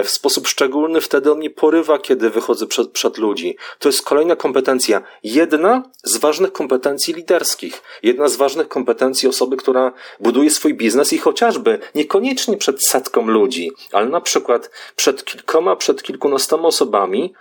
W 0.04 0.10
sposób 0.10 0.48
szczególny 0.48 1.02
wtedy 1.02 1.32
on 1.32 1.38
mnie 1.38 1.50
porywa, 1.50 2.00
kiedy 2.00 2.30
wychodzę 2.30 2.68
przed, 2.68 2.92
przed 2.92 3.18
ludzi. 3.18 3.58
To 3.80 3.90
jest 3.90 4.06
kolejna 4.06 4.36
kompetencja. 4.36 5.02
Jedna 5.24 5.84
z 6.04 6.18
ważnych 6.18 6.52
kompetencji 6.52 7.14
liderskich. 7.14 7.82
Jedna 8.04 8.28
z 8.28 8.36
ważnych 8.36 8.68
kompetencji 8.68 9.30
osoby, 9.30 9.58
która 9.58 9.92
buduje 10.20 10.52
swój 10.52 10.74
biznes 10.74 11.14
i 11.14 11.18
chociażby 11.18 11.67
niekoniecznie 11.96 12.58
przed 12.58 12.86
setką 12.86 13.28
ludzi, 13.28 13.72
ale 13.92 14.10
na 14.10 14.22
przykład 14.22 14.72
przed 14.96 15.26
kilkoma, 15.26 15.76
przed 15.76 16.04
kilkunastoma 16.04 16.68
osobami, 16.68 17.34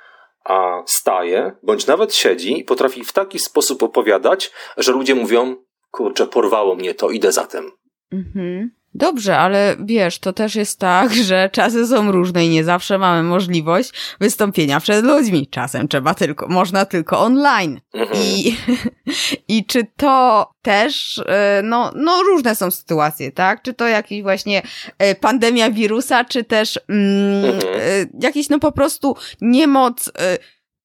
a 0.44 0.82
staje, 0.86 1.52
bądź 1.62 1.86
nawet 1.86 2.14
siedzi 2.14 2.60
i 2.60 2.64
potrafi 2.64 3.04
w 3.04 3.12
taki 3.12 3.38
sposób 3.38 3.82
opowiadać, 3.82 4.52
że 4.76 4.92
ludzie 4.92 5.14
mówią, 5.14 5.56
kurczę, 5.90 6.26
porwało 6.26 6.74
mnie 6.74 6.94
to, 6.94 7.10
idę 7.10 7.32
za 7.32 7.46
tym. 7.46 7.70
Mhm. 8.12 8.70
Dobrze, 8.96 9.38
ale 9.38 9.76
wiesz, 9.84 10.18
to 10.18 10.32
też 10.32 10.54
jest 10.54 10.78
tak, 10.78 11.14
że 11.28 11.50
czasy 11.52 11.86
są 11.86 12.12
różne 12.12 12.46
i 12.46 12.48
nie 12.48 12.64
zawsze 12.64 12.98
mamy 12.98 13.22
możliwość 13.22 13.90
wystąpienia 14.20 14.80
przed 14.80 15.04
ludźmi. 15.04 15.48
Czasem 15.50 15.88
trzeba 15.88 16.14
tylko, 16.14 16.48
można 16.48 16.84
tylko 16.84 17.20
online. 17.20 17.80
Mhm. 17.94 18.20
I, 18.24 18.56
I 19.56 19.66
czy 19.66 19.86
to 19.96 20.46
też, 20.62 21.22
e, 21.26 21.60
no, 21.64 21.92
no 21.94 22.22
różne 22.22 22.54
są 22.54 22.70
sytuacje, 22.70 23.32
tak? 23.32 23.62
Czy 23.62 23.74
to 23.74 23.88
jakiś 23.88 24.22
właśnie 24.22 24.62
e, 24.98 25.14
pandemia 25.14 25.70
wirusa, 25.70 26.24
czy 26.24 26.44
też 26.44 26.80
mm, 26.88 27.44
mhm. 27.44 27.74
E, 27.74 28.06
jakiś 28.20 28.48
no 28.48 28.58
po 28.58 28.72
prostu 28.72 29.16
niemoc 29.40 30.10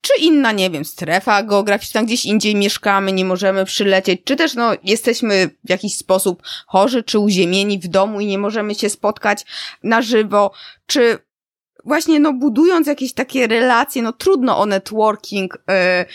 czy 0.02 0.14
inna, 0.20 0.52
nie 0.52 0.70
wiem, 0.70 0.86
strefa 0.86 1.43
geograficzna, 1.43 2.04
gdzieś 2.04 2.26
indziej 2.26 2.56
mieszkamy, 2.56 3.12
nie 3.12 3.26
możemy 3.26 3.66
przylecieć, 3.66 4.22
czy 4.24 4.36
też 4.36 4.54
no, 4.54 4.72
jesteśmy 4.84 5.49
w 5.64 5.70
jakiś 5.70 5.97
sposób 5.97 6.43
chorzy, 6.68 7.04
czy 7.04 7.20
uziemieni 7.20 7.80
w 7.80 7.88
domu 7.88 8.20
i 8.20 8.26
nie 8.26 8.38
możemy 8.38 8.76
się 8.76 8.89
spotkać 8.89 9.45
na 9.84 10.02
żywo, 10.02 10.52
czy 10.86 11.18
właśnie 11.86 12.20
no 12.20 12.34
budując 12.34 12.88
jakieś 12.88 13.14
takie 13.14 13.47
relacje, 13.47 14.02
no 14.02 14.14
trudno 14.14 14.58
o 14.58 14.66
networking 14.66 15.58
e, 15.70 16.06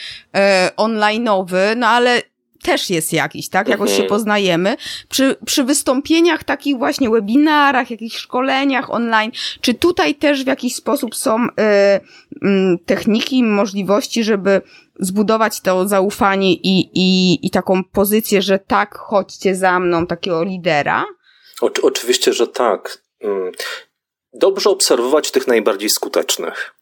online'owy, 0.77 1.77
no 1.77 1.87
ale 1.87 2.23
też 2.67 2.91
jest 2.91 3.13
jakiś, 3.13 3.49
tak? 3.49 3.69
Jakoś 3.69 3.91
się 3.91 4.03
mhm. 4.03 4.09
poznajemy. 4.09 4.77
Przy, 5.09 5.37
przy 5.47 5.65
wystąpieniach, 5.65 6.45
takich 6.45 6.79
właśnie 6.79 7.11
webinarach, 7.11 7.91
jakichś 7.91 8.17
szkoleniach 8.17 8.91
online, 8.91 9.33
czy 9.61 9.75
tutaj 9.75 10.15
też 10.15 10.45
w 10.45 10.47
jakiś 10.47 10.75
sposób 10.75 11.15
są 11.15 11.45
y, 11.45 11.51
y, 11.53 12.79
techniki, 12.87 13.43
możliwości, 13.43 14.25
żeby 14.25 14.63
zbudować 15.01 15.61
to 15.61 15.89
zaufanie 15.89 16.53
i, 16.53 16.91
i, 16.95 17.39
i 17.47 17.51
taką 17.51 17.85
pozycję, 17.85 18.43
że 18.43 18.59
tak, 18.59 18.99
chodźcie 18.99 19.57
za 19.57 19.81
mną, 19.81 20.07
takiego 20.07 20.45
lidera? 20.45 21.05
O, 21.61 21.71
oczywiście, 21.83 22.33
że 22.33 22.47
tak. 22.47 23.03
Mm. 23.21 23.53
Dobrze 24.33 24.71
obserwować 24.71 25.31
tych 25.31 25.47
najbardziej 25.47 25.91
skutecznych. 25.91 26.75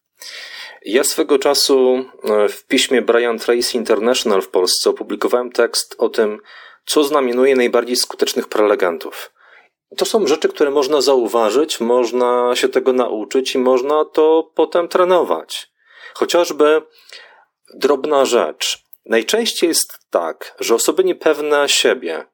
Ja 0.85 1.05
swego 1.05 1.39
czasu 1.39 2.05
e, 2.25 2.49
w 2.49 2.67
piśmie 2.67 3.03
Brian 3.03 3.39
Tracy 3.39 3.77
International 3.77 4.43
w 4.43 4.49
Polsce 4.49 4.91
opublikowałem 4.91 5.53
tekst 5.53 5.95
o 5.99 6.09
tym, 6.09 6.41
co 6.87 7.05
znamienuje 7.05 7.57
najbardziej 7.57 7.97
skutecznych 7.97 8.49
prelegentów. 8.49 9.33
To 9.97 10.05
są 10.05 10.27
rzeczy, 10.27 10.49
które 10.49 10.71
można 10.71 11.01
zauważyć, 11.01 11.81
można 11.81 12.51
się 12.55 12.69
tego 12.69 12.93
nauczyć 12.93 13.55
i 13.55 13.59
można 13.59 14.05
to 14.05 14.51
potem 14.55 14.89
trenować. 14.89 15.71
Chociażby 16.15 16.83
drobna 17.75 18.25
rzecz. 18.25 18.85
Najczęściej 19.07 19.69
jest 19.69 19.99
tak, 20.11 20.55
że 20.61 20.75
osoby 20.75 21.05
niepewne 21.05 21.69
siebie, 21.69 22.27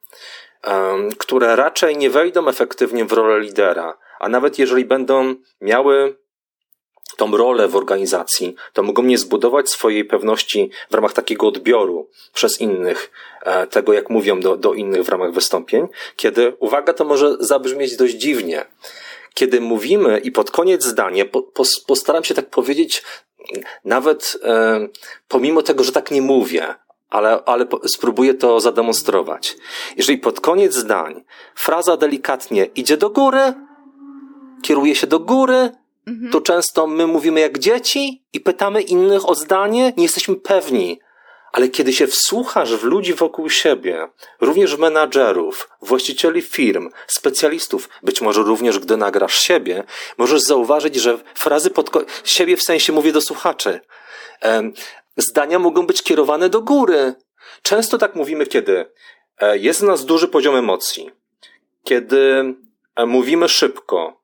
które 1.19 1.57
raczej 1.57 1.97
nie 1.97 2.11
wejdą 2.11 2.49
efektywnie 2.49 3.05
w 3.05 3.13
rolę 3.13 3.41
lidera, 3.41 3.99
a 4.21 4.29
nawet 4.29 4.59
jeżeli 4.59 4.85
będą 4.85 5.35
miały 5.61 6.17
tą 7.21 7.37
rolę 7.37 7.69
w 7.69 7.77
organizacji, 7.77 8.55
to 8.73 8.83
mogą 8.83 9.03
nie 9.03 9.19
zbudować 9.19 9.71
swojej 9.71 10.05
pewności 10.05 10.71
w 10.91 10.95
ramach 10.95 11.13
takiego 11.13 11.47
odbioru 11.47 12.09
przez 12.35 12.61
innych, 12.61 13.11
e, 13.43 13.67
tego 13.67 13.93
jak 13.93 14.11
mówią 14.11 14.41
do, 14.41 14.57
do 14.57 14.75
innych 14.75 15.05
w 15.05 15.09
ramach 15.09 15.33
wystąpień, 15.33 15.89
kiedy, 16.17 16.53
uwaga, 16.59 16.93
to 16.93 17.05
może 17.05 17.37
zabrzmieć 17.41 17.97
dość 17.97 18.15
dziwnie, 18.15 18.65
kiedy 19.35 19.61
mówimy 19.61 20.19
i 20.19 20.33
pod 20.33 20.51
koniec 20.51 20.85
zdania, 20.85 21.25
po, 21.25 21.43
po, 21.43 21.63
postaram 21.87 22.25
się 22.25 22.35
tak 22.35 22.51
powiedzieć, 22.51 23.03
nawet 23.85 24.37
e, 24.45 24.89
pomimo 25.29 25.63
tego, 25.63 25.85
że 25.85 25.93
tak 25.93 26.11
nie 26.11 26.23
mówię, 26.23 26.75
ale, 27.11 27.45
ale 27.47 27.67
spróbuję 27.87 28.35
to 28.35 28.61
zademonstrować. 28.61 29.57
Jeżeli 29.97 30.19
pod 30.19 30.41
koniec 30.41 30.75
zdań 30.75 31.25
fraza 31.55 31.97
delikatnie 31.97 32.65
idzie 32.65 32.97
do 32.97 33.11
góry, 33.11 33.53
kieruje 34.63 34.95
się 34.95 35.07
do 35.07 35.21
góry, 35.21 35.71
Mhm. 36.11 36.33
to 36.33 36.41
często 36.41 36.87
my 36.87 37.07
mówimy 37.07 37.41
jak 37.41 37.59
dzieci 37.59 38.25
i 38.33 38.41
pytamy 38.41 38.83
innych 38.83 39.29
o 39.29 39.35
zdanie, 39.35 39.93
nie 39.97 40.03
jesteśmy 40.03 40.37
pewni. 40.37 41.01
Ale 41.53 41.69
kiedy 41.69 41.93
się 41.93 42.07
wsłuchasz 42.07 42.75
w 42.75 42.85
ludzi 42.85 43.15
wokół 43.15 43.51
siebie, 43.51 44.09
również 44.41 44.77
menadżerów, 44.77 45.71
właścicieli 45.83 46.43
firm, 46.43 46.91
specjalistów, 47.07 47.89
być 48.03 48.21
może 48.21 48.43
również 48.43 48.79
gdy 48.79 48.97
nagrasz 48.97 49.41
siebie, 49.41 49.85
możesz 50.19 50.41
zauważyć, 50.41 50.95
że 50.95 51.19
frazy 51.35 51.71
pod 51.71 51.91
siebie 52.25 52.57
w 52.57 52.63
sensie 52.63 52.93
mówię 52.93 53.13
do 53.13 53.21
słuchaczy. 53.21 53.81
Zdania 55.17 55.59
mogą 55.59 55.87
być 55.87 56.03
kierowane 56.03 56.49
do 56.49 56.63
góry. 56.63 57.15
Często 57.63 57.99
tak 57.99 58.15
mówimy, 58.15 58.47
kiedy 58.47 58.87
e, 59.39 59.59
jest 59.59 59.81
w 59.81 59.85
nas 59.85 60.05
duży 60.05 60.29
poziom 60.29 60.57
emocji, 60.57 61.11
kiedy 61.85 62.55
e, 62.97 63.07
mówimy 63.07 63.49
szybko, 63.49 64.20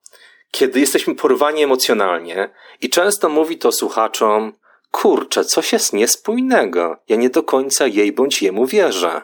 kiedy 0.57 0.81
jesteśmy 0.81 1.15
porwani 1.15 1.63
emocjonalnie 1.63 2.51
i 2.81 2.91
często 2.91 3.29
mówi 3.29 3.59
to 3.59 3.73
słuchaczom, 3.73 4.53
kurczę, 4.91 5.45
coś 5.45 5.73
jest 5.73 5.93
niespójnego, 5.93 6.97
ja 7.09 7.17
nie 7.17 7.31
do 7.31 7.43
końca 7.43 7.87
jej 7.87 8.13
bądź 8.13 8.43
jemu 8.43 8.67
wierzę. 8.67 9.21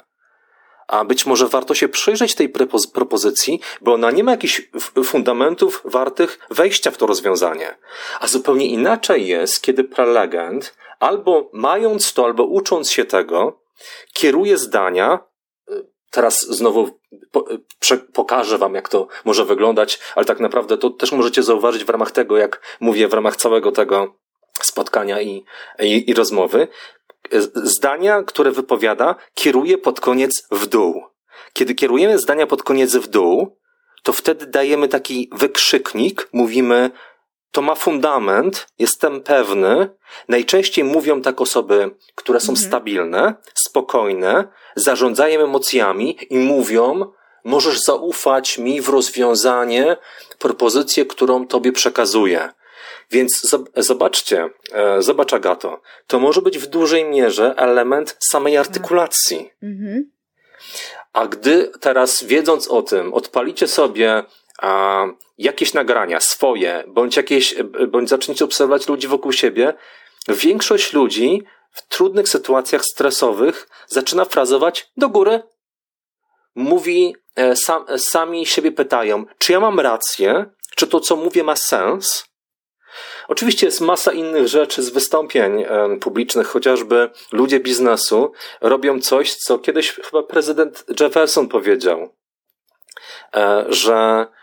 A 0.89 1.05
być 1.05 1.27
może 1.27 1.49
warto 1.49 1.75
się 1.75 1.89
przyjrzeć 1.89 2.35
tej 2.35 2.49
propozycji, 2.95 3.61
bo 3.81 3.95
ona 3.95 4.11
nie 4.11 4.25
ma 4.25 4.31
jakichś 4.31 4.63
fundamentów 5.05 5.83
wartych 5.85 6.39
wejścia 6.51 6.91
w 6.91 6.97
to 6.97 7.07
rozwiązanie. 7.07 7.79
A 8.21 8.27
zupełnie 8.27 8.67
inaczej 8.67 9.27
jest, 9.27 9.63
kiedy 9.63 9.85
prelegent, 9.85 10.75
albo 11.01 11.51
mając 11.53 12.13
to, 12.13 12.25
albo 12.25 12.45
ucząc 12.45 12.91
się 12.91 13.05
tego, 13.05 13.61
kieruje 14.13 14.59
zdania 14.59 15.19
Teraz 16.13 16.41
znowu 16.41 16.99
po, 17.31 17.45
pokażę 18.13 18.59
Wam, 18.59 18.75
jak 18.75 18.89
to 18.89 19.09
może 19.25 19.45
wyglądać, 19.45 19.99
ale 20.15 20.27
tak 20.27 20.41
naprawdę 20.41 20.79
to 20.79 20.91
też 20.91 21.13
możecie 21.13 21.43
zauważyć 21.43 21.85
w 21.85 21.89
ramach 21.89 22.11
tego, 22.11 22.37
jak 22.37 22.61
mówię, 22.81 23.09
w 23.09 23.13
ramach 23.13 23.37
całego 23.37 23.73
tego 23.73 24.15
spotkania 24.53 25.21
i, 25.21 25.45
i, 25.81 26.11
i 26.11 26.15
rozmowy. 26.15 26.69
Zdania, 27.55 28.23
które 28.23 28.51
wypowiada, 28.51 29.15
kieruje 29.35 29.79
pod 29.79 30.01
koniec 30.01 30.47
w 30.51 30.67
dół. 30.67 31.03
Kiedy 31.53 31.75
kierujemy 31.75 32.19
zdania 32.19 32.47
pod 32.47 32.63
koniec 32.63 32.97
w 32.97 33.09
dół, 33.09 33.59
to 34.03 34.13
wtedy 34.13 34.47
dajemy 34.47 34.89
taki 34.89 35.31
wykrzyknik, 35.33 36.29
mówimy 36.33 36.91
to 37.53 37.63
ma 37.63 37.75
fundament, 37.75 38.67
jestem 38.79 39.21
pewny. 39.21 39.89
Najczęściej 40.29 40.85
mówią 40.85 41.23
tak 41.23 41.41
osoby, 41.41 41.91
które 42.15 42.41
są 42.41 42.53
mhm. 42.53 42.69
stabilne, 42.69 43.35
spokojne, 43.55 44.49
zarządzają 44.77 45.45
emocjami 45.45 46.19
i 46.31 46.39
mówią, 46.39 47.13
możesz 47.45 47.81
zaufać 47.81 48.59
mi 48.59 48.81
w 48.81 48.89
rozwiązanie, 48.89 49.97
propozycję, 50.39 51.07
którą 51.07 51.47
tobie 51.47 51.73
przekazuję. 51.73 52.49
Więc 53.11 53.57
zobaczcie, 53.77 54.51
e, 54.73 55.03
zobacz 55.03 55.33
Agato, 55.33 55.81
to 56.07 56.21
może 56.21 56.43
być 56.43 56.59
w 56.59 56.67
dużej 56.67 57.05
mierze 57.05 57.55
element 57.57 58.17
samej 58.31 58.57
artykulacji. 58.57 59.51
Mhm. 59.63 60.11
A 61.13 61.27
gdy 61.27 61.73
teraz, 61.81 62.25
wiedząc 62.25 62.69
o 62.69 62.83
tym, 62.83 63.15
odpalicie 63.15 63.69
sobie 63.69 64.25
a, 64.59 65.05
jakieś 65.39 65.75
nagrania 65.75 66.21
swoje, 66.21 66.85
bądź 66.87 67.17
jakieś, 67.17 67.55
bądź 67.89 68.09
zaczniecie 68.09 68.45
obserwować 68.45 68.89
ludzi 68.89 69.09
wokół 69.09 69.33
siebie, 69.33 69.75
większość 70.29 70.93
ludzi 70.93 71.43
w 71.71 71.89
trudnych 71.89 72.29
sytuacjach 72.29 72.85
stresowych 72.85 73.69
zaczyna 73.87 74.25
frazować 74.25 74.91
do 74.97 75.09
góry. 75.09 75.43
Mówi, 76.55 77.17
e, 77.37 77.57
sam, 77.57 77.85
sami 77.99 78.47
siebie 78.47 78.73
pytają, 78.73 79.25
czy 79.39 79.53
ja 79.53 79.61
mam 79.61 79.81
rację, 79.81 80.45
czy 80.77 80.87
to, 80.87 81.01
co 81.01 81.17
mówię, 81.17 81.45
ma 81.45 81.57
sens. 81.57 82.25
Oczywiście 83.29 83.67
jest 83.67 83.81
masa 83.81 84.13
innych 84.13 84.49
rzeczy 84.49 84.83
z 84.83 84.91
wystąpień 84.91 85.63
e, 85.63 85.97
publicznych, 86.01 86.47
chociażby 86.47 87.11
ludzie 87.33 87.61
biznesu 87.61 88.33
robią 88.61 89.01
coś, 89.01 89.35
co 89.35 89.59
kiedyś 89.59 89.93
chyba 89.93 90.23
prezydent 90.23 90.85
Jefferson 91.01 91.49
powiedział, 91.49 92.15
e, 93.35 93.65
że 93.69 94.27
E, 94.27 94.42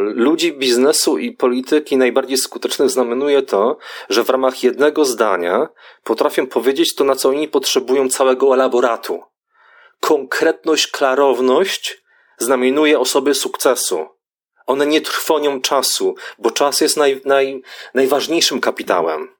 ludzi 0.00 0.52
biznesu 0.52 1.18
i 1.18 1.32
polityki 1.32 1.96
najbardziej 1.96 2.38
skutecznych 2.38 2.90
znamenuje 2.90 3.42
to, 3.42 3.78
że 4.08 4.24
w 4.24 4.30
ramach 4.30 4.62
jednego 4.62 5.04
zdania 5.04 5.68
potrafią 6.04 6.46
powiedzieć 6.46 6.94
to, 6.94 7.04
na 7.04 7.14
co 7.14 7.32
inni 7.32 7.48
potrzebują 7.48 8.08
całego 8.08 8.54
elaboratu. 8.54 9.22
Konkretność, 10.00 10.86
klarowność 10.86 12.02
znamienuje 12.38 13.00
osoby 13.00 13.34
sukcesu. 13.34 14.06
One 14.66 14.86
nie 14.86 15.00
trwonią 15.00 15.60
czasu, 15.60 16.14
bo 16.38 16.50
czas 16.50 16.80
jest 16.80 16.96
naj, 16.96 17.20
naj, 17.24 17.62
najważniejszym 17.94 18.60
kapitałem. 18.60 19.36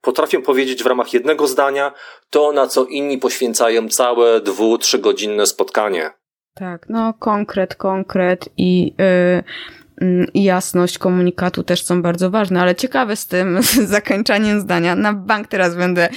Potrafią 0.00 0.42
powiedzieć 0.42 0.82
w 0.82 0.86
ramach 0.86 1.12
jednego 1.12 1.46
zdania 1.46 1.92
to, 2.30 2.52
na 2.52 2.66
co 2.66 2.84
inni 2.84 3.18
poświęcają 3.18 3.88
całe 3.88 4.40
dwu, 4.40 4.78
trzygodzinne 4.78 5.46
spotkanie. 5.46 6.19
Tak, 6.60 6.86
no 6.88 7.14
konkret, 7.14 7.74
konkret 7.74 8.48
i 8.56 8.94
yy, 8.98 10.24
i 10.34 10.44
jasność 10.44 10.98
komunikatu 10.98 11.62
też 11.62 11.84
są 11.84 12.02
bardzo 12.02 12.30
ważne, 12.30 12.60
ale 12.60 12.74
ciekawe 12.74 13.16
z 13.16 13.26
tym 13.26 13.62
z 13.62 13.74
zakończeniem 13.74 14.60
zdania. 14.60 14.94
Na 14.94 15.12
bank 15.12 15.48
teraz 15.48 15.76
będę 15.76 16.08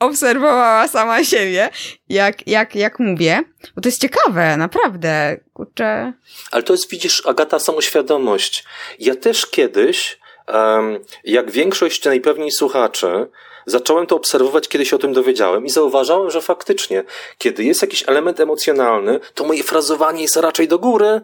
obserwowała 0.00 0.88
sama 0.88 1.24
siebie, 1.24 1.70
jak, 2.08 2.46
jak, 2.46 2.76
jak 2.76 2.98
mówię, 2.98 3.42
bo 3.74 3.82
to 3.82 3.88
jest 3.88 4.00
ciekawe, 4.00 4.56
naprawdę, 4.56 5.36
kurczę. 5.52 6.12
Ale 6.50 6.62
to 6.62 6.72
jest, 6.72 6.90
widzisz, 6.90 7.26
Agata, 7.26 7.58
samoświadomość. 7.58 8.64
Ja 8.98 9.14
też 9.14 9.46
kiedyś, 9.46 10.18
um, 10.48 10.98
jak 11.24 11.50
większość 11.50 12.04
najpewniej 12.04 12.50
słuchaczy, 12.50 13.28
zacząłem 13.70 14.06
to 14.06 14.16
obserwować, 14.16 14.68
kiedy 14.68 14.86
się 14.86 14.96
o 14.96 14.98
tym 14.98 15.12
dowiedziałem 15.12 15.66
i 15.66 15.70
zauważałem, 15.70 16.30
że 16.30 16.40
faktycznie, 16.40 17.04
kiedy 17.38 17.64
jest 17.64 17.82
jakiś 17.82 18.04
element 18.08 18.40
emocjonalny, 18.40 19.20
to 19.34 19.44
moje 19.44 19.62
frazowanie 19.62 20.22
jest 20.22 20.36
raczej 20.36 20.68
do 20.68 20.78
góry, 20.78 21.20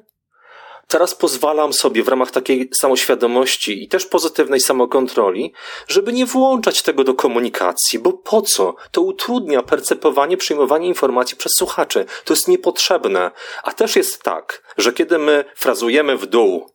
Teraz 0.88 1.14
pozwalam 1.14 1.72
sobie 1.72 2.02
w 2.02 2.08
ramach 2.08 2.30
takiej 2.30 2.70
samoświadomości 2.80 3.84
i 3.84 3.88
też 3.88 4.06
pozytywnej 4.06 4.60
samokontroli, 4.60 5.52
żeby 5.88 6.12
nie 6.12 6.26
włączać 6.26 6.82
tego 6.82 7.04
do 7.04 7.14
komunikacji, 7.14 7.98
bo 7.98 8.12
po 8.12 8.42
co? 8.42 8.74
To 8.90 9.00
utrudnia 9.00 9.62
percepowanie, 9.62 10.36
przyjmowanie 10.36 10.88
informacji 10.88 11.36
przez 11.36 11.52
słuchaczy. 11.58 12.06
To 12.24 12.32
jest 12.34 12.48
niepotrzebne. 12.48 13.30
A 13.62 13.72
też 13.72 13.96
jest 13.96 14.22
tak, 14.22 14.62
że 14.78 14.92
kiedy 14.92 15.18
my 15.18 15.44
frazujemy 15.56 16.16
w 16.16 16.26
dół, 16.26 16.73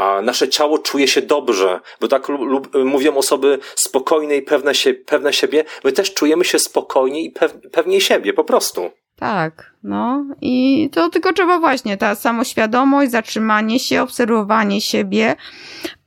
a 0.00 0.22
nasze 0.22 0.48
ciało 0.48 0.78
czuje 0.78 1.08
się 1.08 1.22
dobrze, 1.22 1.80
bo 2.00 2.08
tak 2.08 2.28
lub, 2.28 2.74
mówią 2.84 3.16
osoby 3.16 3.58
spokojne 3.74 4.36
i 4.36 4.42
pewne, 4.42 4.74
się, 4.74 4.94
pewne 4.94 5.32
siebie, 5.32 5.64
my 5.84 5.92
też 5.92 6.14
czujemy 6.14 6.44
się 6.44 6.58
spokojnie 6.58 7.22
i 7.22 7.30
pew, 7.30 7.54
pewnie 7.72 8.00
siebie, 8.00 8.32
po 8.32 8.44
prostu. 8.44 8.90
Tak, 9.16 9.74
no 9.82 10.24
i 10.40 10.88
to 10.92 11.08
tylko 11.08 11.32
trzeba 11.32 11.58
właśnie, 11.58 11.96
ta 11.96 12.14
samoświadomość, 12.14 13.10
zatrzymanie 13.10 13.80
się, 13.80 14.02
obserwowanie 14.02 14.80
siebie, 14.80 15.36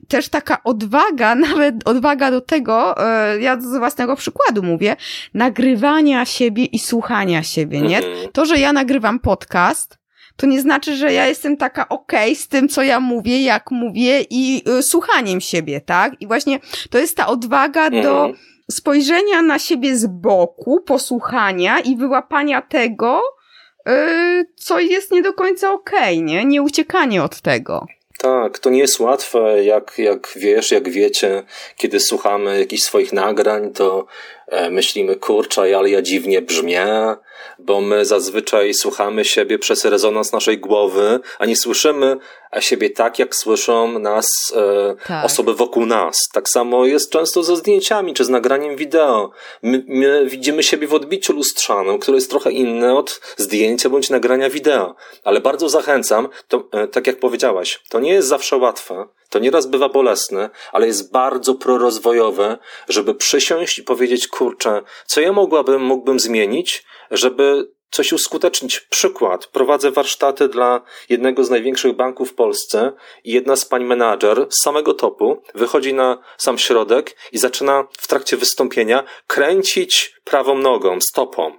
też 0.08 0.30
taka 0.30 0.64
odwaga, 0.64 1.36
nawet 1.50 1.76
odwaga 1.86 2.32
do 2.32 2.42
tego, 2.42 3.08
e, 3.08 3.40
ja 3.40 3.62
z 3.62 3.78
własnego 3.78 4.16
przykładu 4.16 4.64
mówię, 4.64 4.96
nagrywania 5.34 6.26
siebie 6.26 6.66
i 6.66 6.80
słuchania 6.80 7.44
siebie, 7.44 7.82
nie? 7.82 7.98
Mhm. 7.98 8.32
To, 8.32 8.46
że 8.46 8.60
ja 8.60 8.74
nagrywam 8.74 9.20
podcast, 9.20 10.03
to 10.38 10.46
nie 10.46 10.62
znaczy, 10.62 10.96
że 10.96 11.14
ja 11.14 11.28
jestem 11.28 11.58
taka 11.58 11.90
okej 11.90 12.32
okay 12.32 12.36
z 12.36 12.48
tym, 12.48 12.70
co 12.70 12.84
ja 12.84 13.00
mówię, 13.00 13.44
jak 13.44 13.72
mówię 13.72 14.22
i 14.30 14.64
y, 14.80 14.84
słuchaniem 14.84 15.42
siebie, 15.42 15.82
tak? 15.82 16.22
I 16.22 16.28
właśnie 16.28 16.60
to 16.90 16.98
jest 16.98 17.18
ta 17.18 17.28
odwaga 17.28 17.90
do 17.90 18.34
spojrzenia 18.72 19.42
na 19.42 19.60
siebie 19.60 19.98
z 19.98 20.08
boku, 20.08 20.82
posłuchania 20.82 21.80
i 21.80 21.96
wyłapania 21.96 22.62
tego, 22.62 23.22
yy, 23.86 23.94
co 24.56 24.80
jest 24.80 25.12
nie 25.12 25.22
do 25.22 25.34
końca 25.34 25.72
okej, 25.72 26.18
okay, 26.18 26.22
nie? 26.22 26.46
Nie 26.46 26.62
uciekanie 26.62 27.24
od 27.24 27.42
tego. 27.42 27.88
Tak, 28.18 28.60
to 28.60 28.70
nie 28.70 28.80
jest 28.80 29.00
łatwe, 29.00 29.64
jak, 29.64 29.94
jak 29.98 30.34
wiesz, 30.36 30.72
jak 30.72 30.90
wiecie, 30.90 31.44
kiedy 31.78 32.00
słuchamy 32.00 32.60
jakichś 32.60 32.84
swoich 32.84 33.14
nagrań, 33.14 33.74
to 33.74 34.06
myślimy, 34.72 35.16
kurczę, 35.16 35.78
ale 35.78 35.90
ja 35.90 36.02
dziwnie 36.02 36.42
brzmię, 36.42 37.16
bo 37.60 37.82
my 37.82 38.06
zazwyczaj 38.06 38.74
słuchamy 38.74 39.26
siebie 39.26 39.60
przez 39.60 39.86
rezonans 39.86 40.32
naszej 40.32 40.58
głowy, 40.58 41.20
a 41.40 41.46
nie 41.46 41.56
słyszymy 41.56 42.18
siebie 42.62 42.90
tak, 42.90 43.20
jak 43.20 43.36
słyszą 43.36 44.00
nas 44.00 44.28
e, 44.56 44.96
tak. 45.08 45.26
osoby 45.26 45.54
wokół 45.54 45.86
nas. 45.86 46.18
Tak 46.34 46.50
samo 46.50 46.86
jest 46.86 47.12
często 47.12 47.44
ze 47.44 47.56
zdjęciami 47.56 48.14
czy 48.14 48.26
z 48.26 48.30
nagraniem 48.30 48.76
wideo. 48.76 49.32
My, 49.62 49.84
my, 49.88 50.26
widzimy 50.26 50.64
siebie 50.64 50.88
w 50.88 50.94
odbiciu 50.94 51.34
lustrzanym, 51.34 52.00
które 52.00 52.18
jest 52.18 52.30
trochę 52.30 52.52
inne 52.52 52.96
od 52.96 53.22
zdjęcia 53.38 53.90
bądź 53.90 54.10
nagrania 54.10 54.50
wideo. 54.50 54.96
Ale 55.24 55.42
bardzo 55.42 55.70
zachęcam, 55.70 56.28
to, 56.48 56.70
e, 56.72 56.88
tak 56.88 57.08
jak 57.08 57.20
powiedziałaś, 57.20 57.80
to 57.90 58.00
nie 58.00 58.12
jest 58.12 58.28
zawsze 58.28 58.58
łatwe. 58.58 59.06
To 59.34 59.40
nieraz 59.40 59.66
bywa 59.66 59.90
bolesne, 59.90 60.50
ale 60.72 60.88
jest 60.88 61.12
bardzo 61.12 61.56
prorozwojowe, 61.56 62.58
żeby 62.90 63.16
przysiąść 63.16 63.80
i 63.80 63.84
powiedzieć, 63.84 64.28
kurczę, 64.28 64.82
co 65.06 65.22
ja 65.22 65.34
mogłabym, 65.34 65.82
mógłbym 65.82 66.20
zmienić, 66.20 66.86
żeby 67.12 67.72
coś 67.92 68.14
uskutecznić. 68.14 68.80
Przykład. 68.80 69.48
Prowadzę 69.48 69.92
warsztaty 69.92 70.48
dla 70.48 70.82
jednego 71.10 71.44
z 71.44 71.50
największych 71.50 71.96
banków 71.96 72.32
w 72.32 72.34
Polsce 72.34 72.92
i 73.24 73.32
jedna 73.32 73.56
z 73.56 73.66
pań 73.66 73.84
menadżer 73.84 74.48
z 74.50 74.64
samego 74.64 74.94
topu 74.94 75.42
wychodzi 75.56 75.94
na 75.94 76.18
sam 76.38 76.58
środek 76.58 77.18
i 77.32 77.38
zaczyna 77.38 77.88
w 77.98 78.08
trakcie 78.08 78.38
wystąpienia 78.38 79.04
kręcić 79.28 80.16
prawą 80.24 80.58
nogą, 80.58 81.02
stopą. 81.02 81.58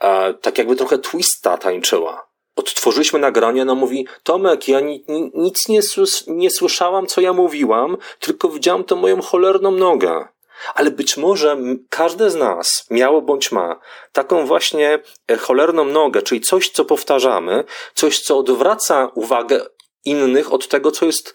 E, 0.00 0.34
tak 0.34 0.58
jakby 0.58 0.76
trochę 0.76 0.98
twista 0.98 1.58
tańczyła. 1.58 2.25
Odtworzyliśmy 2.56 3.18
nagranie, 3.18 3.64
no 3.64 3.74
mówi, 3.74 4.06
Tomek, 4.22 4.68
ja 4.68 4.80
ni, 4.80 5.04
ni, 5.08 5.30
nic 5.34 5.68
nie, 5.68 5.80
nie 6.26 6.50
słyszałam, 6.50 7.06
co 7.06 7.20
ja 7.20 7.32
mówiłam, 7.32 7.96
tylko 8.20 8.48
widziałam 8.48 8.84
tę 8.84 8.94
moją 8.94 9.22
cholerną 9.22 9.70
nogę. 9.70 10.28
Ale 10.74 10.90
być 10.90 11.16
może 11.16 11.56
każde 11.88 12.30
z 12.30 12.34
nas 12.34 12.86
miało 12.90 13.22
bądź 13.22 13.52
ma 13.52 13.80
taką 14.12 14.46
właśnie 14.46 14.98
e, 15.28 15.36
cholerną 15.36 15.84
nogę, 15.84 16.22
czyli 16.22 16.40
coś, 16.40 16.70
co 16.70 16.84
powtarzamy, 16.84 17.64
coś, 17.94 18.20
co 18.20 18.38
odwraca 18.38 19.10
uwagę 19.14 19.66
innych 20.04 20.52
od 20.52 20.68
tego, 20.68 20.90
co 20.90 21.06
jest 21.06 21.34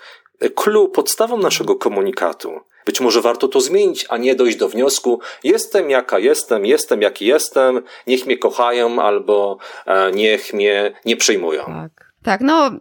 clue, 0.49 0.87
podstawą 0.87 1.37
naszego 1.37 1.75
komunikatu. 1.75 2.59
Być 2.85 3.01
może 3.01 3.21
warto 3.21 3.47
to 3.47 3.61
zmienić, 3.61 4.05
a 4.09 4.17
nie 4.17 4.35
dojść 4.35 4.57
do 4.57 4.69
wniosku: 4.69 5.19
jestem 5.43 5.89
jaka 5.89 6.19
jestem, 6.19 6.65
jestem 6.65 7.01
jaki 7.01 7.25
jestem, 7.25 7.81
niech 8.07 8.25
mnie 8.25 8.37
kochają 8.37 9.01
albo 9.01 9.57
e, 9.85 10.11
niech 10.11 10.53
mnie 10.53 10.93
nie 11.05 11.15
przyjmują. 11.15 11.65
Tak. 11.65 12.11
Tak, 12.23 12.41
no 12.41 12.71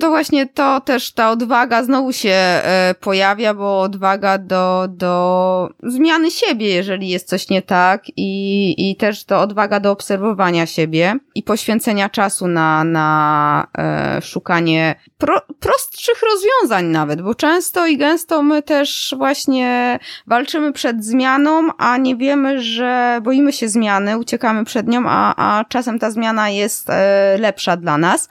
to 0.00 0.08
właśnie 0.08 0.46
to 0.46 0.80
też 0.80 1.12
ta 1.12 1.30
odwaga 1.30 1.82
znowu 1.82 2.12
się 2.12 2.30
e, 2.30 2.94
pojawia, 3.00 3.54
bo 3.54 3.80
odwaga 3.80 4.38
do, 4.38 4.86
do 4.90 5.70
zmiany 5.82 6.30
siebie, 6.30 6.68
jeżeli 6.68 7.08
jest 7.08 7.28
coś 7.28 7.48
nie 7.48 7.62
tak 7.62 8.02
i, 8.16 8.90
i 8.90 8.96
też 8.96 9.24
to 9.24 9.40
odwaga 9.40 9.80
do 9.80 9.90
obserwowania 9.90 10.66
siebie 10.66 11.16
i 11.34 11.42
poświęcenia 11.42 12.08
czasu 12.08 12.48
na, 12.48 12.84
na 12.84 13.66
e, 13.78 14.22
szukanie 14.22 14.94
pro, 15.18 15.40
prostszych 15.60 16.22
rozwiązań 16.22 16.84
nawet, 16.84 17.22
bo 17.22 17.34
często 17.34 17.86
i 17.86 17.96
gęsto 17.96 18.42
my 18.42 18.62
też 18.62 19.14
właśnie 19.18 19.98
walczymy 20.26 20.72
przed 20.72 21.04
zmianą, 21.04 21.68
a 21.78 21.96
nie 21.96 22.16
wiemy, 22.16 22.62
że 22.62 23.20
boimy 23.22 23.52
się 23.52 23.68
zmiany, 23.68 24.18
uciekamy 24.18 24.64
przed 24.64 24.88
nią, 24.88 25.02
a, 25.06 25.34
a 25.36 25.64
czasem 25.64 25.98
ta 25.98 26.10
zmiana 26.10 26.50
jest 26.50 26.90
e, 26.90 27.36
lepsza 27.38 27.76
dla 27.76 27.98
nas. 27.98 28.28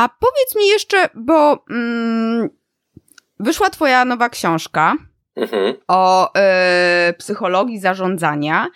A 0.00 0.08
powiedz 0.08 0.56
mi 0.56 0.66
jeszcze, 0.66 1.08
bo 1.14 1.64
mm, 1.70 2.48
wyszła 3.40 3.70
twoja 3.70 4.04
nowa 4.04 4.28
książka. 4.28 4.96
Mhm. 5.36 5.74
O 5.88 6.32
y, 7.08 7.12
psychologii 7.12 7.80
zarządzania 7.80 8.68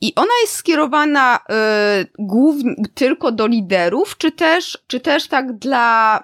i 0.00 0.12
ona 0.16 0.32
jest 0.40 0.54
skierowana 0.54 1.36
y, 2.02 2.06
głównie 2.18 2.74
tylko 2.94 3.32
do 3.32 3.46
liderów, 3.46 4.18
czy 4.18 4.32
też, 4.32 4.78
czy 4.86 5.00
też 5.00 5.28
tak 5.28 5.52
dla 5.52 6.22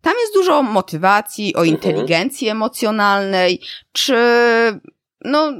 tam 0.00 0.14
jest 0.20 0.34
dużo 0.34 0.62
motywacji, 0.62 1.54
o 1.54 1.58
mhm. 1.58 1.68
inteligencji 1.68 2.48
emocjonalnej, 2.48 3.60
czy 3.92 4.16
no 5.24 5.52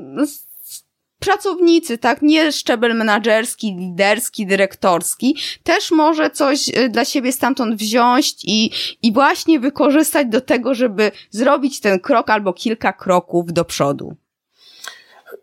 pracownicy, 1.19 1.99
tak, 1.99 2.23
nie 2.23 2.53
szczebel 2.53 2.97
menedżerski, 2.97 3.77
liderski, 3.79 4.47
dyrektorski, 4.47 5.37
też 5.65 5.91
może 5.91 6.31
coś 6.31 6.69
y, 6.69 6.89
dla 6.89 7.05
siebie 7.05 7.33
stamtąd 7.33 7.75
wziąć 7.75 8.35
i, 8.45 8.71
i 9.03 9.13
właśnie 9.13 9.61
wykorzystać 9.61 10.27
do 10.27 10.41
tego, 10.41 10.75
żeby 10.75 11.11
zrobić 11.31 11.81
ten 11.81 12.01
krok 12.01 12.31
albo 12.31 12.53
kilka 12.53 12.93
kroków 12.93 13.53
do 13.53 13.65
przodu. 13.65 14.17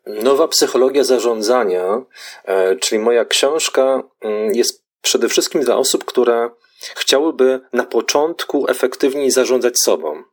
Nowa 0.06 0.48
psychologia 0.48 1.04
zarządzania, 1.04 2.02
e, 2.46 2.76
czyli 2.76 3.00
moja 3.00 3.26
książka, 3.26 4.04
mm, 4.22 4.56
jest 4.56 4.86
przede 5.02 5.30
wszystkim 5.30 5.62
dla 5.62 5.78
osób, 5.78 6.06
które 6.06 6.50
chciałyby 6.96 7.60
na 7.74 7.84
początku 7.84 8.66
efektywniej 8.70 9.32
zarządzać 9.32 9.80
sobą. 9.80 10.24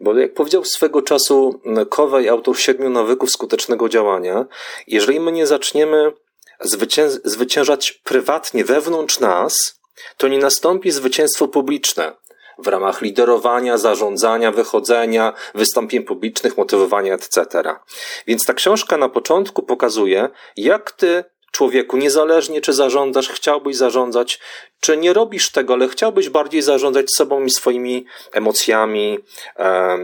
Bo 0.00 0.18
jak 0.18 0.34
powiedział 0.34 0.64
swego 0.64 1.02
czasu 1.02 1.60
Kowej, 1.88 2.28
autor 2.28 2.58
siedmiu 2.58 2.90
nawyków 2.90 3.30
skutecznego 3.30 3.88
działania, 3.88 4.46
jeżeli 4.86 5.20
my 5.20 5.32
nie 5.32 5.46
zaczniemy 5.46 6.12
zwycię- 6.64 7.20
zwyciężać 7.24 7.92
prywatnie 7.92 8.64
wewnątrz 8.64 9.20
nas, 9.20 9.80
to 10.16 10.28
nie 10.28 10.38
nastąpi 10.38 10.90
zwycięstwo 10.90 11.48
publiczne 11.48 12.12
w 12.58 12.66
ramach 12.66 13.02
liderowania, 13.02 13.78
zarządzania, 13.78 14.52
wychodzenia, 14.52 15.32
wystąpień 15.54 16.02
publicznych, 16.02 16.56
motywowania, 16.56 17.14
etc. 17.14 17.62
Więc 18.26 18.44
ta 18.44 18.54
książka 18.54 18.96
na 18.96 19.08
początku 19.08 19.62
pokazuje, 19.62 20.28
jak 20.56 20.92
ty 20.92 21.24
człowieku, 21.54 21.96
niezależnie 21.96 22.60
czy 22.60 22.72
zarządzasz, 22.72 23.28
chciałbyś 23.28 23.76
zarządzać, 23.76 24.40
czy 24.80 24.96
nie 24.96 25.12
robisz 25.12 25.50
tego, 25.50 25.74
ale 25.74 25.88
chciałbyś 25.88 26.28
bardziej 26.28 26.62
zarządzać 26.62 27.06
sobą 27.16 27.44
i 27.44 27.50
swoimi 27.50 28.06
emocjami, 28.32 29.18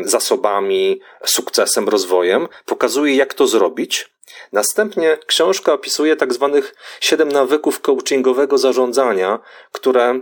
zasobami, 0.03 1.01
sukcesem, 1.25 1.89
rozwojem, 1.89 2.49
pokazuje, 2.67 3.17
jak 3.17 3.35
to 3.35 3.47
zrobić. 3.47 4.11
Następnie 4.53 5.19
książka 5.27 5.73
opisuje 5.73 6.17
tak 6.17 6.33
zwanych 6.33 6.75
siedem 7.01 7.29
nawyków 7.29 7.81
coachingowego 7.81 8.59
zarządzania, 8.59 9.39
które 9.73 10.21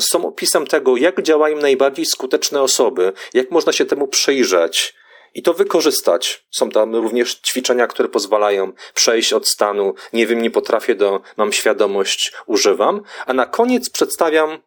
są 0.00 0.26
opisem 0.26 0.66
tego, 0.66 0.96
jak 0.96 1.22
działają 1.22 1.56
najbardziej 1.56 2.06
skuteczne 2.06 2.62
osoby, 2.62 3.12
jak 3.34 3.50
można 3.50 3.72
się 3.72 3.84
temu 3.84 4.08
przyjrzeć 4.08 4.94
i 5.34 5.42
to 5.42 5.54
wykorzystać. 5.54 6.46
Są 6.50 6.70
tam 6.70 6.96
również 6.96 7.34
ćwiczenia, 7.34 7.86
które 7.86 8.08
pozwalają 8.08 8.72
przejść 8.94 9.32
od 9.32 9.48
stanu 9.48 9.94
nie 10.12 10.26
wiem, 10.26 10.42
nie 10.42 10.50
potrafię 10.50 10.94
do 10.94 11.20
mam 11.36 11.52
świadomość, 11.52 12.32
używam, 12.46 13.02
a 13.26 13.32
na 13.32 13.46
koniec 13.46 13.90
przedstawiam 13.90 14.58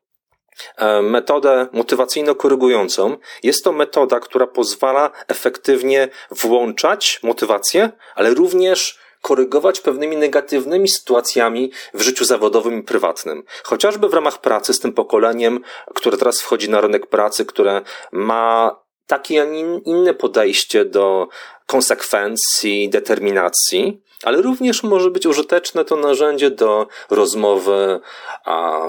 e, 0.77 1.01
metodę 1.01 1.67
motywacyjno-korygującą. 1.73 3.17
Jest 3.43 3.63
to 3.63 3.71
metoda, 3.71 4.19
która 4.19 4.47
pozwala 4.47 5.11
efektywnie 5.27 6.09
włączać 6.31 7.19
motywację, 7.23 7.89
ale 8.15 8.33
również 8.33 9.03
korygować 9.23 9.81
pewnymi 9.81 10.17
negatywnymi 10.17 10.89
sytuacjami 10.89 11.71
w 11.93 12.01
życiu 12.01 12.25
zawodowym 12.25 12.79
i 12.79 12.83
prywatnym. 12.83 13.43
Chociażby 13.63 14.09
w 14.09 14.13
ramach 14.13 14.41
pracy 14.41 14.73
z 14.73 14.79
tym 14.79 14.93
pokoleniem, 14.93 15.59
które 15.95 16.17
teraz 16.17 16.41
wchodzi 16.41 16.69
na 16.69 16.81
rynek 16.81 17.07
pracy, 17.07 17.45
które 17.45 17.81
ma 18.11 18.75
takie, 19.07 19.41
a 19.41 19.45
nie 19.45 19.61
inne 19.85 20.13
podejście 20.13 20.85
do 20.85 21.27
konsekwencji, 21.65 22.89
determinacji, 22.89 24.01
ale 24.23 24.41
również 24.41 24.83
może 24.83 25.11
być 25.11 25.25
użyteczne 25.25 25.85
to 25.85 25.95
narzędzie 25.95 26.51
do 26.51 26.87
rozmowy 27.09 27.99
a, 28.45 28.81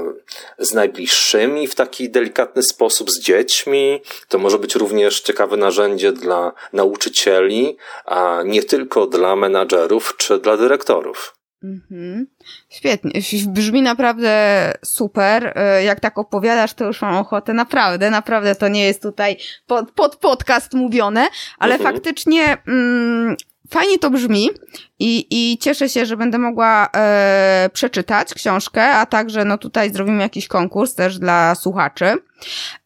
z 0.58 0.74
najbliższymi 0.74 1.68
w 1.68 1.74
taki 1.74 2.10
delikatny 2.10 2.62
sposób, 2.62 3.10
z 3.10 3.20
dziećmi. 3.20 4.00
To 4.28 4.38
może 4.38 4.58
być 4.58 4.74
również 4.74 5.20
ciekawe 5.20 5.56
narzędzie 5.56 6.12
dla 6.12 6.52
nauczycieli, 6.72 7.76
a 8.04 8.42
nie 8.44 8.62
tylko 8.62 9.06
dla 9.06 9.36
menadżerów 9.36 10.14
czy 10.16 10.38
dla 10.38 10.56
dyrektorów. 10.56 11.34
Mhm. 11.64 12.26
Świetnie. 12.68 13.20
Brzmi 13.46 13.82
naprawdę 13.82 14.72
super. 14.84 15.52
E, 15.56 15.84
jak 15.84 16.00
tak 16.00 16.18
opowiadasz, 16.18 16.74
to 16.74 16.84
już 16.84 17.02
mam 17.02 17.14
ochotę. 17.16 17.54
Naprawdę, 17.54 18.10
naprawdę 18.10 18.54
to 18.54 18.68
nie 18.68 18.84
jest 18.84 19.02
tutaj 19.02 19.36
pod, 19.66 19.90
pod 19.90 20.16
podcast 20.16 20.74
mówione, 20.74 21.26
ale 21.58 21.74
mhm. 21.74 21.94
faktycznie 21.94 22.56
mm, 22.66 23.36
fajnie 23.70 23.98
to 23.98 24.10
brzmi 24.10 24.50
i, 24.98 25.26
i 25.30 25.58
cieszę 25.58 25.88
się, 25.88 26.06
że 26.06 26.16
będę 26.16 26.38
mogła 26.38 26.88
e, 26.96 27.70
przeczytać 27.72 28.34
książkę, 28.34 28.84
a 28.84 29.06
także 29.06 29.44
no 29.44 29.58
tutaj 29.58 29.92
zrobimy 29.92 30.22
jakiś 30.22 30.48
konkurs 30.48 30.94
też 30.94 31.18
dla 31.18 31.54
słuchaczy. 31.54 32.14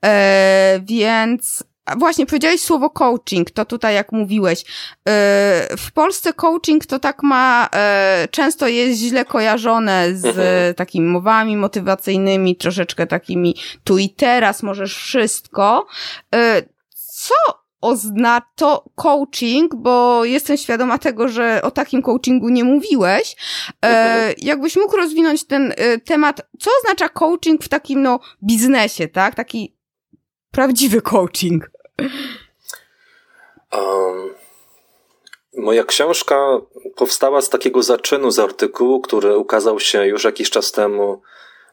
E, 0.05 0.81
więc 0.83 1.64
Właśnie, 1.97 2.26
powiedziałeś 2.26 2.61
słowo 2.61 2.91
coaching, 2.91 3.51
to 3.51 3.64
tutaj 3.64 3.95
jak 3.95 4.12
mówiłeś. 4.12 4.61
Y, 4.61 4.64
w 5.76 5.93
Polsce 5.95 6.32
coaching 6.32 6.86
to 6.86 6.99
tak 6.99 7.22
ma, 7.22 7.68
y, 8.24 8.28
często 8.28 8.68
jest 8.68 9.01
źle 9.01 9.24
kojarzone 9.24 10.14
z 10.14 10.24
mhm. 10.24 10.74
takimi 10.74 11.07
mowami 11.07 11.57
motywacyjnymi, 11.57 12.57
troszeczkę 12.57 13.07
takimi 13.07 13.57
tu 13.84 13.99
i 13.99 14.11
teraz 14.11 14.62
możesz 14.62 14.97
wszystko. 14.97 15.86
Y, 16.34 16.68
co 16.95 17.34
oznacza 17.80 18.47
to 18.57 18.84
coaching, 18.95 19.74
bo 19.74 20.24
jestem 20.24 20.57
świadoma 20.57 20.99
tego, 20.99 21.28
że 21.28 21.62
o 21.62 21.70
takim 21.70 22.03
coachingu 22.03 22.49
nie 22.49 22.64
mówiłeś. 22.64 23.36
Mhm. 23.80 24.34
Jakbyś 24.39 24.76
mógł 24.76 24.97
rozwinąć 24.97 25.47
ten 25.47 25.74
temat, 26.05 26.41
co 26.61 26.70
oznacza 26.82 27.09
coaching 27.09 27.64
w 27.64 27.68
takim 27.68 28.03
no 28.03 28.20
biznesie, 28.43 29.09
tak? 29.09 29.34
Taki 29.34 29.78
prawdziwy 30.51 31.03
coaching. 31.03 31.70
Um, 33.72 34.34
moja 35.57 35.84
książka 35.84 36.61
powstała 36.96 37.42
z 37.42 37.49
takiego 37.49 37.82
zaczynu, 37.82 38.30
z 38.30 38.38
artykułu, 38.38 39.01
który 39.01 39.36
ukazał 39.36 39.80
się 39.80 40.07
już 40.07 40.24
jakiś 40.24 40.51
czas 40.51 40.72
temu 40.72 41.22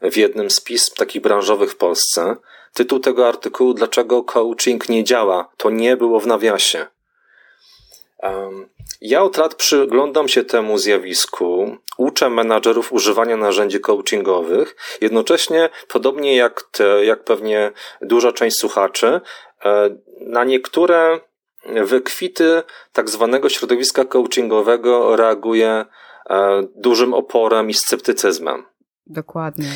w 0.01 0.17
jednym 0.17 0.49
z 0.51 0.61
pism 0.61 0.95
takich 0.95 1.21
branżowych 1.21 1.71
w 1.71 1.77
Polsce. 1.77 2.35
Tytuł 2.73 2.99
tego 2.99 3.27
artykułu 3.27 3.73
Dlaczego 3.73 4.23
coaching 4.23 4.89
nie 4.89 5.03
działa? 5.03 5.49
To 5.57 5.69
nie 5.69 5.97
było 5.97 6.19
w 6.19 6.27
nawiasie. 6.27 6.87
Um, 8.23 8.69
ja 9.01 9.23
od 9.23 9.37
lat 9.37 9.55
przyglądam 9.55 10.27
się 10.27 10.43
temu 10.43 10.77
zjawisku, 10.77 11.77
uczę 11.97 12.29
menadżerów 12.29 12.93
używania 12.93 13.37
narzędzi 13.37 13.79
coachingowych, 13.79 14.75
jednocześnie, 15.01 15.69
podobnie 15.87 16.35
jak, 16.35 16.61
te, 16.71 17.05
jak 17.05 17.23
pewnie 17.23 17.71
duża 18.01 18.31
część 18.31 18.57
słuchaczy, 18.57 19.21
na 20.21 20.43
niektóre 20.43 21.19
wykwity 21.65 22.63
tak 22.93 23.09
zwanego 23.09 23.49
środowiska 23.49 24.05
coachingowego 24.05 25.15
reaguje 25.15 25.85
e, 26.29 26.67
dużym 26.75 27.13
oporem 27.13 27.69
i 27.69 27.73
sceptycyzmem. 27.73 28.65
Dokładnie. 29.07 29.69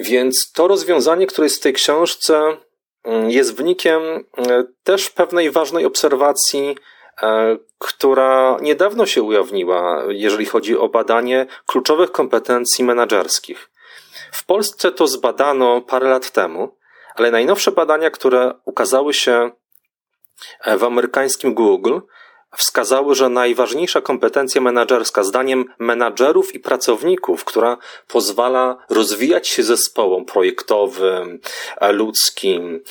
Więc 0.00 0.52
to 0.52 0.68
rozwiązanie, 0.68 1.26
które 1.26 1.46
jest 1.46 1.56
w 1.56 1.62
tej 1.62 1.72
książce, 1.72 2.56
mm, 3.04 3.30
jest 3.30 3.56
wynikiem 3.56 4.02
e, 4.02 4.64
też 4.84 5.10
pewnej 5.10 5.50
ważnej 5.50 5.86
obserwacji, 5.86 6.76
która 7.78 8.56
niedawno 8.60 9.06
się 9.06 9.22
ujawniła, 9.22 10.02
jeżeli 10.08 10.46
chodzi 10.46 10.78
o 10.78 10.88
badanie 10.88 11.46
kluczowych 11.66 12.12
kompetencji 12.12 12.84
menedżerskich. 12.84 13.70
W 14.32 14.46
Polsce 14.46 14.92
to 14.92 15.06
zbadano 15.06 15.80
parę 15.80 16.08
lat 16.08 16.30
temu 16.30 16.76
ale 17.16 17.30
najnowsze 17.30 17.72
badania, 17.72 18.10
które 18.10 18.54
ukazały 18.64 19.14
się 19.14 19.50
e, 20.60 20.76
w 20.76 20.84
amerykańskim 20.84 21.54
Google, 21.54 21.98
wskazały, 22.56 23.14
że 23.14 23.28
najważniejsza 23.28 24.00
kompetencja 24.00 24.60
menedżerska, 24.60 25.24
zdaniem 25.24 25.64
menadżerów 25.78 26.54
i 26.54 26.60
pracowników, 26.60 27.44
która 27.44 27.76
pozwala 28.08 28.76
rozwijać 28.90 29.48
się 29.48 29.62
zespołom 29.62 30.24
projektowym, 30.24 31.40
e, 31.80 31.92
ludzkim, 31.92 32.82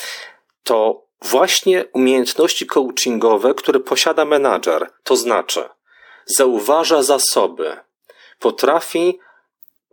to 0.63 1.05
właśnie 1.21 1.85
umiejętności 1.93 2.65
coachingowe, 2.65 3.53
które 3.53 3.79
posiada 3.79 4.25
menadżer. 4.25 4.89
To 5.03 5.15
znaczy, 5.15 5.69
zauważa 6.25 7.03
zasoby, 7.03 7.77
potrafi 8.39 9.19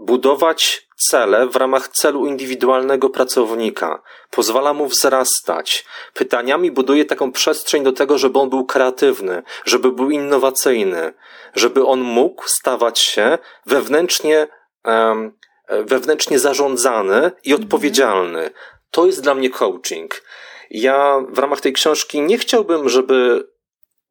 budować 0.02 0.88
cele 1.08 1.46
w 1.46 1.56
ramach 1.56 1.88
celu 1.88 2.26
indywidualnego 2.26 3.10
pracownika, 3.10 4.02
pozwala 4.30 4.72
mu 4.72 4.86
wzrastać. 4.86 5.84
Pytaniami 6.14 6.70
buduje 6.70 7.04
taką 7.04 7.32
przestrzeń 7.32 7.82
do 7.82 7.92
tego, 7.92 8.18
żeby 8.18 8.38
on 8.38 8.50
był 8.50 8.64
kreatywny, 8.64 9.42
żeby 9.64 9.92
był 9.92 10.10
innowacyjny, 10.10 11.12
żeby 11.54 11.86
on 11.86 12.00
mógł 12.00 12.48
stawać 12.48 12.98
się 12.98 13.38
wewnętrznie, 13.66 14.46
um, 14.84 15.32
wewnętrznie 15.68 16.38
zarządzany 16.38 17.30
i 17.44 17.54
odpowiedzialny. 17.54 18.50
To 18.90 19.06
jest 19.06 19.22
dla 19.22 19.34
mnie 19.34 19.50
coaching. 19.50 20.22
Ja 20.70 21.20
w 21.28 21.38
ramach 21.38 21.60
tej 21.60 21.72
książki 21.72 22.20
nie 22.20 22.38
chciałbym, 22.38 22.88
żeby 22.88 23.48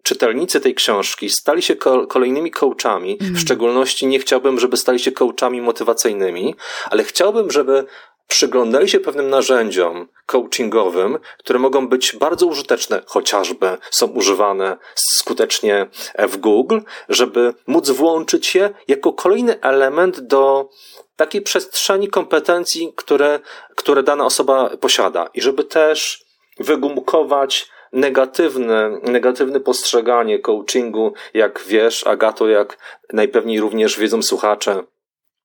czytelnicy 0.04 0.60
tej 0.60 0.76
książki 0.76 1.30
stali 1.30 1.62
się 1.62 1.76
kolejnymi 2.10 2.52
coachami. 2.52 3.18
W 3.18 3.22
mm. 3.22 3.38
szczególności 3.38 4.08
nie 4.08 4.20
chciałbym, 4.20 4.60
żeby 4.60 4.78
stali 4.78 5.00
się 5.00 5.12
coachami 5.12 5.62
motywacyjnymi, 5.62 6.56
ale 6.90 7.04
chciałbym, 7.04 7.52
żeby 7.52 7.86
przyglądali 8.32 8.90
się 8.90 9.00
pewnym 9.00 9.30
narzędziom 9.30 10.08
coachingowym, 10.26 11.18
które 11.40 11.60
mogą 11.60 11.88
być 11.88 12.16
bardzo 12.16 12.46
użyteczne, 12.46 13.02
chociażby 13.06 13.78
są 13.92 14.08
używane 14.08 14.78
skutecznie 14.96 15.88
w 16.20 16.38
Google, 16.38 16.80
żeby 17.10 17.54
móc 17.68 17.90
włączyć 17.90 18.56
je 18.56 18.70
jako 18.88 19.14
kolejny 19.14 19.62
element 19.62 20.20
do 20.20 20.70
takiej 21.16 21.42
przestrzeni 21.42 22.08
kompetencji, 22.08 22.94
które, 22.96 23.40
które 23.76 24.04
dana 24.04 24.26
osoba 24.26 24.70
posiada 24.78 25.30
i 25.34 25.42
żeby 25.42 25.64
też 25.64 26.26
wygumkować 26.60 27.70
negatywne, 27.94 29.00
negatywne 29.04 29.60
postrzeganie 29.60 30.40
coachingu, 30.40 31.14
jak 31.34 31.64
wiesz, 31.68 32.08
Agato, 32.08 32.48
jak 32.48 32.78
najpewniej 33.14 33.60
również 33.60 34.00
wiedzą 34.00 34.22
słuchacze. 34.22 34.84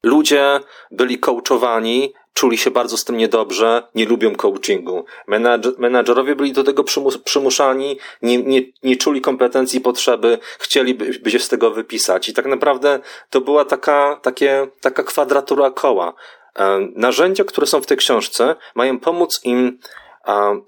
Ludzie 0.02 0.60
byli 0.90 1.18
coachowani, 1.18 2.12
czuli 2.36 2.58
się 2.58 2.70
bardzo 2.70 2.96
z 2.96 3.04
tym 3.04 3.16
niedobrze, 3.16 3.82
nie 3.94 4.06
lubią 4.06 4.34
coachingu. 4.34 5.04
menadżerowie 5.78 6.36
byli 6.36 6.52
do 6.52 6.64
tego 6.64 6.84
przymuszani, 7.24 7.98
nie, 8.22 8.42
nie, 8.42 8.62
nie 8.82 8.96
czuli 8.96 9.20
kompetencji, 9.20 9.80
potrzeby, 9.80 10.38
chcieliby 10.58 11.30
się 11.30 11.38
z 11.38 11.48
tego 11.48 11.70
wypisać. 11.70 12.28
I 12.28 12.32
tak 12.32 12.46
naprawdę 12.46 13.00
to 13.30 13.40
była 13.40 13.64
taka, 13.64 14.20
takie, 14.22 14.66
taka 14.80 15.02
kwadratura 15.02 15.70
koła. 15.70 16.14
E, 16.58 16.88
narzędzia, 16.94 17.44
które 17.44 17.66
są 17.66 17.80
w 17.80 17.86
tej 17.86 17.96
książce, 17.96 18.54
mają 18.74 18.98
pomóc 18.98 19.40
im 19.44 19.78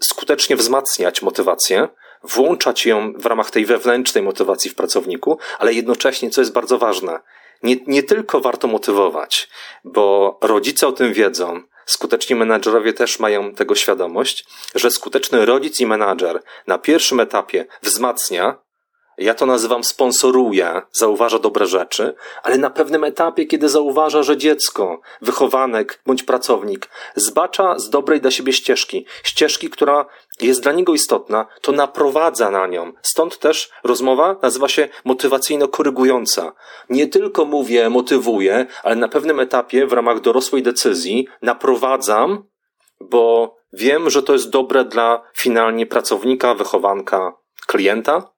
skutecznie 0.01 0.57
wzmacniać 0.57 1.23
motywację, 1.23 1.89
włączać 2.23 2.87
ją 2.87 3.13
w 3.13 3.27
ramach 3.27 3.51
tej 3.51 3.67
wewnętrznej 3.67 4.25
motywacji 4.25 4.71
w 4.71 4.75
pracowniku, 4.75 5.39
ale 5.59 5.73
jednocześnie, 5.73 6.31
co 6.31 6.41
jest 6.41 6.53
bardzo 6.53 6.79
ważne, 6.79 7.21
nie, 7.63 7.77
nie 7.87 8.03
tylko 8.03 8.41
warto 8.41 8.69
motywować, 8.69 9.49
bo 9.85 10.39
rodzice 10.43 10.87
o 10.87 10.93
tym 10.93 11.13
wiedzą, 11.13 11.63
skuteczni 11.87 12.37
menadżerowie 12.37 12.93
też 12.93 13.19
mają 13.19 13.55
tego 13.55 13.75
świadomość, 13.75 14.45
że 14.75 14.91
skuteczny 14.91 15.47
rodzic 15.47 15.81
i 15.81 15.87
menadżer 15.87 16.43
na 16.67 16.79
pierwszym 16.79 17.21
etapie 17.21 17.67
wzmacnia 17.83 18.59
ja 19.19 19.35
to 19.35 19.47
nazywam 19.47 19.85
sponsoruje, 19.85 20.83
zauważa 20.93 21.39
dobre 21.39 21.67
rzeczy, 21.67 22.15
ale 22.43 22.59
na 22.59 22.71
pewnym 22.71 23.05
etapie, 23.05 23.47
kiedy 23.47 23.69
zauważa, 23.69 24.23
że 24.23 24.37
dziecko, 24.37 25.01
wychowanek 25.23 26.03
bądź 26.07 26.23
pracownik 26.23 26.89
zbacza 27.15 27.79
z 27.79 27.91
dobrej 27.91 28.21
dla 28.21 28.31
siebie 28.31 28.53
ścieżki, 28.53 29.07
ścieżki, 29.23 29.71
która 29.71 30.07
jest 30.41 30.63
dla 30.63 30.73
niego 30.73 30.95
istotna, 30.95 31.47
to 31.61 31.73
naprowadza 31.73 32.51
na 32.51 32.67
nią. 32.67 32.93
Stąd 33.03 33.39
też 33.39 33.71
rozmowa 33.85 34.37
nazywa 34.43 34.69
się 34.69 34.89
motywacyjno-korygująca. 35.05 36.53
Nie 36.91 37.07
tylko 37.07 37.45
mówię, 37.45 37.91
motywuję, 37.91 38.67
ale 38.83 38.97
na 38.97 39.09
pewnym 39.09 39.41
etapie 39.41 39.87
w 39.87 39.93
ramach 39.93 40.21
dorosłej 40.21 40.63
decyzji 40.63 41.29
naprowadzam, 41.43 42.45
bo 43.01 43.57
wiem, 43.73 44.11
że 44.11 44.23
to 44.23 44.33
jest 44.33 44.51
dobre 44.51 44.85
dla 44.85 45.23
finalnie 45.37 45.87
pracownika, 45.87 46.55
wychowanka, 46.55 47.33
klienta, 47.67 48.38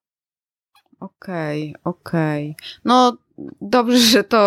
Okej, 1.00 1.74
okay, 1.84 1.92
okej. 1.92 2.50
Okay. 2.50 2.80
No 2.84 3.16
dobrze, 3.60 3.98
że 4.12 4.24
to 4.24 4.40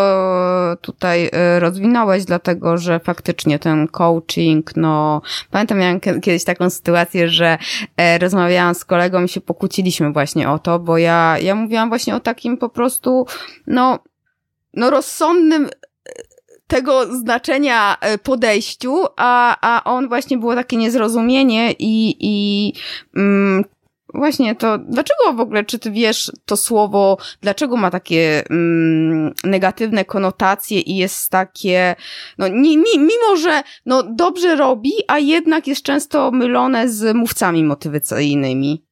tutaj 0.81 1.29
e, 1.31 1.59
rozwinąłeś, 1.59 2.25
dlatego 2.25 2.77
że 2.77 2.99
faktycznie 2.99 3.59
ten 3.59 3.87
coaching, 3.87 4.75
no 4.75 5.21
pamiętam 5.51 5.77
miałam 5.77 5.99
kiedyś 5.99 6.43
taką 6.43 6.69
sytuację, 6.69 7.29
że 7.29 7.57
e, 7.97 8.17
rozmawiałam 8.17 8.75
z 8.75 8.85
kolegą 8.85 9.23
i 9.23 9.29
się 9.29 9.41
pokłóciliśmy 9.41 10.11
właśnie 10.11 10.49
o 10.49 10.59
to, 10.59 10.79
bo 10.79 10.97
ja, 10.97 11.37
ja 11.41 11.55
mówiłam 11.55 11.89
właśnie 11.89 12.15
o 12.15 12.19
takim 12.19 12.57
po 12.57 12.69
prostu, 12.69 13.25
no, 13.67 13.99
no 14.73 14.89
rozsądnym 14.89 15.65
e, 15.65 15.69
tego 16.67 17.15
znaczenia 17.15 17.97
podejściu, 18.23 19.05
a, 19.17 19.57
a 19.61 19.83
on 19.83 20.07
właśnie 20.07 20.37
było 20.37 20.55
takie 20.55 20.77
niezrozumienie 20.77 21.71
i, 21.71 22.15
i 22.19 22.73
mm, 23.15 23.63
Właśnie 24.13 24.55
to, 24.55 24.77
dlaczego 24.77 25.33
w 25.33 25.39
ogóle, 25.39 25.65
czy 25.65 25.79
ty 25.79 25.91
wiesz 25.91 26.31
to 26.45 26.57
słowo, 26.57 27.17
dlaczego 27.41 27.77
ma 27.77 27.91
takie 27.91 28.43
mm, 28.49 29.33
negatywne 29.43 30.05
konotacje 30.05 30.79
i 30.79 30.95
jest 30.95 31.29
takie, 31.29 31.95
no 32.37 32.49
mi, 32.49 32.77
mimo, 32.97 33.35
że 33.37 33.63
no 33.85 34.03
dobrze 34.03 34.55
robi, 34.55 34.91
a 35.07 35.19
jednak 35.19 35.67
jest 35.67 35.83
często 35.83 36.31
mylone 36.31 36.89
z 36.89 37.15
mówcami 37.15 37.63
motywacyjnymi? 37.63 38.85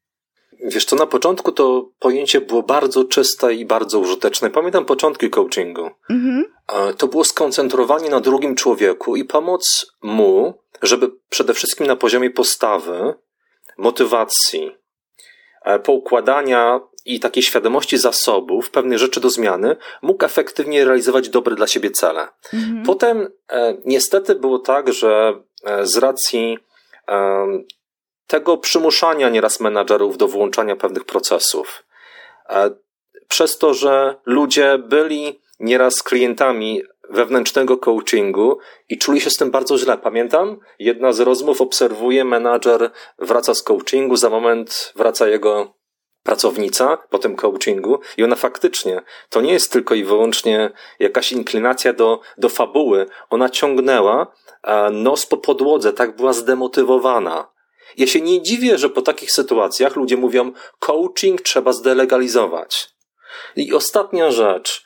Wiesz 0.63 0.86
to 0.86 0.95
na 0.95 1.07
początku 1.07 1.51
to 1.51 1.89
pojęcie 1.99 2.41
było 2.41 2.63
bardzo 2.63 3.03
czyste 3.03 3.53
i 3.53 3.65
bardzo 3.65 3.99
użyteczne. 3.99 4.49
Pamiętam 4.49 4.86
początki 4.86 5.30
coachingu. 5.30 5.89
Mhm. 6.09 6.45
To 6.97 7.07
było 7.07 7.24
skoncentrowanie 7.24 8.09
na 8.09 8.19
drugim 8.19 8.55
człowieku 8.55 9.15
i 9.15 9.26
pomoc 9.26 9.86
mu, 10.01 10.53
żeby 10.82 11.11
przede 11.30 11.53
wszystkim 11.53 11.88
na 11.88 11.95
poziomie 11.95 12.30
postawy, 12.30 13.13
motywacji, 13.78 14.80
poukładania 15.84 16.80
i 17.05 17.20
takiej 17.20 17.43
świadomości 17.43 17.97
zasobów, 17.97 18.70
pewnych 18.70 18.97
rzeczy 18.97 19.20
do 19.20 19.30
zmiany, 19.30 19.76
mógł 20.01 20.26
efektywnie 20.26 20.86
realizować 20.86 21.30
dobre 21.30 21.55
dla 21.55 21.68
siebie 21.68 21.91
cele. 21.91 22.28
Mhm. 22.53 22.84
Potem 22.86 23.28
e, 23.49 23.78
niestety 23.86 24.36
było 24.36 24.59
tak, 24.59 24.93
że 24.93 25.34
e, 25.66 25.86
z 25.86 25.97
racji 25.97 26.57
tego 28.28 28.57
przymuszania 28.57 29.30
nieraz 29.30 29.59
menadżerów 29.59 30.18
do 30.18 30.28
włączania 30.28 30.76
pewnych 30.76 31.05
procesów, 31.05 31.84
przez 33.28 33.57
to, 33.57 33.74
że 33.74 34.16
ludzie 34.26 34.78
byli 34.78 35.41
nieraz 35.59 36.03
klientami 36.03 36.82
wewnętrznego 37.12 37.78
coachingu 37.78 38.57
i 38.89 38.97
czuli 38.97 39.22
się 39.22 39.30
z 39.30 39.38
tym 39.38 39.51
bardzo 39.51 39.78
źle. 39.78 39.97
Pamiętam, 39.97 40.59
jedna 40.80 41.14
z 41.14 41.20
rozmów 41.20 41.62
obserwuje 41.62 42.26
menadżer, 42.26 42.91
wraca 43.20 43.53
z 43.53 43.64
coachingu, 43.64 44.16
za 44.16 44.30
moment 44.30 44.93
wraca 44.95 45.28
jego 45.28 45.82
pracownica 46.24 46.97
po 47.09 47.20
tym 47.20 47.36
coachingu 47.36 47.99
i 48.18 48.24
ona 48.24 48.36
faktycznie, 48.36 49.01
to 49.30 49.41
nie 49.41 49.53
jest 49.53 49.72
tylko 49.72 49.95
i 49.95 50.03
wyłącznie 50.03 50.72
jakaś 50.99 51.32
inklinacja 51.32 51.93
do, 51.93 52.20
do 52.38 52.49
fabuły, 52.49 53.05
ona 53.30 53.49
ciągnęła 53.49 54.28
nos 54.91 55.26
po 55.26 55.38
podłodze, 55.38 55.93
tak 55.93 56.16
była 56.16 56.34
zdemotywowana. 56.34 57.51
Ja 57.97 58.07
się 58.07 58.22
nie 58.22 58.41
dziwię, 58.41 58.78
że 58.78 58.89
po 58.89 59.01
takich 59.01 59.32
sytuacjach 59.32 59.95
ludzie 59.95 60.18
mówią, 60.18 60.51
coaching 60.80 61.41
trzeba 61.41 61.74
zdelegalizować. 61.74 62.89
I 63.55 63.74
ostatnia 63.74 64.32
rzecz 64.32 64.86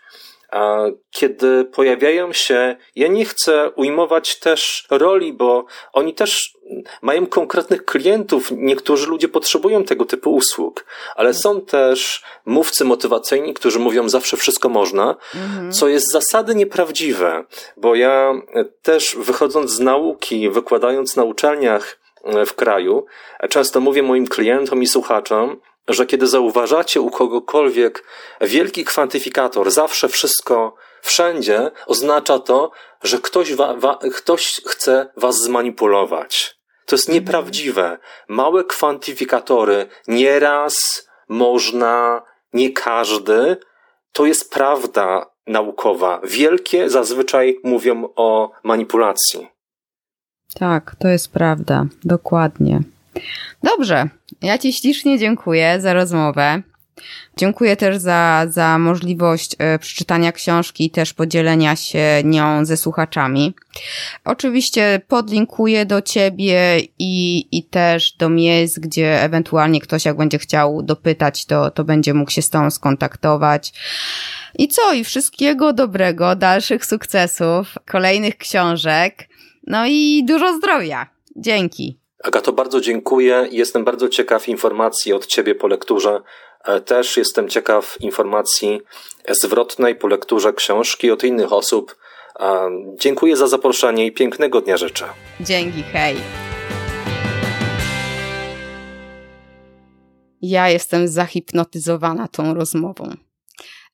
kiedy 1.11 1.65
pojawiają 1.65 2.33
się, 2.33 2.75
ja 2.95 3.07
nie 3.07 3.25
chcę 3.25 3.69
ujmować 3.69 4.39
też 4.39 4.87
roli, 4.89 5.33
bo 5.33 5.65
oni 5.93 6.13
też 6.13 6.57
mają 7.01 7.27
konkretnych 7.27 7.85
klientów. 7.85 8.51
Niektórzy 8.51 9.07
ludzie 9.07 9.27
potrzebują 9.27 9.83
tego 9.83 10.05
typu 10.05 10.35
usług, 10.35 10.85
ale 11.15 11.33
są 11.33 11.61
też 11.61 12.23
mówcy 12.45 12.85
motywacyjni, 12.85 13.53
którzy 13.53 13.79
mówią 13.79 14.09
zawsze 14.09 14.37
wszystko 14.37 14.69
można, 14.69 15.15
mhm. 15.35 15.71
co 15.71 15.87
jest 15.87 16.11
zasady 16.11 16.55
nieprawdziwe, 16.55 17.43
bo 17.77 17.95
ja 17.95 18.33
też 18.81 19.15
wychodząc 19.19 19.71
z 19.71 19.79
nauki, 19.79 20.49
wykładając 20.49 21.15
na 21.15 21.23
uczelniach 21.23 21.99
w 22.45 22.53
kraju, 22.53 23.05
często 23.49 23.79
mówię 23.79 24.03
moim 24.03 24.27
klientom 24.27 24.83
i 24.83 24.87
słuchaczom, 24.87 25.59
że 25.87 26.05
kiedy 26.05 26.27
zauważacie 26.27 27.01
u 27.01 27.09
kogokolwiek 27.09 28.03
wielki 28.41 28.85
kwantyfikator, 28.85 29.71
zawsze 29.71 30.09
wszystko, 30.09 30.75
wszędzie, 31.01 31.71
oznacza 31.85 32.39
to, 32.39 32.71
że 33.03 33.17
ktoś, 33.17 33.53
wa, 33.53 33.73
wa, 33.73 33.99
ktoś 34.15 34.61
chce 34.65 35.07
was 35.17 35.41
zmanipulować. 35.41 36.55
To 36.85 36.95
jest 36.95 37.09
nieprawdziwe. 37.09 37.97
Małe 38.27 38.63
kwantyfikatory 38.63 39.87
nieraz 40.07 41.07
można, 41.29 42.21
nie 42.53 42.73
każdy, 42.73 43.57
to 44.11 44.25
jest 44.25 44.53
prawda 44.53 45.25
naukowa. 45.47 46.21
Wielkie 46.23 46.89
zazwyczaj 46.89 47.59
mówią 47.63 48.09
o 48.15 48.51
manipulacji. 48.63 49.47
Tak, 50.59 50.95
to 50.99 51.07
jest 51.07 51.31
prawda, 51.31 51.85
dokładnie. 52.03 52.79
Dobrze, 53.63 54.09
ja 54.41 54.57
Ci 54.57 54.73
ślicznie 54.73 55.19
dziękuję 55.19 55.81
za 55.81 55.93
rozmowę. 55.93 56.61
Dziękuję 57.37 57.75
też 57.75 57.97
za, 57.97 58.45
za 58.49 58.77
możliwość 58.77 59.55
e, 59.59 59.79
przeczytania 59.79 60.31
książki 60.31 60.85
i 60.85 60.89
też 60.89 61.13
podzielenia 61.13 61.75
się 61.75 62.21
nią 62.23 62.65
ze 62.65 62.77
słuchaczami. 62.77 63.53
Oczywiście 64.25 65.01
podlinkuję 65.07 65.85
do 65.85 66.01
Ciebie 66.01 66.79
i, 66.99 67.47
i 67.51 67.63
też 67.63 68.11
do 68.11 68.29
miejsc, 68.29 68.79
gdzie 68.79 69.21
ewentualnie 69.23 69.81
ktoś 69.81 70.05
jak 70.05 70.17
będzie 70.17 70.39
chciał 70.39 70.83
dopytać, 70.83 71.45
to, 71.45 71.71
to 71.71 71.83
będzie 71.83 72.13
mógł 72.13 72.31
się 72.31 72.41
z 72.41 72.49
Tobą 72.49 72.71
skontaktować. 72.71 73.73
I 74.57 74.67
co? 74.67 74.93
I 74.93 75.03
wszystkiego 75.03 75.73
dobrego, 75.73 76.35
dalszych 76.35 76.85
sukcesów, 76.85 77.75
kolejnych 77.85 78.37
książek, 78.37 79.29
no 79.67 79.85
i 79.87 80.23
dużo 80.27 80.57
zdrowia. 80.57 81.07
Dzięki. 81.35 82.04
Agato, 82.25 82.53
bardzo 82.53 82.81
dziękuję. 82.81 83.47
Jestem 83.51 83.83
bardzo 83.83 84.09
ciekaw 84.09 84.49
informacji 84.49 85.13
od 85.13 85.25
Ciebie 85.25 85.55
po 85.55 85.67
lekturze. 85.67 86.21
E, 86.63 86.81
też 86.81 87.17
jestem 87.17 87.49
ciekaw 87.49 87.97
informacji 87.99 88.81
zwrotnej 89.29 89.95
po 89.95 90.07
lekturze 90.07 90.53
książki 90.53 91.11
od 91.11 91.23
innych 91.23 91.53
osób. 91.53 91.95
E, 92.39 92.69
dziękuję 92.99 93.37
za 93.37 93.47
zaproszenie 93.47 94.05
i 94.05 94.11
pięknego 94.11 94.61
dnia 94.61 94.77
życzę. 94.77 95.05
Dzięki, 95.39 95.83
hej. 95.83 96.15
Ja 100.41 100.69
jestem 100.69 101.07
zahipnotyzowana 101.07 102.27
tą 102.27 102.53
rozmową. 102.53 103.09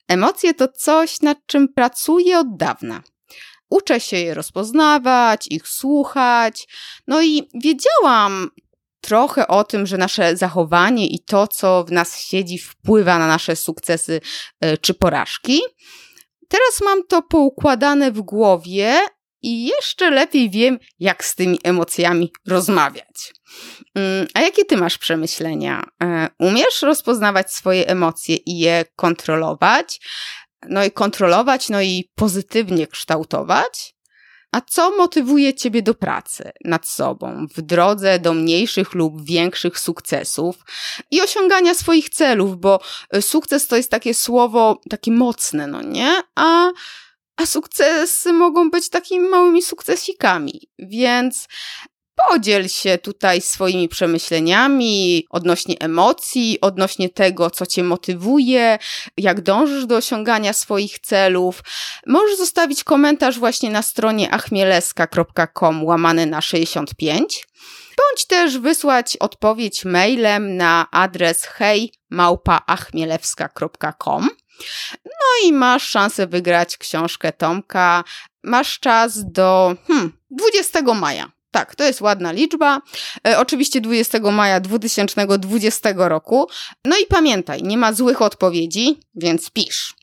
Emocje 0.08 0.54
to 0.54 0.68
coś, 0.68 1.22
nad 1.22 1.38
czym 1.46 1.74
pracuję 1.74 2.40
od 2.40 2.58
dawna. 2.58 3.02
Uczę 3.72 4.00
się 4.00 4.18
je 4.18 4.34
rozpoznawać, 4.34 5.48
ich 5.50 5.68
słuchać. 5.68 6.68
No 7.08 7.22
i 7.22 7.50
wiedziałam 7.54 8.50
trochę 9.02 9.48
o 9.48 9.64
tym, 9.64 9.88
że 9.88 9.98
nasze 9.98 10.38
zachowanie 10.38 11.08
i 11.08 11.20
to, 11.20 11.48
co 11.48 11.84
w 11.84 11.92
nas 11.92 12.20
siedzi, 12.20 12.58
wpływa 12.58 13.20
na 13.20 13.28
nasze 13.28 13.56
sukcesy 13.56 14.22
e, 14.62 14.78
czy 14.78 14.94
porażki. 14.94 15.62
Teraz 16.48 16.82
mam 16.84 17.04
to 17.08 17.22
poukładane 17.22 18.12
w 18.12 18.22
głowie 18.22 19.00
i 19.42 19.66
jeszcze 19.66 20.10
lepiej 20.10 20.50
wiem, 20.50 20.80
jak 21.00 21.26
z 21.26 21.36
tymi 21.36 21.60
emocjami 21.64 22.32
rozmawiać. 22.48 23.34
Mm, 23.96 24.28
a 24.34 24.42
jakie 24.42 24.66
ty 24.66 24.78
masz 24.78 24.98
przemyślenia? 24.98 25.84
E, 26.04 26.30
umiesz 26.40 26.82
rozpoznawać 26.82 27.54
swoje 27.54 27.88
emocje 27.88 28.36
i 28.36 28.60
je 28.60 28.86
kontrolować? 28.96 30.00
No 30.70 30.84
i 30.84 30.92
kontrolować, 30.92 31.70
no 31.70 31.82
i 31.82 32.12
pozytywnie 32.16 32.88
kształtować. 32.88 33.96
A 34.52 34.62
co 34.62 34.98
motywuje 34.98 35.54
Ciebie 35.54 35.82
do 35.82 35.94
pracy 35.94 36.52
nad 36.66 36.88
sobą 36.88 37.48
w 37.56 37.62
drodze 37.62 38.20
do 38.20 38.34
mniejszych 38.34 38.94
lub 38.94 39.26
większych 39.26 39.80
sukcesów 39.80 40.56
i 41.12 41.22
osiągania 41.22 41.74
swoich 41.74 42.10
celów, 42.10 42.58
bo 42.58 42.80
e, 43.10 43.22
sukces 43.22 43.68
to 43.68 43.78
jest 43.78 43.92
takie 43.92 44.14
słowo 44.14 44.82
takie 44.90 45.12
mocne, 45.12 45.68
no 45.68 45.82
nie? 45.82 46.22
A, 46.36 46.70
a 47.38 47.46
sukcesy 47.46 48.34
mogą 48.34 48.70
być 48.70 48.90
takimi 48.90 49.30
małymi 49.30 49.62
sukcesikami. 49.62 50.62
Więc 50.80 51.48
Podziel 52.30 52.68
się 52.68 52.98
tutaj 52.98 53.42
swoimi 53.42 53.90
przemyśleniami 53.90 55.26
odnośnie 55.30 55.76
emocji, 55.80 56.58
odnośnie 56.62 57.10
tego, 57.10 57.50
co 57.50 57.66
cię 57.66 57.84
motywuje, 57.84 58.80
jak 59.18 59.42
dążysz 59.42 59.86
do 59.86 59.96
osiągania 59.96 60.54
swoich 60.54 61.00
celów. 61.00 61.64
Możesz 62.08 62.38
zostawić 62.38 62.84
komentarz 62.84 63.40
właśnie 63.40 63.70
na 63.70 63.82
stronie 63.82 64.32
achmieleska.com 64.32 65.86
łamany 65.86 66.26
na 66.26 66.42
65 66.42 67.48
bądź 67.98 68.26
też 68.26 68.58
wysłać 68.58 69.18
odpowiedź 69.18 69.86
mailem 69.86 70.58
na 70.58 70.88
adres 70.92 71.46
hejmałpaachmielewska.com. 71.46 74.30
No 75.06 75.46
i 75.46 75.54
masz 75.54 75.88
szansę 75.88 76.28
wygrać 76.28 76.78
książkę 76.78 77.34
Tomka. 77.34 78.04
Masz 78.44 78.80
czas 78.80 79.32
do 79.32 79.76
hmm, 79.88 80.14
20 80.32 80.82
maja. 80.82 81.32
Tak, 81.52 81.76
to 81.76 81.84
jest 81.84 82.02
ładna 82.02 82.32
liczba. 82.32 82.82
E, 83.28 83.40
oczywiście 83.40 83.82
20 83.82 84.20
maja 84.20 84.60
2020 84.60 85.90
roku. 85.96 86.48
No 86.86 86.98
i 86.98 87.06
pamiętaj, 87.06 87.64
nie 87.64 87.78
ma 87.78 87.94
złych 87.94 88.22
odpowiedzi, 88.22 89.00
więc 89.16 89.50
pisz. 89.50 89.94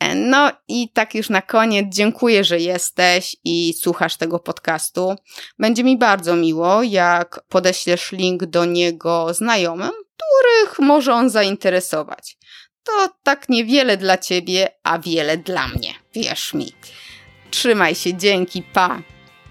E, 0.00 0.14
no 0.14 0.52
i 0.68 0.88
tak 0.92 1.14
już 1.14 1.30
na 1.30 1.42
koniec 1.42 1.86
dziękuję, 1.88 2.44
że 2.44 2.58
jesteś 2.58 3.36
i 3.44 3.74
słuchasz 3.80 4.16
tego 4.16 4.38
podcastu. 4.38 5.14
Będzie 5.58 5.84
mi 5.84 5.98
bardzo 5.98 6.36
miło, 6.36 6.82
jak 6.82 7.40
podeślesz 7.48 8.12
link 8.12 8.46
do 8.46 8.64
niego 8.64 9.34
znajomym, 9.34 9.90
których 9.90 10.78
może 10.78 11.14
on 11.14 11.30
zainteresować. 11.30 12.38
To 12.84 13.08
tak 13.22 13.48
niewiele 13.48 13.96
dla 13.96 14.18
ciebie, 14.18 14.68
a 14.82 14.98
wiele 14.98 15.36
dla 15.36 15.68
mnie, 15.68 15.94
wierz 16.14 16.54
mi. 16.54 16.72
Trzymaj 17.50 17.94
się, 17.94 18.14
dzięki, 18.14 18.62
pa! 18.62 19.02